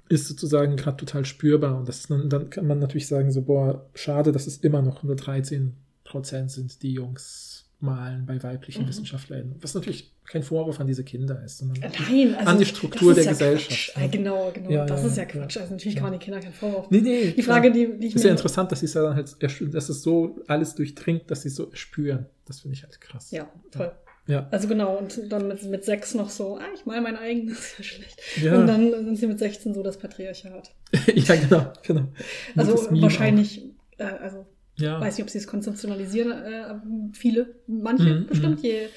[0.09, 1.76] ist sozusagen gerade total spürbar.
[1.76, 4.82] Und das ist, dann, dann kann man natürlich sagen, so, boah, schade, dass es immer
[4.82, 8.88] noch nur 13 Prozent sind, die Jungs malen bei weiblichen mhm.
[8.88, 9.54] Wissenschaftlern.
[9.61, 13.24] Was natürlich kein Vorwurf an diese Kinder ist, sondern Nein, also an die Struktur der
[13.24, 13.96] ja Gesellschaft.
[13.96, 14.06] Ja.
[14.09, 14.70] Genau, genau.
[14.70, 15.56] Ja, das ist ja Quatsch.
[15.59, 16.90] Also natürlich kann man den Kindern keinen Vorwurf.
[16.90, 19.36] Nee, nee, die Frage, die, die ich ist ja interessant, dass sie es dann halt,
[19.40, 22.26] dass es so alles durchdringt, dass sie es so spüren.
[22.46, 23.30] Das finde ich halt krass.
[23.30, 23.92] Ja, toll.
[24.28, 24.46] Ja.
[24.50, 27.78] Also genau, und dann mit, mit sechs noch so, ah, ich mal mein eigenes, ist
[27.78, 28.20] ja schlecht.
[28.42, 28.58] Ja.
[28.58, 30.70] Und dann sind sie mit 16 so das Patriarchat.
[31.14, 32.08] ja, genau, genau.
[32.54, 33.64] Also wahrscheinlich,
[33.96, 35.00] äh, also ja.
[35.00, 36.74] weiß nicht, ob sie es konzeptionalisieren, äh,
[37.14, 38.64] viele, manche mhm, bestimmt, mhm.
[38.64, 38.88] je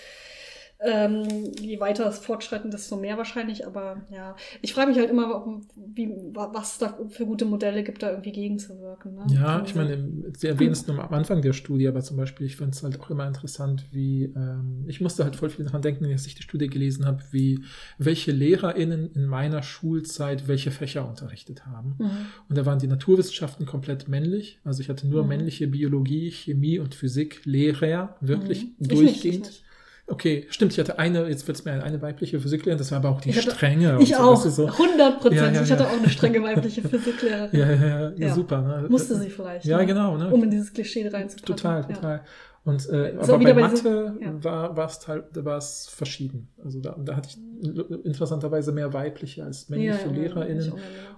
[0.83, 3.67] ähm, je weiter es fortschreiten, desto mehr wahrscheinlich.
[3.67, 8.09] Aber ja, ich frage mich halt immer, wie, was da für gute Modelle gibt, da
[8.09, 9.13] irgendwie gegenzuwirken.
[9.13, 9.25] Ne?
[9.29, 12.55] Ja, ich meine, Sie erwähnen es nur am Anfang der Studie, aber zum Beispiel, ich
[12.55, 16.05] finde es halt auch immer interessant, wie, ähm, ich musste halt voll viel daran denken,
[16.05, 17.59] als ich die Studie gelesen habe, wie,
[17.99, 21.95] welche LehrerInnen in meiner Schulzeit welche Fächer unterrichtet haben.
[21.99, 22.09] Mhm.
[22.49, 24.59] Und da waren die Naturwissenschaften komplett männlich.
[24.63, 25.29] Also ich hatte nur mhm.
[25.29, 28.87] männliche Biologie, Chemie und Physik Lehrer, wirklich mhm.
[28.87, 29.63] durchgehend.
[30.11, 33.09] Okay, stimmt, ich hatte eine, jetzt wird es mir eine weibliche Physiklehrerin, das war aber
[33.11, 33.97] auch die ich strenge.
[34.01, 34.67] Ich so, auch, so.
[34.67, 35.41] 100 Prozent.
[35.41, 37.49] Ja, ja, ich hatte auch eine strenge weibliche Physiklehrerin.
[37.57, 38.61] ja, ja, ja, super.
[38.61, 38.87] Ne?
[38.89, 39.65] Musste sie vielleicht.
[39.65, 39.85] Ja, ne?
[39.85, 40.17] genau.
[40.17, 40.29] Ne?
[40.29, 41.45] Um in dieses Klischee reinzukommen.
[41.45, 42.21] Total, total.
[42.63, 46.49] Und, äh, so aber bei Mathe so, war es halt, war es verschieden.
[46.63, 50.73] Also da, da hatte ich interessanterweise mehr weibliche als männliche LehrerInnen.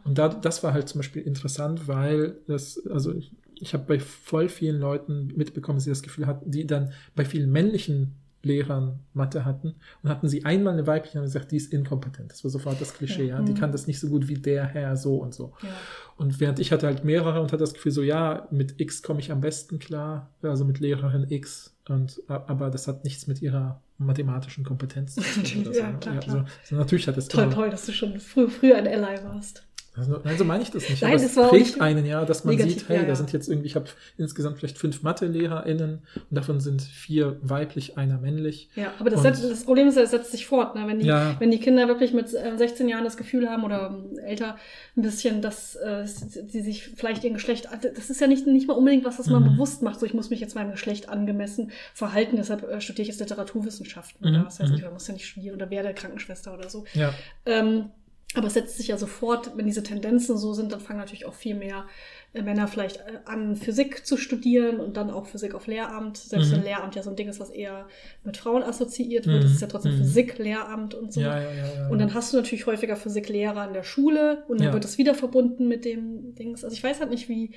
[0.06, 4.00] Und da, das war halt zum Beispiel interessant, weil das, also ich, ich habe bei
[4.00, 9.00] voll vielen Leuten mitbekommen, dass sie das Gefühl hatten, die dann bei vielen männlichen Lehrern
[9.14, 12.32] Mathe hatten und hatten sie einmal eine weibliche und gesagt, die ist inkompetent.
[12.32, 13.40] Das war sofort das Klischee, ja.
[13.40, 13.42] ja.
[13.42, 13.58] Die mhm.
[13.58, 15.54] kann das nicht so gut wie der Herr so und so.
[15.62, 15.70] Ja.
[16.18, 19.22] Und während ich hatte halt mehrere und hatte das Gefühl so, ja, mit X komme
[19.22, 21.76] ich am besten klar, also mit Lehrerin X.
[21.88, 25.64] Und, aber das hat nichts mit ihrer mathematischen Kompetenz zu tun.
[25.74, 25.98] ja, so.
[25.98, 26.16] klar, klar.
[26.16, 29.66] Also, also, natürlich hat es toll, toll, dass du schon früh, früh ein Ally warst.
[29.96, 31.04] Also, nein, so meine ich das nicht.
[31.04, 33.08] Nein, aber das es prägt einen ja, dass man negativ, sieht, hey, ja, ja.
[33.10, 33.86] da sind jetzt irgendwie, ich habe
[34.18, 38.70] insgesamt vielleicht fünf Mathe-LehrerInnen und davon sind vier weiblich, einer männlich.
[38.76, 40.74] Ja, aber das, setzt, das Problem ist, es setzt sich fort.
[40.74, 40.88] Ne?
[40.88, 41.36] Wenn, die, ja.
[41.38, 44.58] wenn die Kinder wirklich mit 16 äh, Jahren das Gefühl haben oder älter
[44.98, 48.74] ein bisschen, dass äh, sie sich vielleicht ihr Geschlecht, das ist ja nicht, nicht mal
[48.74, 49.52] unbedingt was, was man mhm.
[49.54, 53.10] bewusst macht, so ich muss mich jetzt meinem Geschlecht angemessen verhalten, deshalb äh, studiere ich
[53.10, 54.36] jetzt Literaturwissenschaften mhm.
[54.36, 54.86] oder was weiß ich, mhm.
[54.86, 56.86] oder muss ja nicht studieren oder werde Krankenschwester oder so.
[56.96, 57.14] Ja.
[57.46, 57.92] Ähm,
[58.36, 61.34] aber es setzt sich ja sofort, wenn diese Tendenzen so sind, dann fangen natürlich auch
[61.34, 61.86] viel mehr
[62.34, 66.18] äh, Männer vielleicht äh, an, Physik zu studieren und dann auch Physik auf Lehramt.
[66.18, 66.58] Selbst mhm.
[66.58, 67.88] wenn Lehramt ja so ein Ding ist, was eher
[68.24, 69.38] mit Frauen assoziiert wird.
[69.38, 69.44] Mhm.
[69.44, 70.00] Das ist ja trotzdem mhm.
[70.00, 71.22] Physik, Lehramt und so.
[71.22, 74.74] Ja, ja, ja, und dann hast du natürlich häufiger Physiklehrer in der Schule und dann
[74.74, 76.64] wird das wieder verbunden mit dem Dings.
[76.64, 77.52] Also ich weiß halt nicht, wie,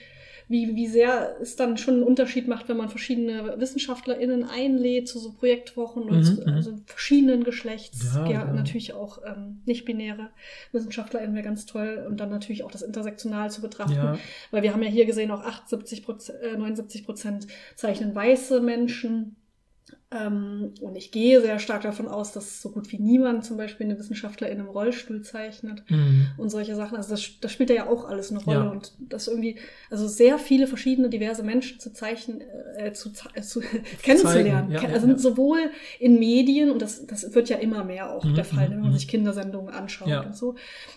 [0.48, 5.18] wie, wie sehr es dann schon einen Unterschied macht, wenn man verschiedene WissenschaftlerInnen einlädt zu
[5.18, 6.54] so Projektwochen und mhm, zu, mhm.
[6.54, 8.14] also verschiedenen Geschlechts.
[8.14, 10.30] Ja, ja, natürlich auch ähm, nicht-binäre
[10.70, 14.18] WissenschaftlerInnen wäre ganz toll und dann natürlich auch das intersektional zu betrachten.
[14.52, 19.36] Weil wir haben ja hier gesehen, auch 78 Prozent, äh, 79 Prozent zeichnen weiße Menschen.
[20.16, 23.86] Ähm, und ich gehe sehr stark davon aus, dass so gut wie niemand zum Beispiel
[23.86, 26.28] eine Wissenschaftlerin im Rollstuhl zeichnet mhm.
[26.36, 26.96] und solche Sachen.
[26.96, 28.64] Also das, das spielt ja auch alles eine Rolle.
[28.64, 28.70] Ja.
[28.70, 29.56] Und das irgendwie,
[29.90, 32.42] also sehr viele verschiedene diverse Menschen zu zeichnen,
[32.76, 33.60] äh, zu, äh, zu
[34.02, 34.70] kennenzulernen.
[34.70, 38.34] Ja, also ja, sowohl in Medien, und das, das wird ja immer mehr auch mhm.
[38.34, 38.96] der Fall, wenn man mhm.
[38.96, 40.54] sich Kindersendungen anschaut und so.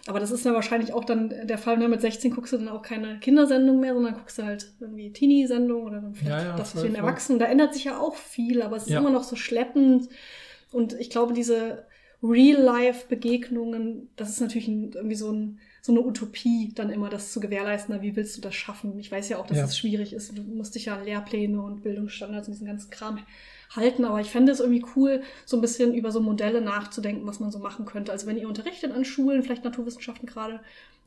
[0.08, 1.88] Aber das ist ja wahrscheinlich auch dann der Fall, ne?
[1.88, 5.84] mit 16 guckst du dann auch keine Kindersendung mehr, sondern guckst du halt irgendwie Teenie-Sendung
[5.84, 7.40] oder dann vielleicht das für den Erwachsenen.
[7.40, 10.10] Da ändert sich ja auch viel, aber es ist immer noch so schleppend.
[10.72, 11.86] Und ich glaube, diese
[12.22, 17.40] Real-Life-Begegnungen, das ist natürlich ein, irgendwie so ein so eine Utopie, dann immer das zu
[17.40, 17.96] gewährleisten.
[17.96, 19.00] Na, wie willst du das schaffen?
[19.00, 19.64] Ich weiß ja auch, dass Ja.
[19.64, 20.38] es schwierig ist.
[20.38, 23.20] Du musst dich ja an Lehrpläne und Bildungsstandards und diesen ganzen Kram
[23.74, 24.04] halten.
[24.04, 27.50] Aber ich fände es irgendwie cool, so ein bisschen über so Modelle nachzudenken, was man
[27.52, 28.12] so machen könnte.
[28.12, 30.60] Also wenn ihr unterrichtet an Schulen, vielleicht Naturwissenschaften gerade,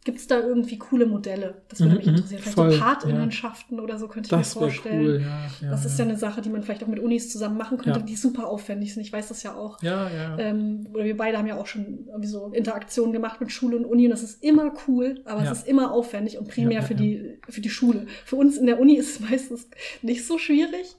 [0.05, 1.62] gibt es da irgendwie coole Modelle?
[1.68, 2.40] Das würde Mhm, mich mhm, interessieren.
[2.42, 5.00] Vielleicht voll, so Partinnenschaften oder so könnte ich Das mir vorstellen.
[5.00, 5.46] cool, ja.
[5.61, 8.00] ja das ist ja eine Sache, die man vielleicht auch mit Unis zusammen machen könnte,
[8.00, 8.05] Ja.
[8.05, 9.03] die super aufwendig sind.
[9.03, 9.80] Ich weiß das ja auch.
[9.82, 10.38] Ja, ja.
[10.38, 13.84] Ähm, oder wir beide haben ja auch schon irgendwie so Interaktionen gemacht mit Schule und
[13.84, 15.53] Uni und das ist immer cool, aber Ja.
[15.53, 16.98] es ist immer aufwendig und primär Ja, ja, für, ja.
[17.00, 18.07] die, für die Schule.
[18.24, 19.68] Für uns in der Uni ist es meistens
[20.03, 20.96] nicht so schwierig,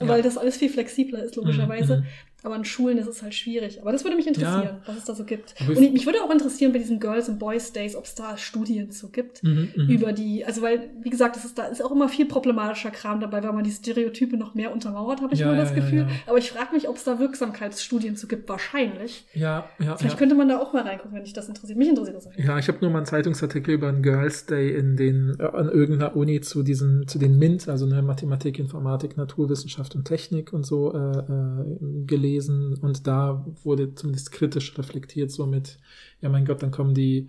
[0.00, 0.08] Ja.
[0.08, 1.98] weil das alles viel flexibler ist, logischerweise.
[1.98, 2.04] Mhm.
[2.42, 3.80] Aber an Schulen ist es halt schwierig.
[3.82, 5.54] Aber das würde mich interessieren, was es da so gibt.
[5.60, 8.14] Aber Und ich- mich würde auch interessieren bei diesen Girls and Boys Days, ob es
[8.14, 9.88] da Studien zu gibt Mhm, mhm.
[9.90, 13.20] über die, also weil, wie gesagt, das ist, da ist auch immer viel problematischer Kram
[13.20, 15.76] dabei, weil man die Stereotype noch mehr untermauert, habe ich Ja, immer ja, das ja,
[15.76, 15.98] Gefühl.
[16.00, 16.08] ja.
[16.26, 18.48] Aber ich frage mich, ob es da Wirksamkeitsstudien zu gibt.
[18.48, 19.26] Wahrscheinlich.
[19.34, 20.18] ja, ja, Vielleicht ja.
[20.18, 21.78] könnte man da auch mal reingucken, wenn dich das interessiert.
[21.78, 22.28] Mich interessiert das.
[22.36, 26.16] Ja, ich habe nur mal einen Zeitungsartikel über einen Girls Day in den an irgendeiner
[26.16, 30.92] Uni zu diesen zu den MINT, also eine Mathematik, Informatik, Naturwissenschaft und Technik und so
[30.94, 35.78] äh, äh, gelesen und da wurde zumindest kritisch reflektiert so mit
[36.20, 37.28] ja mein Gott, dann kommen die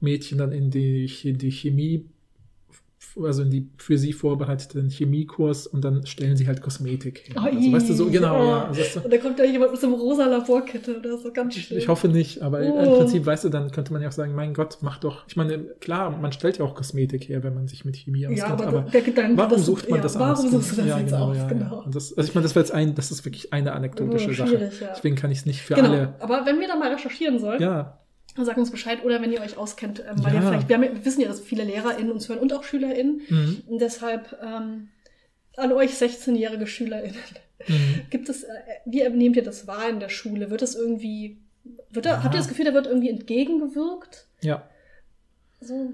[0.00, 2.06] Mädchen dann in die in die Chemie
[3.20, 7.42] also in die für sie vorbereiteten Chemiekurs und dann stellen sie halt Kosmetik her.
[7.42, 9.72] also, weißt du so genau, ja, also das ist so, Und da kommt da jemand
[9.72, 11.78] mit so einem rosa Laborkette oder so, ganz ich, schön.
[11.78, 12.78] ich hoffe nicht, aber Oh.
[12.80, 15.24] im Prinzip, weißt du, dann könnte man ja auch sagen, mein Gott, mach doch.
[15.28, 18.28] Ich meine, klar, man stellt ja auch Kosmetik her, wenn man sich mit Chemie ja,
[18.30, 20.50] auskennt, aber, aber, der Gedanke, warum dass du- sucht man ja, das warum aus?
[20.50, 21.36] suchst du das ja, jetzt genau, aus?
[21.36, 21.82] ja, genau.
[21.84, 21.90] ja.
[21.92, 24.70] Das, also ich meine, das war jetzt ein, das ist wirklich eine anekdotische Oh, Sache.
[24.80, 24.88] ja.
[24.94, 26.14] Deswegen kann ich es nicht für Genau, alle.
[26.20, 27.98] aber wenn wir da mal recherchieren sollen, Ja,
[28.36, 29.04] sagt uns Bescheid.
[29.04, 30.40] Oder wenn ihr euch auskennt, ähm, weil Ja.
[30.42, 33.20] vielleicht, wir, haben, wir wissen ja, dass viele LehrerInnen uns hören und auch SchülerInnen.
[33.28, 33.62] mhm.
[33.66, 34.88] Und deshalb ähm,
[35.56, 37.16] an euch 16-jährige SchülerInnen.
[37.68, 38.00] Mhm.
[38.10, 38.48] Gibt es, äh,
[38.86, 40.50] wie nehmt ihr das wahr in der Schule?
[40.50, 41.38] Wird es irgendwie,
[41.90, 42.22] wird da, Ja.
[42.24, 44.26] habt ihr das Gefühl, da wird irgendwie entgegengewirkt?
[44.40, 44.66] ja,
[45.60, 45.92] So,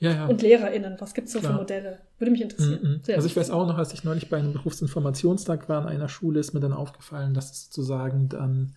[0.00, 0.10] ja.
[0.10, 0.26] ja, ja.
[0.26, 1.58] Und LehrerInnen, was gibt es so für Klar.
[1.58, 1.98] Modelle?
[2.18, 2.80] Würde mich interessieren.
[2.82, 3.00] Mhm.
[3.02, 6.08] Sehr Also ich weiß auch noch, als ich neulich bei einem Berufsinformationstag war an einer
[6.08, 8.74] Schule, ist mir dann aufgefallen, dass es sozusagen dann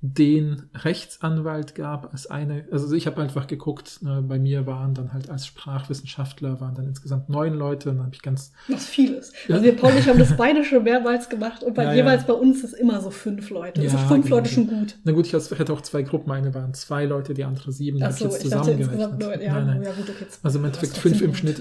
[0.00, 5.12] den Rechtsanwalt gab als eine, also ich habe einfach geguckt, ne, bei mir waren dann
[5.12, 9.14] halt als Sprachwissenschaftler waren dann insgesamt neun Leute und dann habe ich ganz, Was viel
[9.14, 9.34] ist.
[9.48, 9.56] Ja.
[9.56, 11.96] Also wir, Paul und ich haben das beide schon mehrmals gemacht und bei Ja, ja.
[11.98, 13.82] jeweils bei uns ist immer so fünf Leute.
[13.82, 14.36] Ja, also fünf genau.
[14.36, 14.96] Leute schon gut.
[15.04, 18.04] na gut, ich hatte auch zwei Gruppen, eine waren zwei Leute, die andere sieben, die
[18.04, 19.18] habe ich jetzt dachte zusammengerechnet.
[19.18, 19.82] nur, ja, nein, nein.
[19.82, 20.26] ja gut, okay.
[20.42, 21.34] Also im Endeffekt fünf im.
[21.34, 21.60] Schnitt.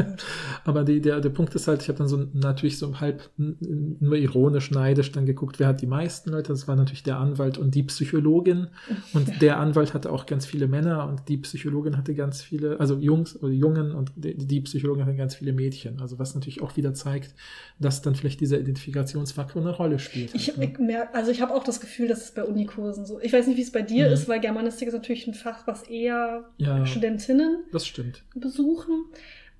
[0.64, 4.16] Aber die, der, der Punkt ist halt, ich habe dann so natürlich so halb nur
[4.16, 6.48] ironisch, neidisch dann geguckt, wer hat die meisten Leute.
[6.48, 8.68] Das war natürlich der Anwalt und die Psychologin.
[9.14, 12.96] Und der Anwalt hatte auch ganz viele Männer und die Psychologin hatte ganz viele, also
[12.98, 16.00] Jungs oder Jungen und die, Psychologin hatte ganz viele Mädchen.
[16.00, 17.34] Also was natürlich auch wieder zeigt,
[17.78, 20.34] dass dann vielleicht dieser Identifikationsfaktor eine Rolle spielt.
[20.34, 20.64] Ich, halt, ne?
[20.72, 23.20] ich merk, also ich habe auch das Gefühl, dass es bei Unikursen so.
[23.20, 24.12] Ich weiß nicht, wie es bei dir Mhm.
[24.12, 26.84] ist, weil Germanistik ist natürlich ein Fach, was eher Ja.
[26.86, 28.22] Studentinnen Das stimmt.
[28.34, 29.04] besuchen.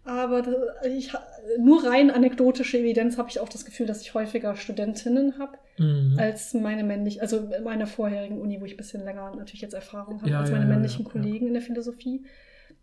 [0.05, 0.43] Aber
[0.87, 1.13] ich,
[1.59, 6.17] nur rein anekdotische Evidenz habe ich auch das Gefühl, dass ich häufiger Studentinnen habe Mhm.
[6.19, 9.75] als meine männlich, also in meiner vorherigen Uni, wo ich ein bisschen länger natürlich jetzt
[9.75, 12.23] Erfahrung habe Ja, als meine ja, männlichen ja, Kollegen in der Philosophie.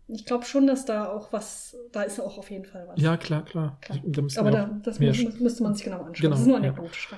[0.08, 3.00] Ich glaube schon, dass da auch was, da ist auch auf jeden Fall was.
[3.00, 3.78] Ja, klar, klar.
[3.80, 3.98] Klar.
[4.04, 6.12] Da Aber da, das müsste man sich genau anschauen.
[6.14, 7.08] Genau, das ist nur anekdotisch.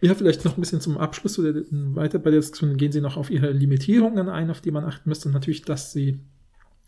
[0.00, 3.16] Ja, vielleicht noch ein bisschen zum Abschluss oder weiter bei der Diskussion gehen Sie noch
[3.16, 5.28] auf Ihre Limitierungen ein, auf die man achten müsste.
[5.28, 6.18] Und natürlich, dass Sie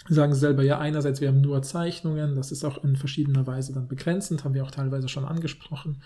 [0.08, 3.72] sagen Sie selber, ja, einerseits, wir haben nur Zeichnungen, das ist auch in verschiedener Weise
[3.72, 6.02] dann begrenzend, haben wir auch teilweise schon angesprochen.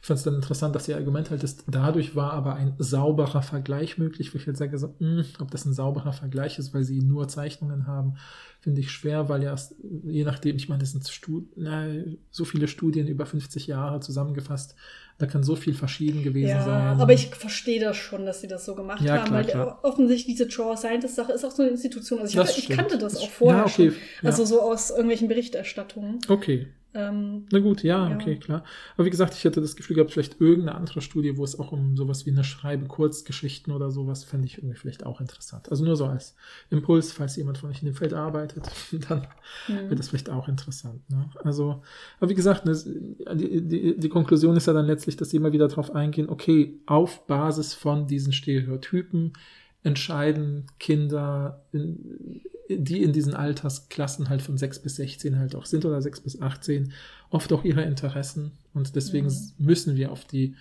[0.00, 3.42] Ich fand es dann interessant, dass Ihr Argument halt ist, dadurch war aber ein sauberer
[3.42, 6.84] Vergleich möglich, wo ich jetzt sage, so, mh, ob das ein sauberer Vergleich ist, weil
[6.84, 8.14] Sie nur Zeichnungen haben,
[8.60, 9.56] finde ich schwer, weil ja,
[10.04, 11.86] je nachdem, ich meine, das sind Stud na,
[12.30, 14.76] so viele Studien über 50 Jahre zusammengefasst,
[15.18, 17.00] da kann so viel verschieden gewesen Ja, sein.
[17.00, 19.78] aber ich verstehe das schon, dass sie das so gemacht Ja, haben, klar, weil klar.
[19.82, 22.20] offensichtlich diese Draw Scientist Sache ist auch so eine Institution.
[22.20, 24.26] Also ich, hab, ich kannte das auch vorher ja, okay, schon.
[24.28, 26.20] Also so aus irgendwelchen Berichterstattungen.
[26.28, 28.14] Okay, Ähm, na gut, ja, Ja.
[28.14, 28.64] okay, klar.
[28.96, 31.70] Aber wie gesagt, ich hätte das Gefühl gehabt, vielleicht irgendeine andere Studie, wo es auch
[31.72, 35.70] um sowas wie eine Schreibe Kurzgeschichten oder sowas, fände ich irgendwie vielleicht auch interessant.
[35.70, 36.34] Also nur so als
[36.70, 38.70] Impuls, falls jemand von euch in dem Feld arbeitet,
[39.08, 39.26] dann
[39.66, 39.90] hm.
[39.90, 41.08] wird das vielleicht auch interessant.
[41.10, 41.28] Ne?
[41.44, 41.82] Also,
[42.20, 42.74] aber wie gesagt, ne,
[43.34, 46.80] die, die, die Konklusion ist ja dann letztlich, dass sie immer wieder darauf eingehen, okay,
[46.86, 49.34] auf Basis von diesen Stereotypen
[49.82, 55.84] entscheiden Kinder, in, die in diesen Altersklassen halt von 6 bis 16 halt auch sind
[55.84, 56.92] oder 6 bis 18,
[57.30, 58.52] oft auch ihre Interessen.
[58.74, 59.52] Und deswegen Mhm.
[59.58, 60.54] müssen wir auf die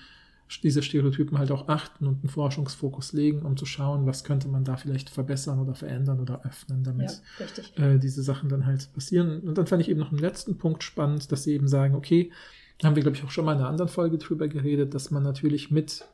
[0.63, 4.63] diese Stereotypen halt auch achten und einen Forschungsfokus legen, um zu schauen, was könnte man
[4.63, 7.77] da vielleicht verbessern oder verändern oder öffnen, ja, damit richtig.
[7.77, 9.41] äh, diese Sachen dann halt passieren.
[9.41, 12.31] Und dann fand ich eben noch einen letzten Punkt spannend, dass sie eben sagen, okay,
[12.81, 15.21] haben wir, glaube ich, auch schon mal in einer anderen Folge drüber geredet, dass man
[15.23, 16.05] natürlich mit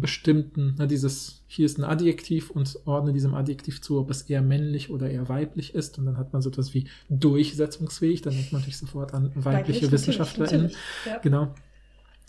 [0.00, 4.42] bestimmten, na, dieses, hier ist ein Adjektiv und ordne diesem Adjektiv zu, ob es eher
[4.42, 5.98] männlich oder eher weiblich ist.
[5.98, 9.82] Und dann hat man so etwas wie durchsetzungsfähig, dann denkt man natürlich sofort an weibliche
[9.82, 10.70] Weiblich, WissenschaftlerInnen.
[11.06, 11.18] ja.
[11.18, 11.54] Genau.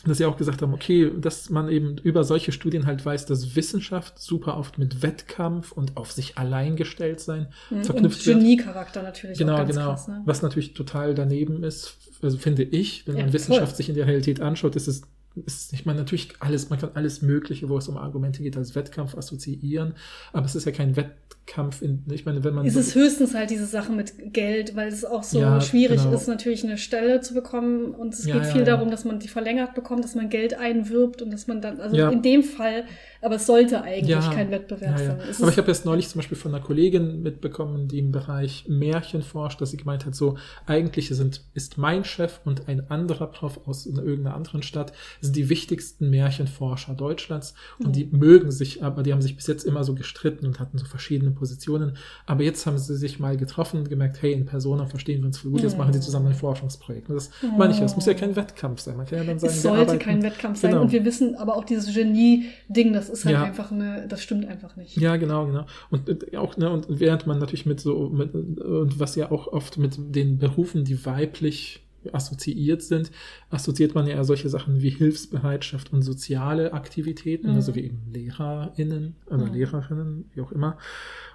[0.05, 3.55] Dass sie auch gesagt haben, okay, dass man eben über solche Studien halt weiß, dass
[3.55, 7.77] Wissenschaft super oft mit Wettkampf und auf sich allein gestellt sein Mhm.
[7.77, 8.37] Und verknüpft wird.
[8.37, 9.85] Geniecharakter natürlich Genau, genau.
[9.89, 10.07] krass.
[10.07, 10.21] Ne?
[10.25, 13.39] Was natürlich total daneben ist, also finde ich, wenn Ja, man voll.
[13.39, 15.01] Wissenschaft sich in der Realität anschaut, ist es,
[15.45, 18.75] ist, ich meine, natürlich alles, man kann alles Mögliche, wo es um Argumente geht, als
[18.75, 19.93] Wettkampf assoziieren,
[20.33, 22.65] aber es ist ja kein Wettkampf in, ich meine, wenn man.
[22.65, 26.13] Es ist höchstens halt diese Sache mit Geld, weil es auch so Ja, schwierig genau.
[26.15, 27.93] ist, natürlich eine Stelle zu bekommen.
[27.93, 28.65] Und es Ja, geht viel ja.
[28.65, 31.95] darum, dass man die verlängert bekommt, dass man Geld einwirbt und dass man dann, also
[31.95, 32.85] in dem Fall,
[33.21, 35.19] aber es sollte eigentlich Ja, kein Wettbewerb Ja, sein.
[35.29, 38.65] Es Aber ich habe jetzt neulich zum Beispiel von einer Kollegin mitbekommen, die im Bereich
[38.67, 43.27] Märchen forscht, dass sie gemeint hat, so eigentlich sind, ist mein Chef und ein anderer
[43.27, 47.53] Prof aus irgendeiner anderen Stadt sind die wichtigsten Märchenforscher Deutschlands
[47.83, 50.77] und die mögen sich, aber die haben sich bis jetzt immer so gestritten und hatten
[50.77, 51.97] so verschiedene Positionen.
[52.25, 55.39] Aber jetzt haben sie sich mal getroffen und gemerkt, hey, in Persona verstehen wir uns
[55.39, 57.09] voll gut, jetzt machen sie zusammen ein Forschungsprojekt.
[57.09, 58.97] Und das meine ich, ja, es muss ja kein Wettkampf sein.
[58.97, 60.71] Man kann ja dann sagen, es sollte kein Wettkampf sein.
[60.71, 60.83] Genau.
[60.83, 63.43] Und wir wissen aber auch dieses Genie-Ding, das ist halt Ja.
[63.43, 64.97] einfach eine, das stimmt einfach nicht.
[64.97, 65.65] Ja, genau, genau.
[65.89, 69.47] Und äh, auch, ne, und während man natürlich mit so, mit, und was ja auch
[69.47, 73.11] oft mit den Berufen, die weiblich assoziiert sind,
[73.49, 77.55] assoziiert man ja solche Sachen wie Hilfsbereitschaft und soziale Aktivitäten, Mhm.
[77.55, 79.53] also wie eben LehrerInnen oder Mhm.
[79.53, 80.77] Lehrerinnen, wie auch immer.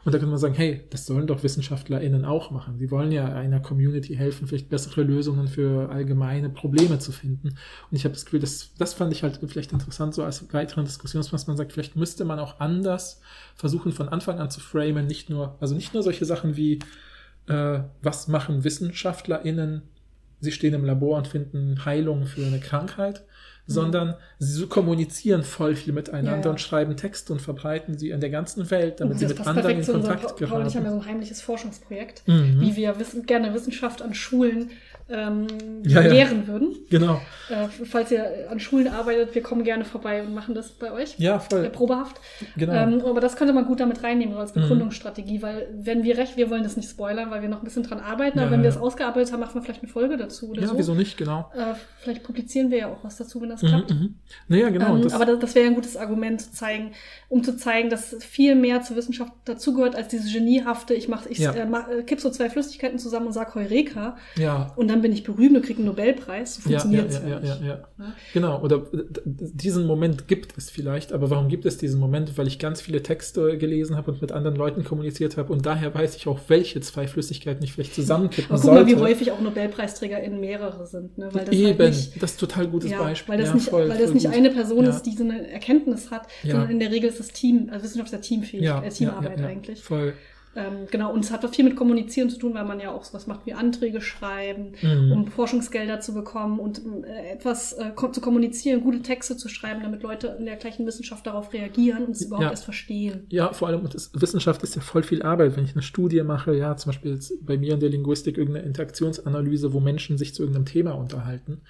[0.05, 2.77] Und da könnte man sagen, hey, das sollen doch WissenschaftlerInnen auch machen.
[2.79, 7.49] Sie wollen ja einer Community helfen, vielleicht bessere Lösungen für allgemeine Probleme zu finden.
[7.49, 10.85] Und ich habe das Gefühl, das, das fand ich halt vielleicht interessant, so als weiteren
[10.85, 13.21] Diskussionspunkt, man sagt, vielleicht müsste man auch anders
[13.55, 16.81] versuchen, von Anfang an zu framen, nicht nur, also nicht nur solche Sachen wie,
[17.47, 19.83] äh, was machen WissenschaftlerInnen,
[20.43, 23.25] sie stehen im Labor und finden Heilung für eine Krankheit,
[23.67, 26.51] sondern sie kommunizieren voll viel miteinander Ja, ja.
[26.51, 29.57] und schreiben Texte und verbreiten sie in der ganzen Welt, damit Und sie mit anderen
[29.59, 31.01] in perfekt zu unserem, Kontakt Paul und ich haben ja geraten.
[31.01, 32.61] so ein heimliches Forschungsprojekt, Mhm.
[32.61, 34.71] wie wir wissen, gerne Wissenschaft an Schulen
[35.13, 35.47] ähm,
[35.85, 36.11] Ja, ja.
[36.13, 36.77] lehren würden.
[36.91, 37.21] Genau.
[37.51, 41.15] Äh, falls ihr an Schulen arbeitet, wir kommen gerne vorbei und machen das bei euch.
[41.19, 41.71] Ja, Äh, voll.
[41.71, 42.17] probehaft.
[42.57, 42.73] Genau.
[42.73, 44.61] Ähm, aber das könnte man gut damit reinnehmen, als Mhm.
[44.63, 47.83] Begründungsstrategie, weil wenn wir recht, wir wollen das nicht spoilern, weil wir noch ein bisschen
[47.83, 48.75] dran arbeiten, Ja, aber wenn wir ja.
[48.77, 50.79] es ausgearbeitet haben, machen wir vielleicht eine Folge dazu oder ja, so.
[50.79, 51.51] wieso nicht, genau.
[51.55, 53.91] Äh, vielleicht publizieren wir ja auch was dazu, wenn das Mhm, klappt.
[53.91, 54.15] mhm.
[54.49, 54.97] Naja, genau.
[54.97, 56.93] ähm, das, aber das, das wäre ja ein gutes Argument zu zeigen,
[57.29, 61.39] um zu zeigen, dass viel mehr zur Wissenschaft dazugehört als dieses geniehafte, ich mach, ich
[61.39, 61.53] Ja.
[61.53, 65.13] äh, mach, äh, kipp so zwei Flüssigkeiten zusammen und sag Heureka ja, und dann bin
[65.13, 66.57] ich berühmt und kriege einen Nobelpreis.
[66.57, 67.85] So ja, ja, funktioniert es ja, ja, ja, ja.
[67.99, 68.15] Ja.
[68.33, 72.01] Genau, oder äh, d- d- diesen Moment gibt es vielleicht, aber warum gibt es diesen
[72.01, 72.39] Moment?
[72.39, 75.95] Weil ich ganz viele Texte gelesen habe und mit anderen Leuten kommuniziert habe und daher
[75.95, 79.05] weiß ich auch, welche zwei Flüssigkeiten ich vielleicht zusammenkippen Aber guck mal, wie sollte.
[79.05, 81.19] häufig auch NobelpreisträgerInnen mehrere sind.
[81.19, 81.29] Ne?
[81.33, 83.33] Weil das Eben, halt nicht, das ist total gutes ja, Beispiel.
[83.33, 84.35] weil das ja, nicht, voll, weil das nicht gut.
[84.35, 84.91] eine Person Ja.
[84.91, 86.53] ist, die so eine Erkenntnis hat, Ja.
[86.53, 89.31] sondern in der Regel ist das Team, also Wissenschaft ist ja Teamfähig, ja, äh, Teamarbeit
[89.31, 89.83] ja, ja, ja, eigentlich.
[89.83, 90.15] Voll.
[90.55, 93.27] Ähm, genau, und es hat viel mit Kommunizieren zu tun, weil man ja auch sowas
[93.27, 95.13] macht wie Anträge schreiben, Mhm.
[95.13, 100.03] um Forschungsgelder zu bekommen und äh, etwas äh, zu kommunizieren, gute Texte zu schreiben, damit
[100.03, 102.51] Leute in der gleichen Wissenschaft darauf reagieren und es überhaupt Ja.
[102.51, 103.27] erst verstehen.
[103.31, 105.57] Ja, vor allem, das, Wissenschaft ist ja voll viel Arbeit.
[105.57, 109.73] Wenn ich eine Studie mache, ja, zum Beispiel bei mir in der Linguistik irgendeine Interaktionsanalyse,
[109.73, 111.63] wo Menschen sich zu irgendeinem Thema unterhalten.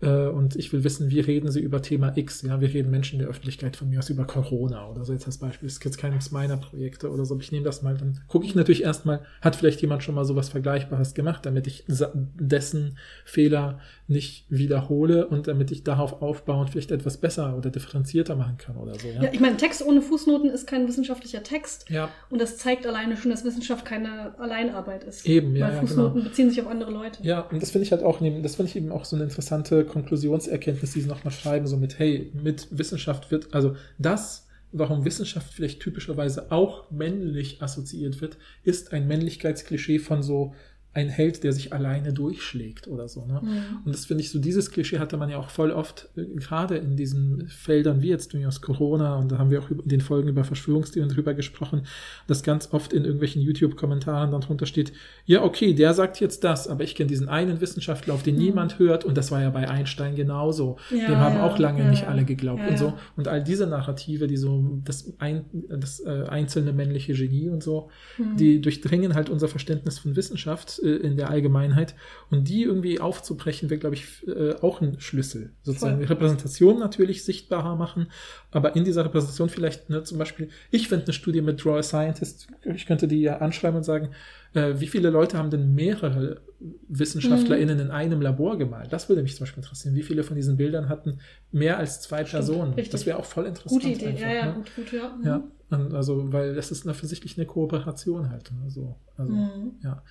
[0.00, 2.42] Äh, und ich will wissen, wie reden sie über Thema X?
[2.42, 5.26] Ja, wie reden Menschen in der Öffentlichkeit von mir aus über Corona oder so jetzt
[5.26, 5.68] als Beispiel.
[5.68, 8.54] Das ist jetzt keines meiner Projekte oder so, ich nehme das mal, dann gucke ich
[8.54, 14.46] natürlich erstmal, hat vielleicht jemand schon mal sowas Vergleichbares gemacht, damit ich dessen Fehler nicht
[14.48, 19.06] wiederhole und damit ich darauf aufbauend vielleicht etwas besser oder differenzierter machen kann oder so.
[19.08, 21.88] Ja, ich meine, Text ohne Fußnoten ist kein wissenschaftlicher Text.
[21.90, 22.08] ja.
[22.30, 25.26] Und das zeigt alleine schon, dass Wissenschaft keine Alleinarbeit ist.
[25.26, 27.22] Eben, ja, Weil ja, Fußnoten beziehen sich auf andere Leute.
[27.22, 29.24] Ja, und das finde ich halt auch, neben- das finde ich eben auch so eine
[29.24, 35.04] interessante Konklusionserkenntnis, die sie nochmal schreiben, so mit, hey, mit Wissenschaft wird, also das, warum
[35.04, 40.54] Wissenschaft vielleicht typischerweise auch männlich assoziiert wird, ist ein Männlichkeitsklischee von so
[40.94, 43.24] ein Held, der sich alleine durchschlägt oder so.
[43.24, 43.40] Ne?
[43.42, 43.78] Mhm.
[43.84, 46.76] Und das finde ich so, dieses Klischee hatte man ja auch voll oft, äh, gerade
[46.76, 50.28] in diesen Feldern wie jetzt durchaus Corona, und da haben wir auch in den Folgen
[50.28, 51.82] über Verschwörungstheorien drüber gesprochen,
[52.26, 54.92] dass ganz oft in irgendwelchen YouTube-Kommentaren dann drunter steht,
[55.24, 58.78] ja, okay, der sagt jetzt das, aber ich kenne diesen einen Wissenschaftler, auf den niemand
[58.78, 60.78] hört, und das war ja bei Einstein genauso.
[60.90, 60.96] Mhm.
[60.96, 62.94] Ja, Dem haben ja, auch lange ja, nicht alle geglaubt und so.
[63.16, 67.90] Und all diese Narrative, die so, das, ein, das äh, einzelne männliche Genie und so,
[68.18, 68.36] Mhm.
[68.36, 71.94] die durchdringen halt unser Verständnis von Wissenschaft äh, in der Allgemeinheit.
[72.30, 75.52] Und die irgendwie aufzubrechen, wäre, glaube ich, äh, auch ein Schlüssel.
[75.62, 76.06] Sozusagen Voll.
[76.06, 78.08] die Repräsentation natürlich sichtbarer machen,
[78.50, 81.82] aber in dieser Repräsentation vielleicht, ne, zum Beispiel, ich fände eine Studie mit Draw a
[81.82, 84.10] Scientist, ich könnte die ja anschreiben und sagen,
[84.54, 86.40] äh, wie viele Leute haben denn mehrere
[86.88, 88.92] WissenschaftlerInnen in einem Labor gemalt?
[88.92, 89.94] Das würde mich zum Beispiel interessieren.
[89.94, 91.18] Wie viele von diesen Bildern hatten
[91.52, 92.74] mehr als zwei Personen?
[92.74, 92.90] richtig.
[92.90, 93.82] Das wäre auch voll interessant.
[93.82, 94.54] Gute Idee, einfach, ja, ja, ne?
[94.54, 95.18] gut, gut, ja.
[95.24, 98.50] Ja, und also, weil das ist offensichtlich eine Kooperation halt.
[98.52, 98.70] Ne?
[98.70, 99.72] So, also, Mhm.
[99.82, 100.02] ja.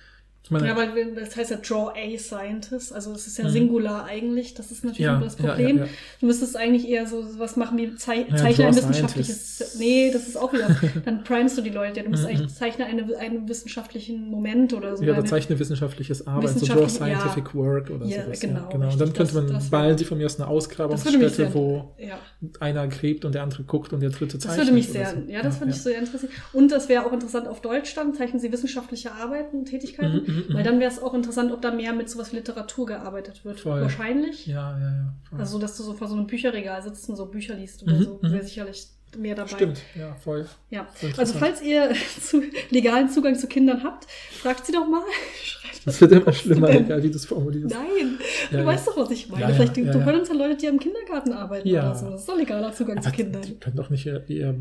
[0.48, 3.44] Ich meine, Ja, weil wir- das heißt ja Draw a Scientist, also es ist ja
[3.44, 3.50] Mhm.
[3.50, 5.76] Singular eigentlich, das ist natürlich Ja, das ja, Problem.
[5.76, 5.90] ja, ja.
[6.20, 9.76] Du müsstest eigentlich eher so was machen wie Zei Ja, Zeichne ein wissenschaftliches.
[9.78, 10.68] Nee, das ist auch wieder.
[11.04, 12.28] Dann primest du die Leute, ja, du musst Mhm.
[12.30, 15.04] eigentlich Zeichne eine, einen wissenschaftlichen Moment oder so.
[15.04, 16.88] ja, oder zeichne wissenschaftliches Arbeit, so Draw ja.
[16.88, 18.40] Scientific Work oder Ja, sowas.
[18.40, 18.90] genau, ja, genau.
[18.92, 21.94] Und dann könnte Das- man, das würde- sie von mir aus eine das Ausgrabungsstätte, wo
[21.98, 22.18] ja.
[22.60, 24.66] einer gräbt und der andere guckt und der dritte Das zeichnet.
[24.68, 25.30] würde mich sehr, so.
[25.30, 26.32] ja, das würde mich sehr interessieren.
[26.54, 30.54] Und das wäre auch interessant auf Deutsch dann, zeichnen Sie wissenschaftliche Arbeiten, Tätigkeiten, Mhm, mhm,
[30.54, 30.66] weil mhm.
[30.66, 33.60] dann wäre es auch interessant, ob da mehr mit sowas wie Literatur gearbeitet wird.
[33.60, 33.80] Voll.
[33.80, 34.46] Wahrscheinlich.
[34.46, 35.14] Ja, ja, ja.
[35.28, 35.40] voll.
[35.40, 38.02] Also, dass du so vor so einem Bücherregal sitzt und so Bücher liest oder Mhm,
[38.02, 38.32] so, mhm.
[38.32, 39.48] wäre sicherlich mehr dabei.
[39.48, 40.46] Stimmt, ja, voll.
[40.70, 40.86] Ja.
[40.94, 41.90] Voll Also, falls ihr
[42.20, 45.02] zu, legalen Zugang zu Kindern habt, fragt sie doch mal.
[45.42, 47.74] Schreibt Das wird immer schlimmer, egal wie du es formulierst.
[47.74, 48.18] Nein,
[48.50, 48.66] Ja, du ja.
[48.66, 49.42] weißt doch, was ich meine.
[49.42, 52.10] Ja, Vielleicht ja, du hörst uns ja Leute, die am Kindergarten arbeiten oder so.
[52.10, 53.42] Das ist doch legaler Zugang zu Aber Kindern.
[53.42, 54.54] Die können doch nicht ihr, ihr,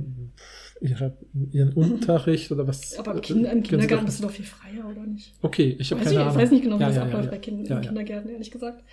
[0.82, 1.18] ihre,
[1.52, 2.98] ihren Unterricht oder was.
[2.98, 5.34] Aber im, äh, kind, im Kindergarten bist du doch viel freier, oder nicht?
[5.42, 6.42] Okay, ich habe keine ich, ich Ahnung.
[6.42, 7.88] weiß nicht genau, wie Ja, das ja, abläuft ja, bei kind, ja, in ja.
[7.88, 8.84] Kindergärten, ehrlich gesagt.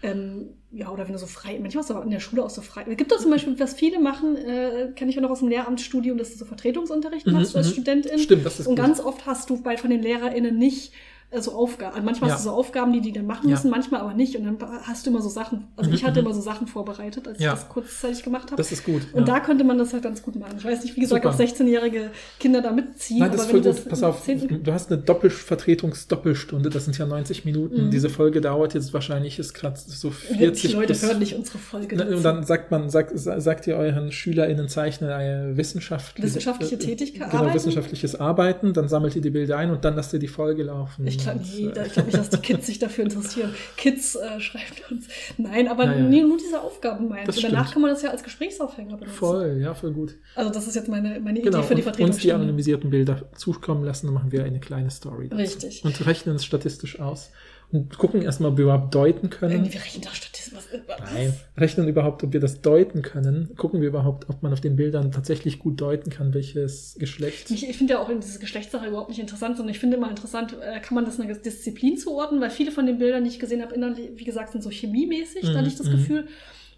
[0.00, 2.50] Ähm, ja, oder wenn du so frei, manchmal ist es auch in der Schule auch
[2.50, 2.84] so frei.
[2.88, 5.48] Es gibt doch zum Beispiel, was viele machen, äh, kenne ich ja noch aus dem
[5.48, 7.72] Lehramtsstudium, dass du so Vertretungsunterricht Mhm, machst als mhm.
[7.72, 8.18] Studentin.
[8.20, 8.84] Stimmt, das ist Und gut.
[8.84, 10.92] ganz oft hast du bei von den LehrerInnen nicht
[11.30, 11.92] äh, so Aufgaben.
[11.94, 12.34] Also manchmal Ja.
[12.36, 13.54] hast du so Aufgaben, die die dann machen Ja.
[13.56, 14.36] müssen, manchmal aber nicht.
[14.36, 16.26] Und dann hast du immer so Sachen, also Mhm, ich hatte mhm.
[16.26, 17.52] immer so Sachen vorbereitet, als Ja.
[17.54, 18.56] ich das kurzzeitig gemacht habe.
[18.56, 19.02] Das ist gut.
[19.12, 19.34] Und ja.
[19.34, 20.54] da könnte man das halt ganz gut machen.
[20.58, 21.34] Ich weiß nicht, wie gesagt, Super.
[21.34, 22.10] ob 16-jährige
[22.40, 23.18] Kinder da mitziehen.
[23.20, 23.76] Nein, das ist voll gut.
[23.78, 24.62] du Pass auf, 10.
[24.62, 27.86] du hast eine Doppelvertretungsdoppelstunde, das sind ja 90 Minuten.
[27.86, 27.90] Mhm.
[27.90, 31.58] Diese Folge dauert jetzt wahrscheinlich ist gerade so die 40 Leute bis hören nicht unsere
[31.58, 31.96] Folge.
[31.96, 32.16] Na, dazu.
[32.16, 36.78] Und dann sagt man, sagt, sa- sagt ihr euren SchülerInnen zeichnen eine wissenschaftliche, Wissenschaftliche äh,
[36.78, 37.54] Tätigkeit, Genau, Arbeiten?
[37.56, 41.06] wissenschaftliches Arbeiten, dann sammelt ihr die Bilder ein und dann lasst ihr die Folge laufen.
[41.06, 43.54] Ich glaube Und, nee, äh, da- ich glaub nicht, dass die Kids sich dafür interessieren.
[43.76, 45.06] Kids äh, schreibt uns.
[45.36, 46.00] Nein, aber Ja, ja.
[46.02, 47.26] nee, nur diese Aufgaben meinen.
[47.26, 47.72] Das Und danach stimmt.
[47.74, 49.16] kann man das ja als Gesprächsaufhänger benutzen.
[49.18, 50.14] Voll, ja, voll gut.
[50.34, 53.28] Also das ist jetzt meine, meine Genau, Idee für die und uns die anonymisierten Bilder
[53.36, 55.40] zukommen lassen, dann machen wir eine kleine Story dazu.
[55.42, 55.84] Richtig.
[55.84, 57.30] Und rechnen es statistisch aus.
[57.70, 59.70] Und gucken erstmal, ob wir überhaupt deuten können.
[59.70, 60.12] Wir rechnen doch.
[60.50, 61.12] Was, was?
[61.12, 63.54] Nein, rechnen überhaupt, ob wir das deuten können.
[63.56, 67.50] Gucken wir überhaupt, ob man auf den Bildern tatsächlich gut deuten kann, welches Geschlecht.
[67.50, 70.08] Ich, ich finde ja auch in diese Geschlechtssache überhaupt nicht interessant, sondern ich finde immer
[70.08, 73.38] interessant, äh, kann man das einer Disziplin zuordnen, weil viele von den Bildern, die ich
[73.38, 75.92] gesehen habe, innerlich, wie gesagt, sind so chemiemäßig, da Mhm, hatte ich das mhm.
[75.92, 76.28] Gefühl.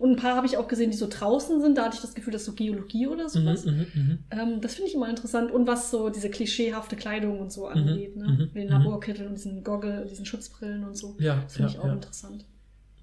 [0.01, 2.14] Und ein paar habe ich auch gesehen, die so draußen sind, da hatte ich das
[2.14, 3.64] Gefühl, das ist so Geologie oder Mhm, sowas.
[3.66, 4.18] mhm, mhm.
[4.31, 5.52] Ähm, das finde ich immer interessant.
[5.52, 8.24] Und was so diese klischeehafte Kleidung und so angeht, ne?
[8.24, 8.72] mhm, Mit den mhm.
[8.72, 11.16] Laborkitteln und diesen Goggle, diesen Schutzbrillen und so.
[11.20, 11.93] Ja, Das finde ja, ich auch ja.
[11.93, 12.47] interessant.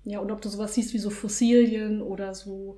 [0.06, 2.78] Ja, und ob du sowas siehst wie so Fossilien oder so,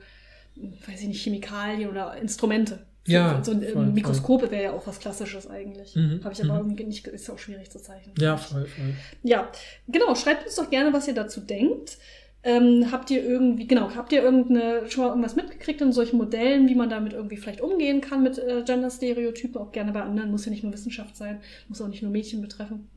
[0.55, 2.85] hm, weiß ich nicht, Chemikalien oder Instrumente.
[3.05, 3.85] So, Ja, so ein voll, voll.
[3.87, 5.95] Mikroskop wäre ja auch was Klassisches eigentlich.
[5.95, 6.71] Mhm, Habe ich aber mhm.
[6.71, 8.13] irgendwie nicht, ist auch schwierig zu zeichnen.
[8.19, 8.93] Ja, voll, voll.
[9.23, 9.49] Ja,
[9.87, 10.13] genau.
[10.15, 11.97] Schreibt uns doch gerne, was ihr dazu denkt.
[12.41, 16.69] Ähm, habt ihr irgendwie, genau, habt ihr irgendeine, schon mal irgendwas mitgekriegt in solchen Modellen,
[16.69, 20.45] wie man damit irgendwie vielleicht umgehen kann mit äh, Gender-Stereotypen, auch gerne bei anderen, muss
[20.45, 22.87] ja nicht nur Wissenschaft sein, muss auch nicht nur Mädchen betreffen.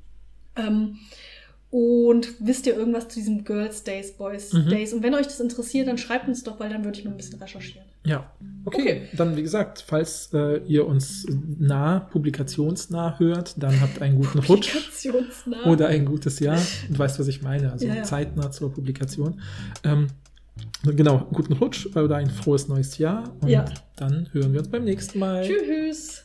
[0.55, 0.99] Ähm,
[1.71, 4.69] und wisst ihr irgendwas zu diesem Girls Days, Boys Mhm.
[4.69, 4.93] Days?
[4.93, 7.17] Und wenn euch das interessiert, dann schreibt uns doch, weil dann würde ich mal ein
[7.17, 7.87] bisschen recherchieren.
[8.05, 8.33] Ja.
[8.65, 9.09] Okay, Okay.
[9.17, 11.27] dann wie gesagt, falls äh, ihr uns
[11.59, 15.65] nah, publikationsnah hört, dann habt einen guten Rutsch Publikationsnah.
[15.67, 16.59] oder ein gutes Jahr.
[16.89, 18.03] Du weißt, was ich meine, also Ja, ja.
[18.03, 19.41] zeitnah zur Publikation.
[19.85, 20.09] Ähm,
[20.85, 23.65] genau, guten Rutsch oder ein frohes neues Jahr und Ja.
[23.97, 25.45] dann hören wir uns beim nächsten Mal.
[25.47, 26.25] Tschüss.